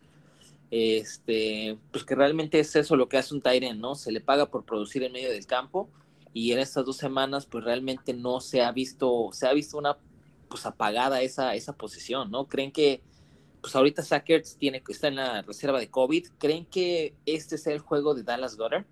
este, 0.70 1.78
pues 1.92 2.04
que 2.04 2.14
realmente 2.14 2.58
es 2.58 2.74
eso 2.76 2.96
lo 2.96 3.08
que 3.08 3.18
hace 3.18 3.34
un 3.34 3.42
Tyren, 3.42 3.80
¿no? 3.80 3.94
Se 3.94 4.10
le 4.10 4.20
paga 4.20 4.46
por 4.46 4.64
producir 4.64 5.02
en 5.02 5.12
medio 5.12 5.30
del 5.30 5.46
campo 5.46 5.88
y 6.32 6.52
en 6.52 6.58
estas 6.58 6.84
dos 6.84 6.96
semanas 6.96 7.46
pues 7.46 7.64
realmente 7.64 8.12
no 8.12 8.40
se 8.40 8.62
ha 8.62 8.72
visto, 8.72 9.30
se 9.32 9.46
ha 9.46 9.52
visto 9.52 9.78
una 9.78 9.96
pues 10.48 10.66
apagada 10.66 11.22
esa, 11.22 11.54
esa 11.54 11.72
posición, 11.72 12.30
¿no? 12.30 12.46
¿Creen 12.46 12.72
que 12.72 13.00
pues 13.60 13.74
ahorita 13.74 14.02
Sackers 14.02 14.56
tiene 14.56 14.82
que 14.82 14.92
está 14.92 15.08
en 15.08 15.16
la 15.16 15.42
reserva 15.42 15.78
de 15.78 15.90
COVID? 15.90 16.26
¿Creen 16.38 16.66
que 16.66 17.14
este 17.26 17.58
sea 17.58 17.72
el 17.72 17.80
juego 17.80 18.14
de 18.14 18.22
Dallas 18.22 18.56
Goddard? 18.56 18.84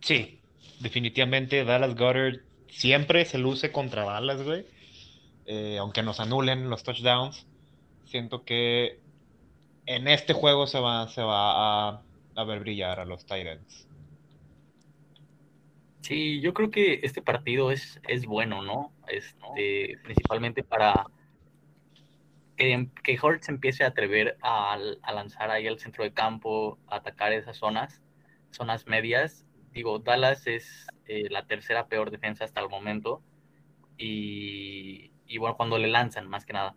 Sí, 0.00 0.40
definitivamente 0.80 1.64
Dallas 1.64 1.94
Goddard 1.94 2.40
siempre 2.68 3.24
se 3.24 3.38
luce 3.38 3.72
contra 3.72 4.04
Dallas, 4.04 4.42
güey. 4.42 4.66
Eh, 5.46 5.78
aunque 5.78 6.02
nos 6.02 6.20
anulen 6.20 6.70
los 6.70 6.82
touchdowns, 6.82 7.46
siento 8.04 8.44
que 8.44 9.00
en 9.86 10.08
este 10.08 10.32
juego 10.32 10.66
se 10.66 10.78
va, 10.78 11.08
se 11.08 11.22
va 11.22 11.88
a, 11.88 12.44
ver 12.44 12.60
brillar 12.60 13.00
a 13.00 13.04
los 13.04 13.24
Titans. 13.24 13.88
Sí, 16.02 16.40
yo 16.40 16.52
creo 16.52 16.70
que 16.70 17.00
este 17.02 17.22
partido 17.22 17.70
es, 17.70 18.00
es 18.08 18.26
bueno, 18.26 18.62
¿no? 18.62 18.92
Este, 19.08 19.98
principalmente 20.02 20.62
para 20.64 21.06
que, 22.62 22.88
que 23.02 23.18
Hortz 23.20 23.48
empiece 23.48 23.82
a 23.82 23.88
atrever 23.88 24.38
a, 24.40 24.78
lanzar 25.12 25.50
ahí 25.50 25.66
al 25.66 25.80
centro 25.80 26.04
de 26.04 26.12
campo, 26.12 26.78
a 26.86 26.96
atacar 26.96 27.32
esas 27.32 27.56
zonas, 27.56 28.00
zonas 28.50 28.86
medias. 28.86 29.44
Digo, 29.72 29.98
Dallas 29.98 30.46
es 30.46 30.86
eh, 31.06 31.28
la 31.28 31.46
tercera 31.46 31.88
peor 31.88 32.12
defensa 32.12 32.44
hasta 32.44 32.60
el 32.60 32.68
momento. 32.68 33.20
Y, 33.98 35.10
y 35.26 35.38
bueno, 35.38 35.56
cuando 35.56 35.76
le 35.76 35.88
lanzan, 35.88 36.28
más 36.28 36.46
que 36.46 36.52
nada. 36.52 36.76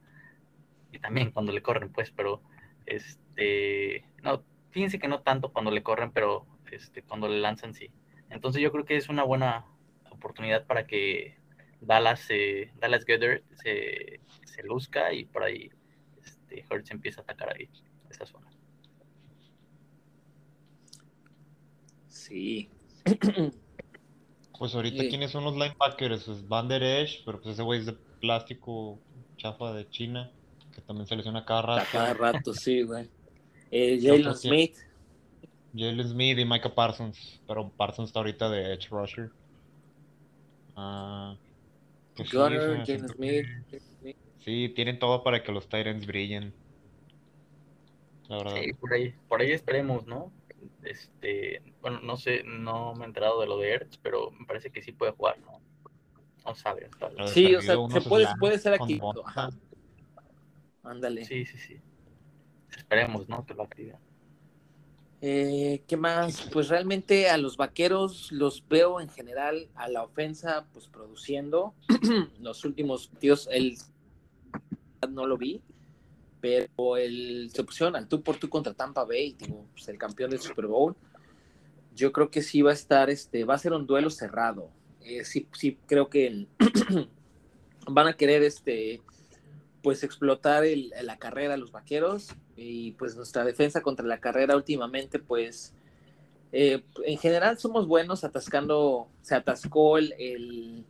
Y 0.92 0.98
también 0.98 1.30
cuando 1.30 1.52
le 1.52 1.62
corren, 1.62 1.92
pues, 1.92 2.10
pero 2.10 2.42
este, 2.88 4.06
no, 4.24 4.44
fíjense 4.72 4.98
que 4.98 5.08
no 5.08 5.22
tanto 5.22 5.54
cuando 5.54 5.70
le 5.70 5.84
corren, 5.84 6.12
pero 6.12 6.48
este, 6.72 7.04
cuando 7.04 7.28
le 7.28 7.40
lanzan 7.40 7.76
sí. 7.76 7.92
Entonces 8.32 8.60
yo 8.60 8.72
creo 8.72 8.86
que 8.86 8.98
es 8.98 9.08
una 9.08 9.24
buena 9.24 9.66
oportunidad 10.10 10.66
para 10.66 10.88
que 10.88 11.38
Dallas, 11.82 12.26
eh, 12.30 12.72
Dallas 12.80 13.06
Gather 13.06 13.44
se, 13.62 14.20
se, 14.46 14.64
luzca 14.64 15.14
y 15.14 15.26
por 15.26 15.44
ahí 15.44 15.70
este, 16.24 16.66
Hurts 16.70 16.92
empieza 16.92 17.22
a 17.22 17.24
atacar 17.24 17.56
ahí, 17.56 17.70
esa 18.10 18.26
zona. 18.26 18.50
Sí. 22.08 22.70
Pues 24.58 24.74
ahorita, 24.74 25.04
¿quiénes 25.10 25.32
son 25.32 25.44
los 25.44 25.54
linebackers? 25.54 26.30
Es 26.30 26.48
Van 26.48 26.70
Der 26.70 26.82
Esch, 26.82 27.24
pero 27.26 27.42
pues 27.42 27.56
ese 27.56 27.62
güey 27.62 27.82
es 27.82 27.88
de 27.88 27.92
plástico 27.92 28.98
chafa 29.36 29.74
de 29.74 29.90
China 29.90 30.32
que 30.74 30.82
también 30.82 31.08
se 31.08 31.16
lesiona 31.16 31.46
cada 31.46 31.62
rato. 31.62 31.88
Cada 31.92 32.14
rato, 32.14 32.54
sí, 32.54 32.84
güey. 32.84 33.10
Eh, 33.72 34.00
Jalen 34.02 34.36
Smith. 34.36 34.78
Jalen 35.74 36.08
Smith 36.08 36.38
y 36.38 36.46
Micah 36.46 36.74
Parsons, 36.74 37.42
pero 37.48 37.70
Parsons 37.70 38.10
está 38.10 38.20
ahorita 38.20 38.50
de 38.50 38.74
Edge 38.74 38.88
Rusher. 38.90 39.32
Uh, 40.76 41.36
pues 42.16 42.30
sí, 42.30 42.38
Jalen 42.38 43.10
Smith. 43.10 43.48
Sí, 44.40 44.70
tienen 44.76 45.00
todo 45.00 45.24
para 45.24 45.44
que 45.44 45.52
los 45.52 45.68
Titans 45.68 46.06
brillen. 46.06 46.54
La 48.28 48.38
verdad. 48.38 48.56
Sí, 48.62 48.74
por 48.74 48.94
ahí, 48.94 49.14
por 49.28 49.42
ahí 49.42 49.52
esperemos, 49.52 50.06
¿no? 50.08 50.32
Este, 50.84 51.62
bueno, 51.82 52.00
no 52.02 52.16
sé, 52.18 52.44
no 52.44 52.94
me 52.94 53.04
he 53.04 53.08
enterado 53.08 53.42
de 53.42 53.48
lo 53.48 53.58
de 53.58 53.72
Ertz, 53.72 53.98
pero 53.98 54.32
me 54.32 54.46
parece 54.46 54.72
que 54.72 54.82
sí 54.82 54.92
puede 54.92 55.12
jugar, 55.14 55.40
¿no? 55.40 55.62
No 56.46 56.56
sabe. 56.56 56.90
Sí, 57.28 57.56
o 57.56 57.62
sea, 57.62 57.76
se 57.90 58.02
puede, 58.02 58.28
puede 58.40 58.60
ser 58.60 58.74
aquí. 58.74 59.00
Ándale. 60.84 61.26
Sí, 61.26 61.46
sí, 61.46 61.58
sí. 61.58 61.82
Esperemos, 62.76 63.28
¿no? 63.28 63.46
Que 63.46 63.56
lo 63.56 63.64
active. 63.64 63.98
Eh, 65.22 65.84
¿Qué 65.88 65.98
más? 65.98 66.50
Pues 66.52 66.70
realmente 66.70 67.30
a 67.30 67.38
los 67.38 67.58
vaqueros 67.58 68.32
los 68.32 68.68
veo 68.68 69.00
en 69.00 69.10
general 69.10 69.70
a 69.76 69.88
la 69.88 70.04
ofensa, 70.04 70.68
pues 70.74 70.88
produciendo. 70.88 71.74
los 72.40 72.66
últimos 72.66 73.08
partidos, 73.08 73.48
el 73.52 73.78
no 75.10 75.28
lo 75.28 75.38
vi, 75.38 75.62
pero 76.42 76.98
el, 76.98 77.50
se 77.54 77.64
pusieron 77.64 77.96
al 77.96 78.08
tú 78.08 78.22
por 78.22 78.38
tú 78.38 78.50
contra 78.50 78.74
Tampa 78.74 79.04
Bay, 79.04 79.36
pues 79.72 79.88
el 79.88 79.98
campeón 79.98 80.32
del 80.32 80.40
Super 80.40 80.68
Bowl. 80.68 80.96
Yo 81.96 82.12
creo 82.12 82.30
que 82.30 82.42
sí 82.42 82.62
va 82.62 82.72
a 82.72 82.74
estar, 82.74 83.10
este, 83.10 83.46
va 83.46 83.56
a 83.56 83.60
ser 83.60 83.74
un 83.74 83.88
duelo 83.88 84.10
cerrado. 84.10 84.70
Eh, 85.02 85.24
sí, 85.24 85.48
sí, 85.54 85.78
creo 85.86 86.10
que 86.10 86.48
van 87.88 88.08
a 88.08 88.14
querer 88.14 88.44
este 88.44 89.02
pues 89.86 90.04
explotar 90.04 90.64
la 91.04 91.18
carrera 91.20 91.54
a 91.54 91.58
los 91.58 91.72
vaqueros. 91.72 92.36
Y 92.56 92.94
pues 92.94 93.16
nuestra 93.16 93.46
defensa 93.46 93.82
contra 93.82 94.04
la 94.06 94.20
carrera 94.20 94.56
últimamente 94.56 95.20
pues 95.20 95.76
eh, 96.52 96.84
en 97.06 97.20
general 97.20 97.60
somos 97.60 97.86
buenos 97.86 98.24
atascando, 98.24 99.10
se 99.22 99.36
atascó 99.36 100.00
el, 100.00 100.84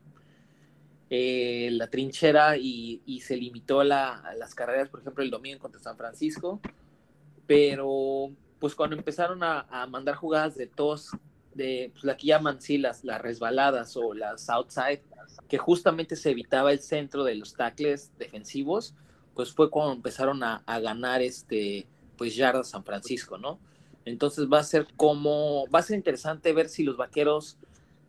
eh, 1.09 1.69
la 1.73 1.89
trinchera 1.89 2.55
y, 2.55 3.19
se 3.21 3.35
limitó 3.35 3.83
la, 3.83 4.13
a 4.13 4.33
las 4.35 4.55
carreras, 4.55 4.87
por 4.87 5.01
ejemplo, 5.01 5.25
el 5.25 5.29
domingo 5.31 5.59
contra 5.59 5.81
San 5.81 5.97
Francisco, 5.97 6.61
pero 7.47 8.31
pues 8.59 8.75
cuando 8.75 8.95
empezaron 8.95 9.43
a, 9.43 9.87
mandar 9.89 10.15
jugadas 10.15 10.55
de 10.55 10.67
tos, 10.67 11.09
de 11.55 11.89
pues, 11.93 12.03
la 12.03 12.15
que 12.17 12.27
llaman 12.27 12.61
sí 12.61 12.77
las, 12.77 13.03
las 13.03 13.21
resbaladas 13.21 13.97
o 13.97 14.13
las 14.13 14.49
outside, 14.49 15.01
que 15.47 15.57
justamente 15.57 16.15
se 16.15 16.31
evitaba 16.31 16.71
el 16.71 16.79
centro 16.79 17.23
de 17.23 17.35
los 17.35 17.53
tackles 17.53 18.11
defensivos, 18.17 18.93
pues 19.33 19.53
fue 19.53 19.69
cuando 19.69 19.93
empezaron 19.93 20.43
a, 20.43 20.63
ganar 20.79 21.21
este, 21.21 21.87
pues 22.17 22.35
yardas 22.35 22.69
San 22.69 22.83
Francisco, 22.83 23.37
¿no? 23.37 23.59
Entonces 24.05 24.47
va 24.51 24.59
a 24.59 24.63
ser 24.63 24.87
como, 24.95 25.67
va 25.73 25.79
a 25.79 25.83
ser 25.83 25.97
interesante 25.97 26.53
ver 26.53 26.69
si 26.69 26.83
los 26.83 26.95
vaqueros 26.95 27.57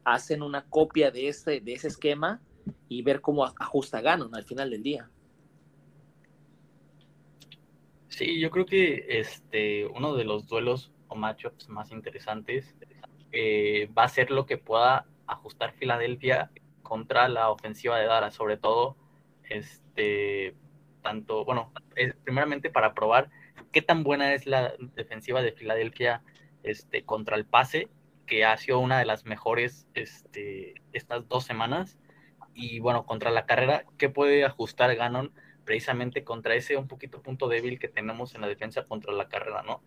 hacen 0.05 0.43
una 0.43 0.65
copia 0.65 1.11
de, 1.11 1.29
este, 1.29 1.61
de 1.61 1.73
ese 1.73 1.89
esquema 1.89 2.41
y 2.89 3.03
ver 3.03 3.21
cómo 3.21 3.45
ajusta 3.45 4.01
ganan 4.01 4.35
al 4.35 4.45
final 4.45 4.71
del 4.71 4.83
día. 4.83 5.09
Sí, 8.09 8.41
yo 8.41 8.51
creo 8.51 8.67
que 8.67 9.05
este, 9.09 9.87
uno 9.87 10.15
de 10.15 10.25
los 10.25 10.47
duelos 10.47 10.93
o 11.09 11.17
matchups 11.17 11.69
más 11.69 11.91
interesantes 11.91 12.75
eh, 13.33 13.91
va 13.97 14.05
a 14.05 14.09
ser 14.09 14.31
lo 14.31 14.47
que 14.47 14.59
pueda 14.59 15.07
ajustar 15.27 15.73
Filadelfia 15.73 16.51
contra 16.83 17.29
la 17.29 17.51
ofensiva 17.51 17.99
de 17.99 18.07
Dara, 18.07 18.31
sobre 18.31 18.57
todo, 18.57 18.97
este, 19.49 20.55
tanto, 21.03 21.45
bueno, 21.45 21.73
primeramente 22.25 22.71
para 22.71 22.95
probar 22.95 23.31
qué 23.73 23.83
tan 23.83 24.05
buena 24.05 24.35
es 24.35 24.47
la 24.47 24.75
defensiva 24.95 25.43
de 25.43 25.53
Filadelfia 25.53 26.23
este, 26.63 27.05
contra 27.05 27.37
el 27.37 27.45
pase, 27.45 27.89
que 28.27 28.45
ha 28.45 28.57
sido 28.57 28.79
una 28.81 28.99
de 28.99 29.05
las 29.05 29.25
mejores 29.25 29.87
este, 29.95 30.75
estas 30.93 31.29
dos 31.29 31.45
semanas, 31.45 31.99
y 32.55 32.81
bueno, 32.81 33.05
contra 33.05 33.31
la 33.31 33.47
carrera, 33.47 33.85
qué 33.99 34.09
puede 34.09 34.45
ajustar 34.45 34.95
Ganon 34.97 35.33
precisamente 35.65 36.25
contra 36.25 36.55
ese 36.55 36.77
un 36.77 36.89
poquito 36.89 37.21
punto 37.21 37.49
débil 37.49 37.79
que 37.79 37.89
tenemos 37.89 38.35
en 38.35 38.41
la 38.41 38.47
defensa 38.47 38.85
contra 38.85 39.13
la 39.13 39.29
carrera, 39.29 39.63
¿no? 39.63 39.83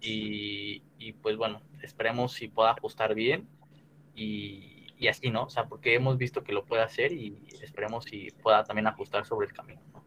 Y, 0.00 0.82
pues 1.22 1.36
bueno, 1.36 1.62
esperemos 1.82 2.32
si 2.32 2.48
pueda 2.48 2.70
ajustar 2.70 3.14
bien 3.14 3.48
y, 4.14 4.86
así, 5.08 5.30
¿no? 5.30 5.44
O 5.44 5.50
sea, 5.50 5.66
porque 5.66 5.94
hemos 5.94 6.16
visto 6.16 6.42
que 6.42 6.52
lo 6.52 6.64
puede 6.64 6.82
hacer 6.82 7.12
y 7.12 7.46
esperemos 7.60 8.04
si 8.04 8.30
pueda 8.42 8.64
también 8.64 8.86
ajustar 8.86 9.26
sobre 9.26 9.46
el 9.46 9.52
camino, 9.52 9.80
¿no? 9.92 10.04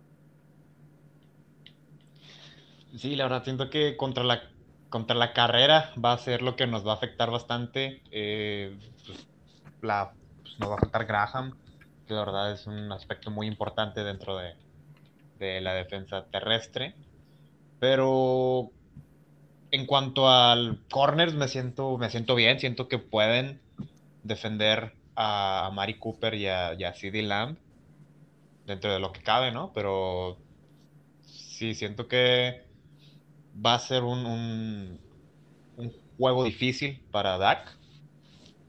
Sí, 2.97 3.15
la 3.15 3.25
verdad, 3.25 3.43
siento 3.43 3.69
que 3.69 3.95
contra 3.97 4.23
la, 4.23 4.49
contra 4.89 5.15
la 5.15 5.33
carrera 5.33 5.93
va 6.03 6.13
a 6.13 6.17
ser 6.17 6.41
lo 6.41 6.55
que 6.55 6.65
nos 6.65 6.85
va 6.85 6.93
a 6.93 6.95
afectar 6.95 7.29
bastante. 7.29 8.01
Eh, 8.11 8.77
pues, 9.05 9.27
pues, 9.79 10.59
nos 10.59 10.69
va 10.69 10.73
a 10.73 10.77
afectar 10.77 11.05
Graham, 11.05 11.57
que 12.07 12.13
la 12.13 12.21
verdad 12.21 12.51
es 12.51 12.65
un 12.65 12.91
aspecto 12.91 13.29
muy 13.29 13.47
importante 13.47 14.03
dentro 14.03 14.37
de, 14.37 14.55
de 15.37 15.61
la 15.61 15.73
defensa 15.73 16.25
terrestre. 16.25 16.95
Pero 17.79 18.71
en 19.71 19.85
cuanto 19.85 20.29
al 20.29 20.79
corners, 20.89 21.33
me 21.33 21.47
siento, 21.47 21.97
me 21.97 22.09
siento 22.09 22.35
bien, 22.35 22.59
siento 22.59 22.87
que 22.87 22.97
pueden 22.97 23.61
defender 24.23 24.93
a, 25.15 25.69
Mari 25.73 25.95
Cooper 25.95 26.33
y 26.33 26.47
a, 26.47 26.73
y 26.73 26.83
CD 26.95 27.21
Lamb 27.21 27.57
dentro 28.65 28.91
de 28.91 28.99
lo 28.99 29.11
que 29.11 29.21
cabe, 29.21 29.51
¿no? 29.51 29.71
Pero 29.73 30.37
sí, 31.23 31.75
siento 31.75 32.07
que 32.07 32.63
va 33.65 33.75
a 33.75 33.79
ser 33.79 34.03
un, 34.03 34.99
juego 36.17 36.43
difícil 36.43 37.01
para 37.11 37.37
Dak. 37.37 37.77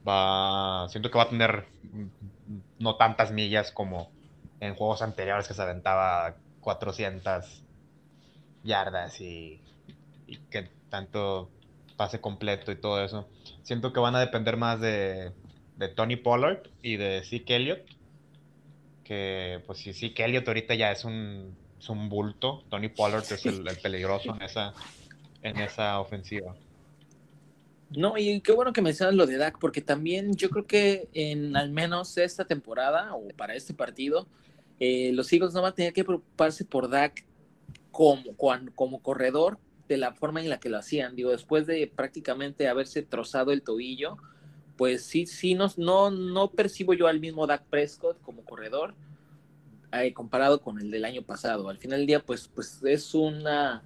Va, 0.07 0.89
siento 0.89 1.11
que 1.11 1.19
va 1.19 1.25
a 1.25 1.29
tener 1.29 1.67
no 2.79 2.97
tantas 2.97 3.33
millas 3.33 3.73
como 3.73 4.11
en 4.61 4.75
juegos 4.75 5.03
anteriores 5.03 5.49
que 5.49 5.55
se 5.55 5.63
aventaba 5.63 6.37
400 6.61 7.63
yardas 8.63 9.21
y, 9.21 9.61
y 10.31 10.37
que 10.49 10.69
tanto 10.89 11.51
pase 11.97 12.21
completo 12.21 12.73
y 12.73 12.77
todo 12.77 13.05
eso. 13.05 13.29
Siento 13.63 13.93
que 13.93 14.01
van 14.01 14.15
a 14.15 14.21
depender 14.21 14.57
más 14.57 14.81
de, 14.81 15.33
de 15.77 15.89
Tony 15.89 16.17
Pollard 16.17 16.63
y 16.83 16.97
de 16.97 17.23
Zeke 17.25 17.57
Elliott. 17.57 17.85
Que 19.05 19.63
pues 19.67 19.81
sí, 19.81 19.93
Zeke 19.93 20.25
Elliott 20.25 20.49
ahorita 20.49 20.75
ya 20.75 20.93
es 20.93 21.05
un, 21.05 21.57
un 21.89 22.09
bulto. 22.09 22.63
Tony 22.71 22.89
Pollard 22.89 23.25
es 23.25 23.45
el, 23.45 23.65
peligroso 23.83 24.35
en 24.35 24.43
esa, 24.43 24.73
en 25.43 25.59
esa 25.59 26.01
ofensiva. 26.01 26.55
No, 27.91 28.17
y 28.17 28.41
qué 28.41 28.53
bueno 28.53 28.73
que 28.73 28.83
mencionas 28.83 29.17
lo 29.17 29.27
de 29.27 29.37
Dak, 29.37 29.59
porque 29.59 29.81
también 29.81 30.37
yo 30.37 30.49
creo 30.49 30.65
que 30.65 31.09
en 31.13 31.57
al 31.57 31.71
menos 31.71 32.17
esta 32.19 32.45
temporada 32.45 33.15
o 33.17 33.29
para 33.37 33.57
este 33.57 33.75
partido, 33.75 34.29
eh, 34.79 35.11
los 35.13 35.33
Eagles 35.33 35.53
no 35.55 35.63
van 35.63 35.73
a 35.73 35.75
tener 35.75 35.93
que 35.93 36.05
preocuparse 36.05 36.65
por 36.65 36.89
Dak 36.89 37.25
como, 37.91 38.23
como 38.77 39.03
corredor 39.03 39.59
de 39.95 39.99
la 39.99 40.13
forma 40.13 40.41
en 40.41 40.49
la 40.49 40.61
que 40.61 40.69
lo 40.69 40.79
hacían. 40.79 41.17
Digo, 41.17 41.31
después 41.31 41.67
de 41.67 41.91
prácticamente 41.95 42.69
haberse 42.69 43.03
trozado 43.03 43.53
el 43.53 43.63
tobillo, 43.63 44.17
pues 44.77 45.03
sí, 45.05 45.27
sí, 45.27 45.55
no, 45.55 45.67
no, 45.77 46.11
no 46.11 46.51
percibo 46.51 46.95
yo 46.95 47.07
al 47.07 47.21
mismo 47.21 47.47
Dak 47.47 47.65
Prescott 47.65 48.21
como 48.23 48.45
corredor 48.45 48.95
eh, 49.93 50.15
comparado 50.15 50.61
con 50.61 50.81
el 50.81 50.91
del 50.91 51.05
año 51.05 51.23
pasado. 51.23 51.69
Al 51.69 51.79
final 51.79 51.99
del 51.99 52.07
día, 52.07 52.21
pues, 52.21 52.49
pues 52.49 52.83
es 52.85 53.15
una 53.15 53.83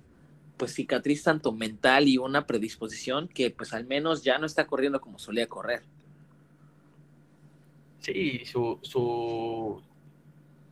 pues 0.56 0.72
cicatriz 0.72 1.24
tanto 1.24 1.50
mental 1.50 2.06
y 2.06 2.16
una 2.16 2.46
predisposición 2.46 3.26
que 3.26 3.50
pues 3.50 3.72
al 3.72 3.86
menos 3.86 4.22
ya 4.22 4.38
no 4.38 4.46
está 4.46 4.66
corriendo 4.66 5.00
como 5.00 5.18
solía 5.18 5.48
correr. 5.48 5.82
Sí, 7.98 8.44
su, 8.44 8.78
su, 8.82 9.82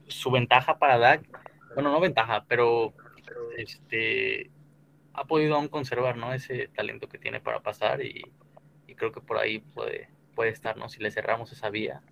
su 0.07 0.31
ventaja 0.31 0.79
para 0.79 0.99
Dak, 0.99 1.27
bueno, 1.75 1.91
no 1.91 1.99
ventaja, 1.99 2.45
pero, 2.47 2.93
este 3.57 4.51
ha 5.15 5.25
podido 5.25 5.57
aún 5.57 5.69
conservar 5.69 6.17
¿no? 6.17 6.33
ese 6.33 6.69
talento 6.69 7.09
que 7.09 7.19
tiene 7.19 7.41
para 7.41 7.63
pasar 7.63 8.05
y, 8.05 8.23
creo 8.97 9.11
que 9.11 9.21
por 9.21 9.39
ahí 9.39 9.59
puede, 9.59 10.11
puede 10.35 10.51
estar, 10.51 10.77
¿no? 10.77 10.89
Si 10.89 11.01
le 11.01 11.11
cerramos 11.11 11.51
esa 11.51 11.71
vía, 11.71 12.03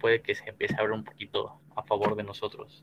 puede 0.00 0.22
que 0.22 0.34
se 0.34 0.48
empiece 0.48 0.74
a 0.74 0.78
abrir 0.78 0.94
un 0.94 1.04
poquito 1.04 1.60
a 1.76 1.82
favor 1.82 2.16
de 2.16 2.24
nosotros. 2.24 2.82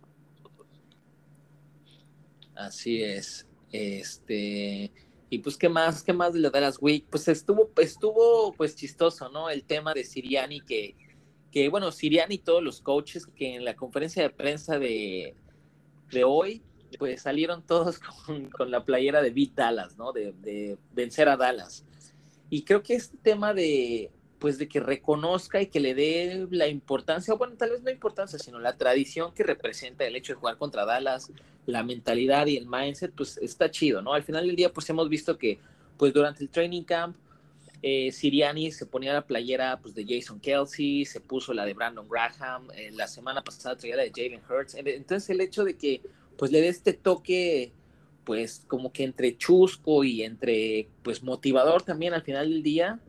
Así 2.56 3.02
es. 3.04 3.48
Este, 3.72 4.92
y 5.30 5.40
pues, 5.40 5.58
¿qué 5.58 5.70
más? 5.70 6.04
¿Qué 6.04 6.14
más 6.14 6.34
de 6.34 6.40
la 6.40 6.50
Dallas 6.50 6.78
Week? 6.82 7.06
Pues 7.10 7.28
estuvo, 7.28 7.72
estuvo 7.78 8.54
pues 8.54 8.76
chistoso, 8.76 9.30
¿no? 9.30 9.50
El 9.50 9.64
tema 9.64 9.94
de 9.94 10.04
Siriani 10.04 10.62
que, 10.62 10.96
que 11.52 11.70
bueno, 11.70 11.92
Siriani 11.92 12.36
y 12.36 12.40
todos 12.40 12.64
los 12.64 12.82
coaches 12.82 13.28
que 13.28 13.56
en 13.56 13.66
la 13.66 13.76
conferencia 13.76 14.24
de 14.24 14.30
prensa 14.30 14.80
de, 14.80 15.36
de 16.12 16.24
hoy, 16.24 16.64
pues 16.98 17.22
salieron 17.22 17.64
todos 17.64 18.00
con, 18.26 18.50
con 18.50 18.72
la 18.72 18.84
playera 18.84 19.22
de 19.22 19.32
Beat 19.32 19.52
Dallas, 19.56 19.98
¿no? 19.98 20.12
De, 20.12 20.34
de 20.42 20.78
vencer 20.94 21.30
a 21.30 21.38
Dallas. 21.38 21.86
Y 22.50 22.64
creo 22.64 22.82
que 22.82 22.96
este 22.96 23.18
tema 23.18 23.54
de, 23.54 24.12
pues 24.40 24.58
de 24.58 24.68
que 24.68 24.80
reconozca 24.80 25.62
y 25.62 25.68
que 25.68 25.80
le 25.80 25.94
dé 25.94 26.48
la 26.50 26.68
importancia, 26.68 27.34
bueno, 27.36 27.56
tal 27.58 27.72
vez 27.72 27.84
no 27.84 27.92
importancia, 27.92 28.40
sino 28.40 28.60
la 28.60 28.78
tradición 28.78 29.34
que 29.34 29.44
representa 29.44 30.06
el 30.06 30.16
hecho 30.16 30.34
de 30.34 30.40
jugar 30.40 30.58
contra 30.58 30.86
Dallas, 30.86 31.32
la 31.66 31.84
mentalidad 31.84 32.48
y 32.48 32.58
el 32.58 32.66
mindset, 32.66 33.14
pues 33.14 33.38
está 33.38 33.70
chido, 33.70 34.02
¿no? 34.02 34.14
Al 34.14 34.24
final 34.24 34.48
del 34.48 34.56
día, 34.56 34.72
pues 34.74 34.90
hemos 34.90 35.10
visto 35.10 35.38
que, 35.38 35.60
pues 35.98 36.14
durante 36.14 36.44
el 36.44 36.50
training 36.50 36.84
camp, 36.84 37.18
eh, 37.82 38.12
Siriani 38.12 38.72
se 38.72 38.86
ponía 38.86 39.14
la 39.14 39.26
playera 39.26 39.80
pues, 39.80 39.94
de 39.94 40.06
Jason 40.08 40.40
Kelsey, 40.40 41.06
se 41.06 41.22
puso 41.22 41.54
la 41.54 41.66
de 41.66 41.74
Brandon 41.74 42.08
Graham, 42.10 42.70
eh, 42.76 42.92
la 42.94 43.08
semana 43.08 43.44
pasada 43.44 43.78
traía 43.78 43.98
la 43.98 44.04
de 44.04 44.12
Jalen 44.16 44.42
Hurts, 44.50 44.76
entonces 44.76 45.30
el 45.30 45.42
hecho 45.42 45.64
de 45.64 45.78
que, 45.78 46.02
pues 46.40 46.52
le 46.52 46.62
dé 46.62 46.70
este 46.70 46.94
toque 46.94 47.74
pues 48.24 48.64
como 48.68 48.94
que 48.94 49.04
entre 49.04 49.38
chusco 49.38 50.04
y 50.04 50.24
entre 50.24 50.88
pues 51.04 51.22
motivador 51.22 51.84
también 51.84 52.14
al 52.14 52.22
final 52.22 52.50
del 52.50 52.64
día, 52.64 53.00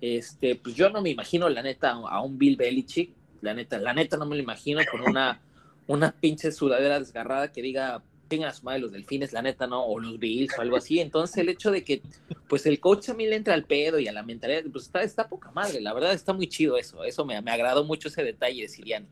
este, 0.00 0.56
pues 0.56 0.74
yo 0.74 0.90
no 0.90 1.00
me 1.00 1.10
imagino 1.10 1.48
la 1.48 1.62
neta 1.62 1.92
a 1.92 2.20
un 2.20 2.38
Bill 2.38 2.56
Belichick, 2.56 3.14
la 3.40 3.54
neta, 3.54 3.78
la 3.78 3.94
neta 3.94 4.16
no 4.16 4.26
me 4.26 4.36
lo 4.36 4.42
imagino 4.42 4.82
con 4.90 5.00
una, 5.00 5.40
una 5.86 6.12
pinche 6.12 6.52
sudadera 6.52 6.98
desgarrada 6.98 7.52
que 7.52 7.62
diga 7.62 8.02
tengan 8.28 8.48
a 8.48 8.52
su 8.52 8.64
madre 8.64 8.80
los 8.80 8.92
delfines, 8.92 9.32
la 9.32 9.42
neta 9.42 9.66
no, 9.66 9.84
o 9.84 9.98
los 9.98 10.18
Bills 10.18 10.52
o 10.58 10.60
algo 10.60 10.76
así. 10.76 11.00
Entonces 11.00 11.36
el 11.38 11.48
hecho 11.48 11.70
de 11.70 11.84
que 11.84 12.02
pues 12.48 12.66
el 12.66 12.80
coach 12.80 13.10
a 13.10 13.14
mí 13.14 13.26
le 13.26 13.36
entra 13.36 13.54
al 13.54 13.64
pedo 13.64 13.98
y 13.98 14.08
a 14.08 14.12
la 14.12 14.22
mentalidad, 14.22 14.64
pues 14.72 14.86
está, 14.86 15.02
está 15.02 15.28
poca 15.28 15.50
madre, 15.52 15.80
la 15.80 15.94
verdad 15.94 16.12
está 16.12 16.32
muy 16.32 16.48
chido 16.48 16.76
eso, 16.76 17.04
eso 17.04 17.24
me, 17.24 17.40
me 17.40 17.50
agradó 17.50 17.84
mucho 17.84 18.08
ese 18.08 18.24
detalle 18.24 18.66
de. 18.68 19.06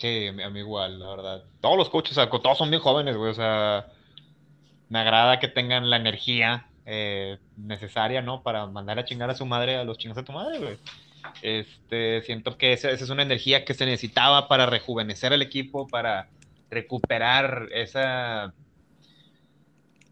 Sí, 0.00 0.26
a 0.28 0.50
mí 0.50 0.58
igual, 0.58 0.98
la 0.98 1.08
verdad. 1.10 1.44
Todos 1.60 1.76
los 1.76 1.88
coaches, 1.88 2.16
todos 2.16 2.58
son 2.58 2.70
bien 2.70 2.82
jóvenes, 2.82 3.16
güey, 3.16 3.30
o 3.30 3.34
sea 3.34 3.86
me 4.90 4.98
agrada 4.98 5.38
que 5.38 5.48
tengan 5.48 5.88
la 5.88 5.96
energía 5.96 6.66
eh, 6.84 7.38
necesaria, 7.56 8.20
¿no? 8.20 8.42
Para 8.42 8.66
mandar 8.66 8.98
a 8.98 9.04
chingar 9.04 9.30
a 9.30 9.34
su 9.34 9.46
madre, 9.46 9.76
a 9.76 9.84
los 9.84 9.96
chingos 9.96 10.16
de 10.16 10.24
tu 10.24 10.32
madre, 10.32 10.58
güey. 10.58 10.78
Este, 11.42 12.22
siento 12.22 12.58
que 12.58 12.72
esa, 12.72 12.90
es 12.90 13.08
una 13.08 13.22
energía 13.22 13.64
que 13.64 13.72
se 13.72 13.86
necesitaba 13.86 14.48
para 14.48 14.66
rejuvenecer 14.66 15.32
el 15.32 15.42
equipo, 15.42 15.86
para 15.86 16.28
recuperar 16.70 17.68
esa 17.72 18.52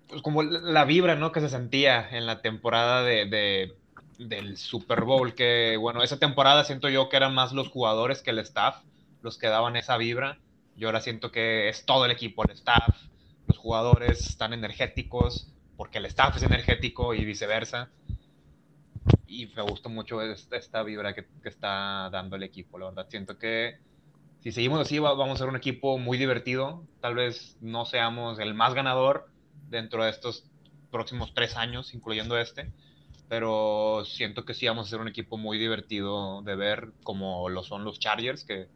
pues 0.09 0.23
como 0.23 0.43
la 0.43 0.85
vibra, 0.85 1.17
¿no? 1.17 1.33
Que 1.33 1.41
se 1.41 1.49
sentía 1.49 2.09
en 2.13 2.25
la 2.25 2.41
temporada 2.41 3.03
de, 3.03 3.75
del 4.19 4.57
Super 4.57 5.03
Bowl, 5.03 5.35
que 5.35 5.77
bueno, 5.77 6.05
esa 6.05 6.19
temporada 6.19 6.65
siento 6.65 6.89
yo 6.89 7.09
que 7.09 7.17
eran 7.17 7.35
más 7.35 7.53
los 7.53 7.69
jugadores 7.69 8.23
que 8.23 8.31
el 8.31 8.39
staff 8.39 8.77
los 9.23 9.39
que 9.39 9.49
daban 9.49 9.77
esa 9.77 9.97
vibra. 9.97 10.39
Yo 10.77 10.89
ahora 10.89 11.01
siento 11.01 11.31
que 11.31 11.69
es 11.69 11.85
todo 11.85 12.05
el 12.05 12.11
equipo, 12.11 12.45
el 12.45 12.51
staff, 12.53 13.09
los 13.47 13.59
jugadores 13.59 14.21
están 14.29 14.53
energéticos, 14.53 15.53
porque 15.77 15.99
el 15.99 16.07
staff 16.07 16.37
es 16.37 16.43
energético 16.43 17.15
y 17.15 17.25
viceversa. 17.25 17.91
Y 19.27 19.47
me 19.55 19.63
gusta 19.63 19.89
mucho 19.89 20.21
esta, 20.23 20.83
vibra 20.83 21.15
que, 21.15 21.27
que, 21.43 21.49
está 21.49 22.09
dando 22.11 22.37
el 22.37 22.43
equipo, 22.43 22.79
la 22.79 22.87
verdad. 22.87 23.07
Siento 23.09 23.39
que 23.39 23.79
si 24.41 24.53
seguimos 24.53 24.81
así, 24.81 24.99
vamos 24.99 25.35
a 25.35 25.39
ser 25.39 25.49
un 25.49 25.57
equipo 25.57 25.99
muy 25.99 26.17
divertido. 26.17 26.85
Tal 27.01 27.15
vez 27.15 27.57
no 27.61 27.85
seamos 27.85 28.39
el 28.39 28.55
más 28.55 28.75
ganador, 28.75 29.29
dentro 29.69 30.05
de 30.05 30.11
estos 30.11 30.45
próximos 30.91 31.35
tres 31.35 31.57
años, 31.57 31.95
incluyendo 31.95 32.39
este. 32.39 32.73
Pero 33.29 34.05
siento 34.07 34.45
que 34.45 34.55
sí 34.55 34.67
vamos 34.67 34.87
a 34.87 34.91
ser 34.91 35.01
un 35.01 35.09
equipo 35.09 35.37
muy 35.37 35.59
divertido 35.59 36.43
de 36.43 36.57
ver, 36.57 36.93
como 37.03 37.49
lo 37.49 37.63
son 37.63 37.85
los 37.85 37.99
Chargers, 37.99 38.45
que 38.45 38.69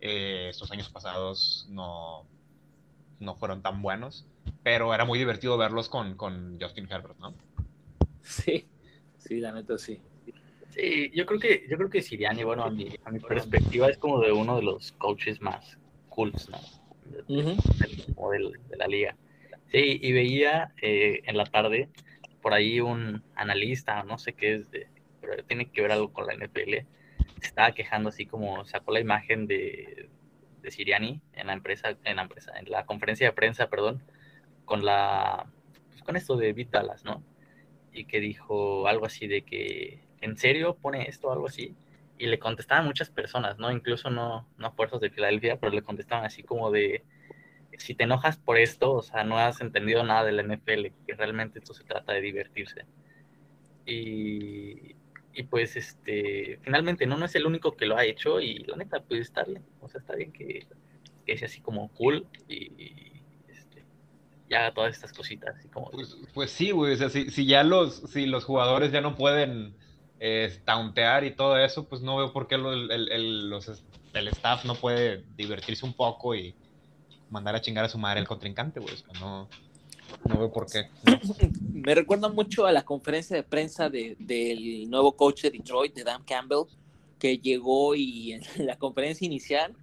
eh, 0.00 0.48
estos 0.50 0.70
años 0.72 0.88
pasados 0.88 1.66
no, 1.70 2.26
no 3.20 3.34
fueron 3.36 3.62
tan 3.62 3.82
buenos. 3.82 4.26
Pero 4.62 4.94
era 4.94 5.04
muy 5.04 5.18
divertido 5.18 5.56
verlos 5.56 5.88
con, 5.88 6.16
con 6.16 6.58
Justin 6.60 6.88
Herbert, 6.90 7.18
¿no? 7.18 7.34
Sí, 8.22 8.66
sí, 9.18 9.40
la 9.40 9.52
neta 9.52 9.78
sí. 9.78 10.00
Sí, 10.70 11.10
yo 11.14 11.24
creo 11.24 11.40
que, 11.40 11.66
yo 11.68 11.76
creo 11.78 11.88
que 11.88 12.02
Siriani, 12.02 12.44
bueno, 12.44 12.64
a 12.64 12.70
mi, 12.70 12.88
a 13.04 13.10
mi 13.10 13.18
perspectiva 13.20 13.88
es 13.88 13.96
como 13.96 14.20
de 14.20 14.32
uno 14.32 14.56
de 14.56 14.62
los 14.62 14.92
coaches 14.92 15.40
más 15.40 15.78
cools, 16.08 16.48
¿no? 16.50 16.58
de 17.28 18.76
la 18.76 18.86
liga. 18.86 19.16
Sí, 19.70 19.98
y 20.02 20.12
veía 20.12 20.72
eh, 20.82 21.22
en 21.24 21.36
la 21.36 21.44
tarde 21.44 21.88
por 22.42 22.54
ahí 22.54 22.80
un 22.80 23.22
analista, 23.34 24.02
no 24.04 24.18
sé 24.18 24.32
qué 24.32 24.54
es, 24.54 24.70
de, 24.70 24.86
pero 25.20 25.42
tiene 25.44 25.70
que 25.70 25.82
ver 25.82 25.92
algo 25.92 26.12
con 26.12 26.26
la 26.26 26.34
NFL, 26.34 26.86
estaba 27.46 27.72
quejando 27.72 28.10
así 28.10 28.26
como 28.26 28.64
sacó 28.64 28.92
la 28.92 29.00
imagen 29.00 29.46
de, 29.46 30.08
de 30.62 30.70
Siriani 30.70 31.20
en 31.32 31.46
la 31.48 31.52
empresa, 31.54 31.96
en 32.04 32.16
la 32.16 32.22
empresa, 32.22 32.52
en 32.58 32.70
la 32.70 32.86
conferencia 32.86 33.28
de 33.28 33.32
prensa, 33.32 33.68
perdón, 33.68 34.02
con 34.64 34.84
la 34.84 35.46
pues, 35.90 36.02
con 36.02 36.16
esto 36.16 36.36
de 36.36 36.52
Vitalas, 36.52 37.04
¿no? 37.04 37.22
Y 37.92 38.04
que 38.04 38.20
dijo 38.20 38.88
algo 38.88 39.06
así 39.06 39.26
de 39.26 39.42
que 39.42 40.00
¿en 40.20 40.36
serio 40.36 40.76
pone 40.76 41.08
esto 41.08 41.32
algo 41.32 41.46
así? 41.46 41.74
Y 42.18 42.26
le 42.26 42.38
contestaban 42.38 42.86
muchas 42.86 43.10
personas, 43.10 43.58
¿no? 43.58 43.70
Incluso 43.70 44.10
no, 44.10 44.48
no 44.58 44.72
fuerzas 44.72 45.00
de 45.00 45.10
Filadelfia, 45.10 45.58
pero 45.58 45.72
le 45.72 45.82
contestaban 45.82 46.24
así 46.24 46.42
como 46.42 46.70
de 46.70 47.04
si 47.78 47.94
te 47.94 48.04
enojas 48.04 48.36
por 48.38 48.58
esto, 48.58 48.92
o 48.92 49.02
sea, 49.02 49.24
no 49.24 49.38
has 49.38 49.60
entendido 49.60 50.02
nada 50.04 50.24
del 50.24 50.40
NFL, 50.40 50.86
que 51.06 51.14
realmente 51.14 51.58
esto 51.58 51.74
se 51.74 51.84
trata 51.84 52.12
de 52.12 52.20
divertirse. 52.20 52.86
Y, 53.84 54.95
y 55.36 55.42
pues, 55.42 55.76
este, 55.76 56.58
finalmente, 56.62 57.06
no, 57.06 57.18
no 57.18 57.26
es 57.26 57.34
el 57.34 57.46
único 57.46 57.76
que 57.76 57.84
lo 57.84 57.96
ha 57.96 58.04
hecho 58.04 58.40
y 58.40 58.58
la 58.60 58.76
neta, 58.76 59.00
pues 59.00 59.20
está 59.20 59.44
bien, 59.44 59.62
o 59.80 59.88
sea, 59.88 60.00
está 60.00 60.14
bien 60.14 60.32
que, 60.32 60.66
que 61.26 61.36
sea 61.36 61.46
así 61.46 61.60
como 61.60 61.88
cool 61.92 62.26
y, 62.48 63.20
este, 63.48 63.84
haga 64.54 64.72
todas 64.72 64.94
estas 64.94 65.12
cositas. 65.12 65.56
Así 65.56 65.68
como... 65.68 65.90
Pues, 65.90 66.16
pues 66.32 66.50
sí, 66.50 66.70
güey, 66.70 66.94
o 66.94 66.96
sea, 66.96 67.10
si, 67.10 67.30
si, 67.30 67.44
ya 67.44 67.62
los, 67.64 67.96
si 68.10 68.24
los 68.24 68.44
jugadores 68.44 68.92
ya 68.92 69.02
no 69.02 69.14
pueden 69.14 69.74
eh, 70.20 70.58
tauntear 70.64 71.24
y 71.24 71.32
todo 71.32 71.58
eso, 71.58 71.86
pues 71.86 72.00
no 72.00 72.16
veo 72.16 72.32
por 72.32 72.48
qué 72.48 72.54
el, 72.54 72.90
el, 72.90 73.50
los, 73.50 73.84
el 74.14 74.28
staff 74.28 74.64
no 74.64 74.74
puede 74.74 75.22
divertirse 75.36 75.84
un 75.84 75.92
poco 75.92 76.34
y 76.34 76.54
mandar 77.28 77.54
a 77.54 77.60
chingar 77.60 77.84
a 77.84 77.88
su 77.90 77.98
madre 77.98 78.20
el 78.20 78.26
contrincante, 78.26 78.80
güey. 78.80 78.94
no, 79.20 79.50
no 80.28 80.38
veo 80.38 80.52
por 80.52 80.66
qué. 80.70 80.88
Me 81.72 81.94
recuerda 81.94 82.28
mucho 82.28 82.66
a 82.66 82.72
la 82.72 82.84
conferencia 82.84 83.36
de 83.36 83.42
prensa 83.42 83.88
de, 83.88 84.16
del 84.18 84.88
nuevo 84.90 85.16
coach 85.16 85.42
de 85.42 85.50
Detroit, 85.50 85.94
de 85.94 86.04
Dan 86.04 86.24
Campbell, 86.24 86.64
que 87.18 87.38
llegó 87.38 87.94
y 87.94 88.32
en 88.32 88.42
la 88.66 88.76
conferencia 88.76 89.24
inicial, 89.24 89.74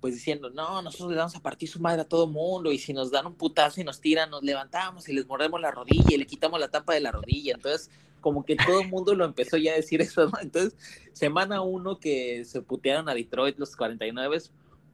pues 0.00 0.14
diciendo, 0.14 0.50
no, 0.50 0.82
nosotros 0.82 1.10
le 1.10 1.16
damos 1.16 1.34
a 1.36 1.40
partir 1.40 1.68
su 1.68 1.80
madre 1.80 2.02
a 2.02 2.04
todo 2.04 2.26
mundo 2.26 2.70
y 2.70 2.78
si 2.78 2.92
nos 2.92 3.10
dan 3.10 3.26
un 3.26 3.34
putazo 3.34 3.80
y 3.80 3.84
nos 3.84 4.00
tiran, 4.00 4.30
nos 4.30 4.42
levantamos 4.42 5.08
y 5.08 5.12
les 5.12 5.26
mordemos 5.26 5.60
la 5.60 5.70
rodilla 5.70 6.14
y 6.14 6.18
le 6.18 6.26
quitamos 6.26 6.60
la 6.60 6.68
tapa 6.68 6.94
de 6.94 7.00
la 7.00 7.12
rodilla. 7.12 7.54
Entonces, 7.54 7.90
como 8.20 8.44
que 8.44 8.56
todo 8.56 8.80
el 8.80 8.88
mundo 8.88 9.14
lo 9.14 9.24
empezó 9.24 9.56
ya 9.56 9.72
a 9.72 9.76
decir 9.76 10.00
eso, 10.00 10.28
¿no? 10.28 10.38
Entonces, 10.40 10.76
semana 11.12 11.62
uno 11.62 11.98
que 11.98 12.44
se 12.44 12.60
putearon 12.60 13.08
a 13.08 13.14
Detroit 13.14 13.58
los 13.58 13.76
49 13.76 14.38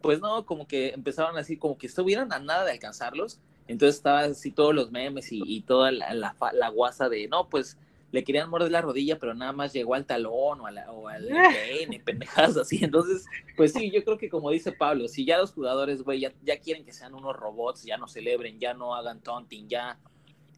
pues 0.03 0.21
no, 0.21 0.45
como 0.45 0.67
que 0.67 0.91
empezaron 0.91 1.39
así, 1.39 1.57
como 1.57 1.79
que 1.79 1.87
estuvieron 1.87 2.33
a 2.33 2.39
nada 2.41 2.65
de 2.65 2.73
alcanzarlos. 2.73 3.39
Entonces 3.69 3.97
estaba 3.97 4.21
así 4.21 4.51
todos 4.51 4.75
los 4.75 4.91
memes 4.91 5.29
y, 5.31 5.61
toda 5.63 5.93
la, 5.93 6.15
la, 6.15 6.69
guasa 6.69 7.09
de, 7.09 7.29
no, 7.29 7.49
pues 7.49 7.79
le 8.11 8.25
querían 8.25 8.51
morder 8.51 8.71
la 8.71 8.83
rodilla, 8.83 9.19
pero 9.19 9.35
nada 9.35 9.53
más 9.53 9.73
llegó 9.73 9.95
al 9.95 10.05
talón 10.05 10.61
o, 10.61 10.65
o 10.65 11.09
al 11.09 11.29
pene, 11.71 12.01
pendejadas 12.01 12.57
así. 12.59 12.85
Entonces, 12.85 13.25
pues 13.57 13.73
sí, 13.73 13.91
yo 13.91 14.05
creo 14.05 14.19
que 14.19 14.29
como 14.29 14.51
dice 14.51 14.73
Pablo, 14.73 15.09
si 15.09 15.25
ya 15.25 15.39
los 15.39 15.53
jugadores, 15.53 16.03
güey, 16.03 16.21
ya, 16.21 16.33
ya, 16.43 16.59
quieren 16.59 16.85
que 16.85 16.93
sean 16.93 17.15
unos 17.15 17.35
robots, 17.35 17.85
ya 17.85 17.97
no 17.97 18.07
celebren, 18.07 18.59
ya 18.59 18.75
no 18.75 18.95
hagan 18.95 19.21
taunting, 19.21 19.69
ya, 19.69 19.99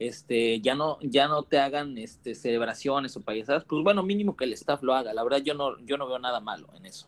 este, 0.00 0.60
ya 0.60 0.74
no, 0.74 0.98
ya 1.00 1.28
no 1.28 1.44
te 1.44 1.58
hagan 1.58 1.96
este, 1.96 2.34
celebraciones 2.34 3.16
o 3.16 3.20
payasadas, 3.20 3.64
pues 3.64 3.84
bueno, 3.84 4.02
mínimo 4.02 4.34
que 4.36 4.44
el 4.44 4.52
staff 4.54 4.82
lo 4.82 4.94
haga. 4.94 5.14
La 5.14 5.22
verdad, 5.22 5.42
yo 5.44 5.54
no, 5.54 5.78
yo 5.84 5.96
no 5.96 6.08
veo 6.08 6.18
nada 6.18 6.40
malo 6.40 6.68
en 6.76 6.86
eso. 6.86 7.06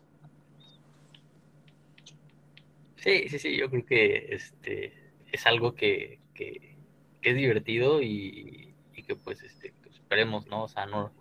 Sí, 2.97 3.29
sí, 3.29 3.39
sí, 3.39 3.57
yo 3.57 3.69
creo 3.69 3.87
que 3.87 4.27
este 4.31 5.06
es 5.33 5.47
algo 5.47 5.75
que, 5.75 6.21
es 6.35 7.35
divertido 7.35 8.03
y, 8.03 8.75
que 9.07 9.15
pues 9.15 9.43
este, 9.43 9.73
esperemos, 9.89 10.47
¿no? 10.47 10.65
O 10.65 10.69
sea, 10.69 10.87
no, 10.87 11.13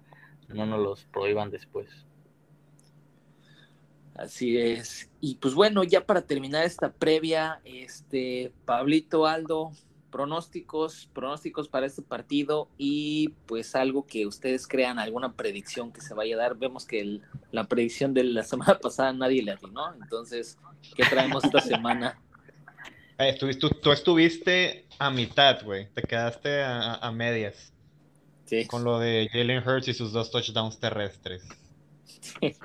no 0.47 0.66
nos 0.66 0.80
los 0.80 1.06
prohíban 1.06 1.51
después. 1.51 1.88
Así 4.16 4.58
es. 4.58 5.12
Y 5.22 5.36
pues 5.36 5.53
bueno, 5.53 5.84
ya 5.84 6.06
para 6.06 6.22
terminar 6.22 6.66
esta 6.66 6.91
previa, 6.91 7.62
este 7.64 8.51
Pablito 8.66 9.28
Aldo, 9.28 9.72
pronósticos, 10.10 11.10
pronósticos 11.14 11.68
para 11.68 11.86
este 11.86 12.01
partido 12.01 12.70
y 12.78 13.30
pues 13.45 13.76
algo 13.76 14.08
que 14.08 14.26
ustedes 14.26 14.68
crean, 14.68 14.97
alguna 14.97 15.34
predicción 15.34 15.91
que 15.91 16.01
se 16.01 16.14
vaya 16.14 16.36
a 16.36 16.39
dar. 16.39 16.56
Vemos 16.56 16.86
que 16.86 17.20
la 17.51 17.68
predicción 17.68 18.14
de 18.14 18.24
la 18.24 18.43
semana 18.45 18.80
pasada 18.80 19.14
nadie 19.14 19.43
le 19.43 19.51
atinó, 19.51 19.93
entonces 19.93 20.58
¿Qué 20.93 21.03
traemos 21.03 21.43
esta 21.43 21.62
semana? 21.62 22.20
Eh, 23.18 23.38
tú, 23.39 23.91
estuviste 23.91 24.86
a 24.99 25.09
mitad, 25.09 25.63
güey. 25.63 25.88
Te 25.93 26.01
quedaste 26.01 26.63
a, 26.63 27.11
medias. 27.11 27.74
Sí. 28.45 28.68
Con 28.68 28.84
lo 28.84 28.99
de 28.99 29.30
Jalen 29.32 29.68
Hurts 29.68 29.88
y 29.88 29.93
sus 29.93 30.11
dos 30.11 30.32
touchdowns 30.32 30.80
terrestres. 30.80 31.47
Sí, 32.20 32.55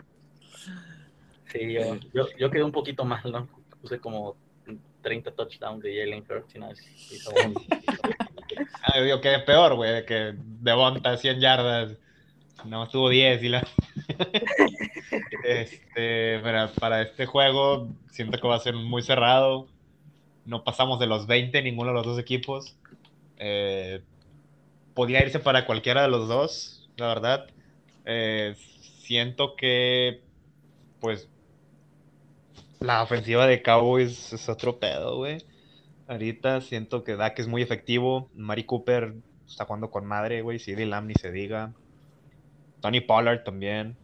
sí 1.53 1.75
yo, 2.13 2.27
yo, 2.39 2.51
quedé 2.51 2.63
un 2.63 2.73
poquito 2.73 3.05
mal, 3.05 3.23
¿no? 3.31 3.49
Puse 3.81 3.99
como 3.99 4.37
30 5.03 5.31
touchdowns 5.33 5.83
de 5.83 5.99
Jalen 5.99 6.25
Hurts 6.29 6.55
y 6.55 6.59
nada, 6.59 6.73
hizo 6.73 7.31
un... 7.31 7.55
ah, 8.83 9.01
yo 9.01 9.21
quedé 9.21 9.39
peor, 9.41 9.75
güey, 9.75 9.93
de 9.93 10.05
que 10.05 10.35
Devonta 10.37 11.17
100 11.17 11.41
yardas, 11.41 11.97
no 12.65 12.85
estuvo 12.85 13.09
10 13.09 13.43
y 13.43 13.49
la... 13.49 13.67
Este, 15.45 16.39
para, 16.79 17.03
este 17.03 17.27
juego 17.27 17.89
siento 18.11 18.39
que 18.39 18.47
va 18.47 18.57
a 18.57 18.61
ser 18.61 18.75
muy 18.75 19.03
cerrado. 19.03 19.67
No 20.51 20.65
pasamos 20.65 20.99
de 20.99 21.07
los 21.07 21.29
20 21.29 21.63
ninguno 21.63 21.91
de 21.91 21.95
los 21.95 22.05
dos 22.05 22.19
equipos. 22.19 22.77
Eh, 23.37 24.03
podría 24.95 25.23
irse 25.23 25.39
para 25.39 25.65
cualquiera 25.65 26.03
de 26.03 26.09
los 26.09 26.27
dos, 26.27 26.91
la 26.97 27.07
verdad. 27.07 27.47
Eh, 28.05 28.57
siento 29.05 29.55
que, 29.55 30.25
pues, 30.99 31.29
la 32.81 33.01
ofensiva 33.05 33.47
de 33.47 33.63
Cowboys 33.63 34.33
es 34.33 34.49
otro 34.49 34.81
pedo, 34.81 35.19
güey. 35.19 35.39
Ahorita 36.09 36.61
siento 36.63 37.05
que 37.05 37.15
Dak 37.15 37.39
es 37.39 37.47
muy 37.47 37.63
efectivo. 37.63 38.29
Mari 38.35 38.65
Cooper 38.65 39.15
está 39.47 39.67
jugando 39.67 39.93
con 39.93 40.05
madre, 40.05 40.43
güey. 40.43 40.59
CD 40.59 40.85
Lamb 40.85 41.07
ni 41.07 41.15
se 41.15 41.31
diga. 41.31 41.75
Tony 42.81 43.01
Pollard 43.01 43.45
también. 43.45 43.97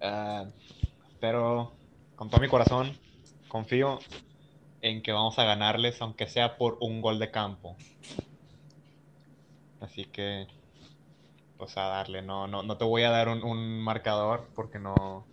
Ah, 0.00 0.46
pero 1.20 1.74
con 2.14 2.30
todo 2.30 2.40
mi 2.40 2.48
corazón 2.48 2.96
confío 3.48 3.98
en 4.88 5.02
que 5.02 5.12
vamos 5.12 5.38
a 5.38 5.44
ganarles, 5.44 6.00
aunque 6.00 6.26
sea 6.26 6.56
por 6.56 6.78
un 6.80 7.00
gol 7.00 7.18
de 7.18 7.30
campo. 7.30 7.76
Así 9.80 10.04
que, 10.04 10.46
pues 11.58 11.76
a 11.76 11.82
darle, 11.82 12.22
no, 12.22 12.46
no, 12.46 12.62
no 12.62 12.76
te 12.76 12.84
voy 12.84 13.02
a 13.02 13.10
dar 13.10 13.28
un, 13.28 13.80
marcador 13.80 14.48
porque 14.54 14.78
no. 14.78 15.26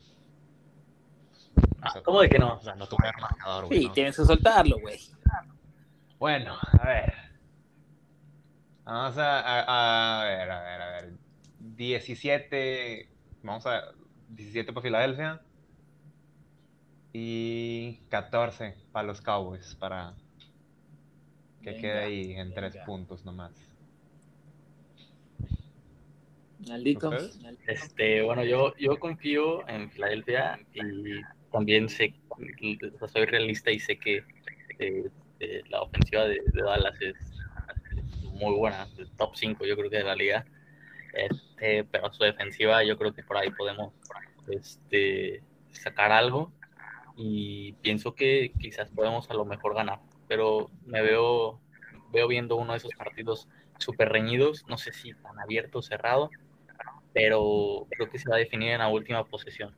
Ah, 1.81 2.01
¿Cómo 2.03 2.21
de 2.21 2.29
que 2.29 2.39
no? 2.39 2.55
O 2.55 2.61
sea, 2.61 2.75
no 2.75 2.87
te 2.87 2.95
voy 2.95 3.07
a 3.07 3.11
dar 3.11 3.21
marcador, 3.21 3.65
güey. 3.67 3.83
Sí, 3.83 3.89
tienes 3.89 4.15
que 4.15 4.25
soltarlo, 4.25 4.79
güey. 4.79 4.99
Bueno, 6.19 6.57
a 6.79 6.87
ver. 6.87 7.13
Vamos 8.85 9.17
a, 9.17 9.39
a, 9.39 10.21
a 10.21 10.25
ver, 10.25 10.51
a 10.51 10.61
ver, 10.61 10.81
a 10.81 10.87
ver. 10.89 11.13
17. 11.59 13.09
Vamos 13.43 13.65
a 13.65 13.93
17 14.29 14.73
para 14.73 14.83
Filadelfia. 14.83 15.41
Y 17.13 17.99
14 18.09 18.75
para 18.91 19.07
los 19.07 19.21
Cowboys, 19.21 19.75
para 19.75 20.15
que 21.61 21.77
quede 21.77 21.99
ahí 21.99 22.33
en 22.33 22.53
tres 22.53 22.75
puntos 22.85 23.23
nomás. 23.23 23.53
Maldito. 26.67 27.11
Este, 27.67 28.21
bueno, 28.23 28.43
yo, 28.43 28.75
yo 28.77 28.97
confío 28.99 29.67
en 29.67 29.91
Filadelfia 29.91 30.59
y 30.73 31.21
también 31.51 31.87
sé, 31.87 32.15
soy 33.11 33.25
realista 33.25 33.69
y 33.69 33.79
sé 33.79 33.97
que 33.97 34.23
eh, 34.79 35.09
eh, 35.39 35.61
la 35.69 35.81
ofensiva 35.81 36.25
de, 36.25 36.41
Dallas 36.53 36.99
es, 37.01 37.15
muy 38.33 38.55
buena, 38.55 38.87
top 39.17 39.35
5 39.35 39.63
yo 39.65 39.75
creo 39.75 39.89
que 39.89 39.97
de 39.97 40.03
la 40.03 40.15
liga. 40.15 40.45
Este, 41.13 41.83
pero 41.83 42.11
su 42.11 42.23
defensiva 42.23 42.83
yo 42.83 42.97
creo 42.97 43.13
que 43.13 43.21
por 43.23 43.37
ahí 43.37 43.51
podemos 43.51 43.93
este, 44.47 45.43
sacar 45.71 46.11
algo 46.11 46.51
y 47.15 47.73
pienso 47.73 48.15
que 48.15 48.53
quizás 48.59 48.89
podemos 48.89 49.29
a 49.29 49.33
lo 49.33 49.45
mejor 49.45 49.75
ganar, 49.75 49.99
pero 50.27 50.69
me 50.85 51.01
veo, 51.01 51.59
veo 52.11 52.27
viendo 52.27 52.55
uno 52.55 52.73
de 52.73 52.77
esos 52.77 52.93
partidos 52.93 53.47
súper 53.77 54.09
reñidos, 54.09 54.65
no 54.67 54.77
sé 54.77 54.93
si 54.93 55.13
tan 55.13 55.39
abierto 55.39 55.79
o 55.79 55.81
cerrado, 55.81 56.29
pero 57.13 57.87
creo 57.91 58.09
que 58.09 58.17
se 58.17 58.29
va 58.29 58.35
a 58.35 58.39
definir 58.39 58.71
en 58.71 58.79
la 58.79 58.87
última 58.87 59.23
posesión. 59.25 59.75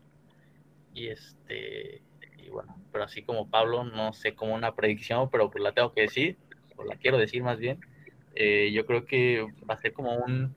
Y 0.94 1.08
este, 1.08 2.02
y 2.38 2.50
bueno, 2.50 2.80
pero 2.92 3.04
así 3.04 3.24
como 3.24 3.50
Pablo, 3.50 3.84
no 3.84 4.14
sé 4.14 4.34
como 4.34 4.56
una 4.56 4.76
predicción, 4.76 5.30
pero 5.30 5.52
pues 5.52 5.64
la 5.64 5.74
tengo 5.74 5.94
que 5.94 6.02
decir, 6.02 6.38
o 6.78 6.84
la 6.86 6.96
quiero 6.96 7.18
decir 7.18 7.44
más 7.44 7.60
bien. 7.60 7.80
Eh, 8.36 8.72
yo 8.74 8.86
creo 8.86 9.06
que 9.06 9.46
va 9.70 9.76
a 9.76 9.78
ser 9.78 9.94
como 9.94 10.16
un 10.16 10.56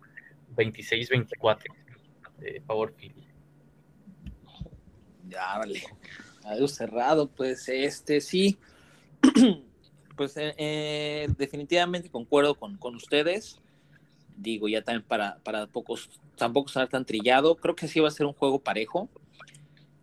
26-24 0.54 1.74
de 2.38 2.60
favor 2.62 2.94
Philly. 2.94 3.26
Ya, 5.28 5.58
vale. 5.58 5.80
Cerrado, 6.68 7.28
pues 7.28 7.68
este 7.68 8.20
sí. 8.20 8.58
pues 10.16 10.36
eh, 10.36 10.54
eh, 10.56 11.28
definitivamente 11.38 12.10
concuerdo 12.10 12.54
con, 12.54 12.76
con 12.76 12.96
ustedes 12.96 13.60
digo, 14.38 14.68
ya 14.68 14.82
también 14.82 15.04
para, 15.06 15.38
para 15.38 15.66
pocos, 15.66 16.08
tampoco 16.36 16.68
estar 16.68 16.88
tan 16.88 17.04
trillado. 17.04 17.56
Creo 17.56 17.74
que 17.74 17.88
sí 17.88 18.00
va 18.00 18.08
a 18.08 18.12
ser 18.12 18.26
un 18.26 18.32
juego 18.32 18.60
parejo, 18.60 19.08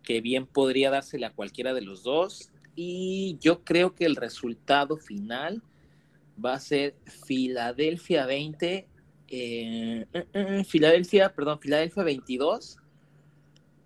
que 0.02 0.20
bien 0.20 0.46
podría 0.46 0.90
dársele 0.90 1.26
a 1.26 1.32
cualquiera 1.32 1.74
de 1.74 1.82
los 1.82 2.02
dos. 2.02 2.50
Y 2.74 3.38
yo 3.40 3.64
creo 3.64 3.94
que 3.94 4.04
el 4.04 4.16
resultado 4.16 4.98
final 4.98 5.62
va 6.42 6.54
a 6.54 6.60
ser 6.60 6.94
Filadelfia 7.26 8.26
20, 8.26 8.86
eh, 9.28 10.06
eh, 10.12 10.26
eh, 10.32 10.64
Filadelfia, 10.64 11.32
perdón, 11.34 11.58
Filadelfia 11.58 12.02
22, 12.02 12.78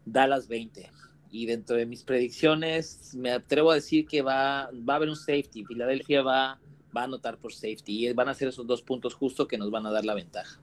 Dallas 0.04 0.48
20. 0.48 0.90
Y 1.30 1.46
dentro 1.46 1.76
de 1.76 1.86
mis 1.86 2.02
predicciones, 2.02 3.14
me 3.14 3.30
atrevo 3.30 3.70
a 3.70 3.76
decir 3.76 4.06
que 4.06 4.22
va, 4.22 4.70
va 4.88 4.94
a 4.94 4.96
haber 4.96 5.08
un 5.08 5.16
safety. 5.16 5.64
Filadelfia 5.64 6.22
va 6.22 6.58
va 6.96 7.02
a 7.02 7.04
anotar 7.04 7.38
por 7.38 7.52
safety 7.52 8.08
y 8.08 8.12
van 8.12 8.28
a 8.28 8.34
ser 8.34 8.48
esos 8.48 8.66
dos 8.66 8.82
puntos 8.82 9.14
justo 9.14 9.46
que 9.46 9.58
nos 9.58 9.70
van 9.70 9.86
a 9.86 9.90
dar 9.90 10.04
la 10.04 10.14
ventaja. 10.14 10.60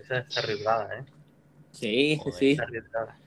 esa 0.00 0.18
es 0.18 0.38
arriesgada, 0.38 0.98
¿eh? 0.98 1.04
Sí, 1.72 2.20
sí. 2.38 2.56
arriesgada. 2.60 3.18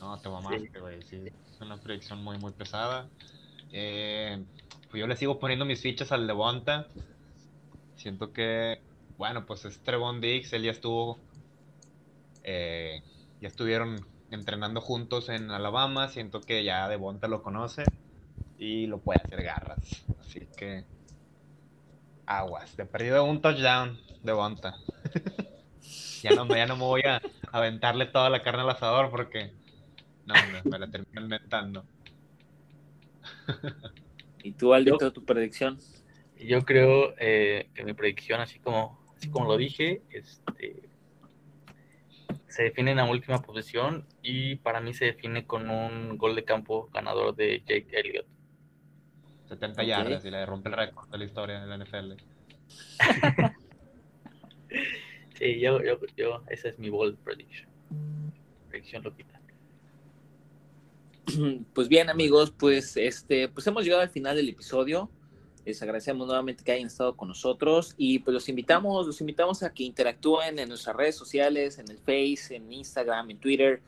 No, 0.00 0.18
te 0.18 0.28
mamaste, 0.28 0.80
güey. 0.80 1.02
Sí. 1.02 1.22
es 1.50 1.60
una 1.60 1.78
predicción 1.78 2.22
muy, 2.22 2.38
muy 2.38 2.52
pesada. 2.52 3.08
Eh, 3.72 4.44
pues 4.90 5.00
yo 5.00 5.06
le 5.06 5.16
sigo 5.16 5.38
poniendo 5.38 5.64
mis 5.64 5.80
fichas 5.80 6.12
al 6.12 6.26
Levanta. 6.26 6.88
Siento 7.96 8.32
que, 8.32 8.80
bueno, 9.16 9.46
pues 9.46 9.64
es 9.64 9.78
Trevon 9.80 10.20
Dix, 10.20 10.52
él 10.52 10.64
ya 10.64 10.72
estuvo, 10.72 11.18
eh, 12.42 13.02
ya 13.40 13.48
estuvieron 13.48 14.04
entrenando 14.30 14.80
juntos 14.80 15.28
en 15.28 15.50
Alabama. 15.50 16.08
Siento 16.08 16.40
que 16.40 16.64
ya 16.64 16.88
Devonta 16.88 17.28
lo 17.28 17.42
conoce 17.42 17.84
y 18.58 18.86
lo 18.86 18.98
puede 18.98 19.20
hacer 19.24 19.42
garras. 19.42 20.04
Así 20.20 20.48
que 20.56 20.84
aguas. 22.26 22.76
De 22.76 22.86
perdido 22.86 23.24
un 23.24 23.40
touchdown 23.40 23.98
de 24.22 24.32
Bonta. 24.32 24.76
ya, 26.22 26.34
no, 26.34 26.46
ya 26.48 26.66
no 26.66 26.76
me 26.76 26.84
voy 26.84 27.02
a 27.02 27.20
aventarle 27.52 28.06
toda 28.06 28.30
la 28.30 28.42
carne 28.42 28.62
al 28.62 28.70
asador 28.70 29.10
porque 29.10 29.52
no, 30.26 30.34
me, 30.64 30.78
la 30.78 30.90
termino 30.90 31.20
inventando. 31.20 31.84
¿Y 34.42 34.52
tú, 34.52 34.74
Aldito, 34.74 35.12
tu 35.12 35.24
predicción? 35.24 35.78
Yo 36.38 36.64
creo 36.64 37.14
eh, 37.18 37.68
que 37.74 37.84
mi 37.84 37.94
predicción, 37.94 38.40
así 38.40 38.58
como, 38.58 38.98
así 39.16 39.30
como 39.30 39.46
lo 39.46 39.56
dije, 39.56 40.02
este, 40.10 40.88
se 42.48 42.64
define 42.64 42.92
en 42.92 42.98
la 42.98 43.04
última 43.04 43.40
posición 43.40 44.06
y 44.26 44.56
para 44.56 44.80
mí 44.80 44.94
se 44.94 45.04
define 45.04 45.46
con 45.46 45.68
un 45.68 46.16
gol 46.16 46.34
de 46.34 46.44
campo 46.44 46.88
ganador 46.92 47.36
de 47.36 47.60
Jake 47.60 47.88
Elliott. 47.92 48.26
70 49.48 49.84
yardas 49.84 50.24
y 50.24 50.30
le 50.30 50.46
rompe 50.46 50.70
el 50.70 50.76
récord 50.76 51.10
de 51.10 51.18
la 51.18 51.24
historia 51.24 51.60
de 51.60 51.66
la 51.66 51.76
NFL. 51.76 52.14
sí, 55.38 55.60
yo, 55.60 55.82
yo, 55.82 55.98
yo, 56.16 56.42
esa 56.48 56.70
es 56.70 56.78
mi 56.78 56.88
bold 56.88 57.18
prediction. 57.18 57.68
Predicción 58.70 59.04
loquita. 59.04 59.40
Pues 61.74 61.88
bien, 61.88 62.08
amigos, 62.08 62.50
pues 62.50 62.96
este, 62.96 63.48
pues 63.48 63.66
hemos 63.66 63.84
llegado 63.84 64.02
al 64.02 64.10
final 64.10 64.36
del 64.36 64.48
episodio. 64.48 65.10
Les 65.66 65.82
agradecemos 65.82 66.26
nuevamente 66.26 66.64
que 66.64 66.72
hayan 66.72 66.86
estado 66.86 67.14
con 67.16 67.28
nosotros 67.28 67.94
y 67.98 68.20
pues 68.20 68.32
los 68.32 68.48
invitamos, 68.48 69.06
los 69.06 69.20
invitamos 69.20 69.62
a 69.62 69.74
que 69.74 69.82
interactúen 69.82 70.58
en 70.58 70.68
nuestras 70.68 70.96
redes 70.96 71.16
sociales, 71.16 71.78
en 71.78 71.90
el 71.90 71.98
Face, 71.98 72.56
en 72.56 72.72
Instagram, 72.72 73.30
en 73.30 73.38
Twitter, 73.38 73.82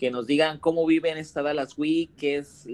que 0.00 0.10
nos 0.10 0.26
digan 0.26 0.58
cómo 0.58 0.86
viven 0.86 1.18
esta 1.18 1.42
Dallas 1.42 1.76
Week, 1.76 2.10
qué 2.16 2.38
es 2.38 2.66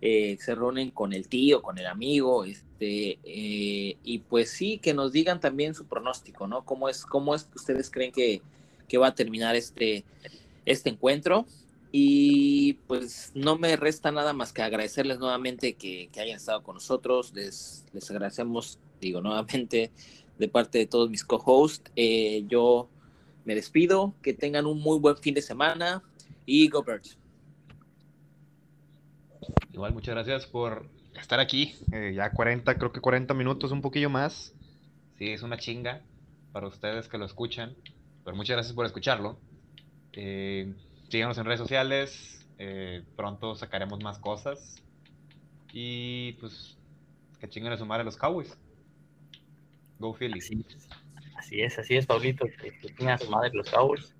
eh, 0.00 0.36
se 0.40 0.54
reúnen 0.56 0.90
con 0.90 1.12
el 1.12 1.28
tío, 1.28 1.62
con 1.62 1.78
el 1.78 1.86
amigo, 1.86 2.44
este, 2.44 3.20
eh, 3.22 3.96
y 4.02 4.18
pues 4.18 4.50
sí, 4.50 4.78
que 4.78 4.94
nos 4.94 5.12
digan 5.12 5.38
también 5.38 5.76
su 5.76 5.86
pronóstico, 5.86 6.48
¿no? 6.48 6.64
¿Cómo 6.64 6.88
es, 6.88 7.06
cómo 7.06 7.36
es 7.36 7.44
que 7.44 7.54
ustedes 7.54 7.88
creen 7.88 8.10
que, 8.10 8.42
va 8.98 9.06
a 9.06 9.14
terminar 9.14 9.54
este, 9.54 10.04
este 10.66 10.90
encuentro? 10.90 11.46
Y 11.92 12.74
pues 12.88 13.30
no 13.34 13.56
me 13.56 13.76
resta 13.76 14.10
nada 14.10 14.32
más 14.32 14.52
que 14.52 14.62
agradecerles 14.62 15.20
nuevamente 15.20 15.74
que, 15.74 16.10
hayan 16.16 16.36
estado 16.36 16.64
con 16.64 16.74
nosotros. 16.74 17.32
Les, 17.32 17.84
les 17.92 18.10
agradecemos, 18.10 18.80
digo 19.00 19.20
nuevamente, 19.20 19.92
de 20.36 20.48
parte 20.48 20.78
de 20.78 20.86
todos 20.86 21.10
mis 21.10 21.24
co-hosts. 21.24 21.92
Eh, 21.94 22.44
yo 22.48 22.88
me 23.44 23.54
despido, 23.54 24.14
que 24.22 24.34
tengan 24.34 24.66
un 24.66 24.80
muy 24.80 24.98
buen 24.98 25.16
fin 25.16 25.34
de 25.34 25.42
semana 25.42 26.02
y 26.46 26.68
go 26.68 26.82
Birds. 26.82 27.18
Igual, 29.72 29.94
muchas 29.94 30.14
gracias 30.14 30.46
por 30.46 30.88
estar 31.20 31.40
aquí. 31.40 31.74
Eh, 31.92 32.12
ya 32.14 32.30
40, 32.30 32.76
creo 32.78 32.92
que 32.92 33.00
40 33.00 33.34
minutos, 33.34 33.72
un 33.72 33.80
poquillo 33.80 34.10
más. 34.10 34.54
Sí, 35.18 35.30
es 35.30 35.42
una 35.42 35.56
chinga 35.56 36.02
para 36.52 36.68
ustedes 36.68 37.08
que 37.08 37.18
lo 37.18 37.24
escuchan. 37.24 37.74
Pero 38.24 38.36
muchas 38.36 38.56
gracias 38.56 38.74
por 38.74 38.86
escucharlo. 38.86 39.38
Eh, 40.12 40.72
síganos 41.08 41.38
en 41.38 41.44
redes 41.44 41.60
sociales. 41.60 42.46
Eh, 42.58 43.02
pronto 43.16 43.54
sacaremos 43.54 44.02
más 44.02 44.18
cosas. 44.18 44.76
Y 45.72 46.32
pues, 46.34 46.76
que 47.40 47.48
chinguen 47.48 47.72
a 47.72 47.78
su 47.78 47.86
madre 47.86 48.04
los 48.04 48.16
Cowboys. 48.16 48.56
Go 49.98 50.14
Philly. 50.14 50.40
Así 51.42 51.60
es, 51.60 51.76
así 51.76 51.96
es, 51.96 52.06
Pablito. 52.06 52.46
Que, 52.46 52.70
que 52.70 53.10
a 53.10 53.18
su 53.18 53.28
madre 53.28 53.50
los 53.52 53.68
Cowboys. 53.68 54.14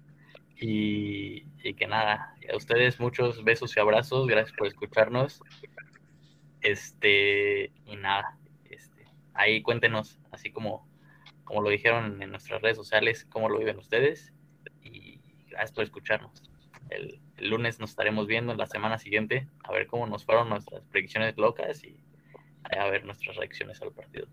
Y, 0.57 1.45
que 1.75 1.87
nada, 1.87 2.35
a 2.53 2.57
ustedes 2.57 2.99
muchos 2.99 3.45
besos 3.45 3.77
y 3.77 3.81
abrazos, 3.81 4.27
gracias 4.27 4.57
por 4.57 4.67
escucharnos. 4.67 5.41
Este, 6.63 7.71
y 7.87 7.95
nada, 7.95 8.37
este, 8.69 9.07
ahí 9.35 9.63
cuéntenos, 9.63 10.19
así 10.33 10.51
como, 10.51 10.89
como 11.45 11.63
lo 11.63 11.71
dijeron 11.71 12.21
en 12.21 12.31
nuestras 12.33 12.61
redes 12.61 12.77
sociales, 12.77 13.25
cómo 13.31 13.49
lo 13.49 13.61
viven 13.61 13.79
ustedes. 13.79 14.33
Y 14.83 15.21
gracias 15.47 15.71
por 15.71 15.85
escucharnos. 15.85 16.43
El, 16.91 17.21
el 17.37 17.51
lunes 17.51 17.79
nos 17.79 17.91
estaremos 17.91 18.27
viendo 18.27 18.51
en 18.51 18.59
la 18.59 18.67
semana 18.67 18.99
siguiente, 18.99 19.49
a 19.63 19.71
ver 19.71 19.87
cómo 19.87 20.09
nos 20.09 20.25
fueron 20.25 20.49
nuestras 20.49 20.83
predicciones 20.87 21.37
locas 21.37 21.85
y 21.85 21.97
a 22.77 22.89
ver 22.89 23.05
nuestras 23.05 23.37
reacciones 23.37 23.81
al 23.81 23.93
partido. 23.93 24.27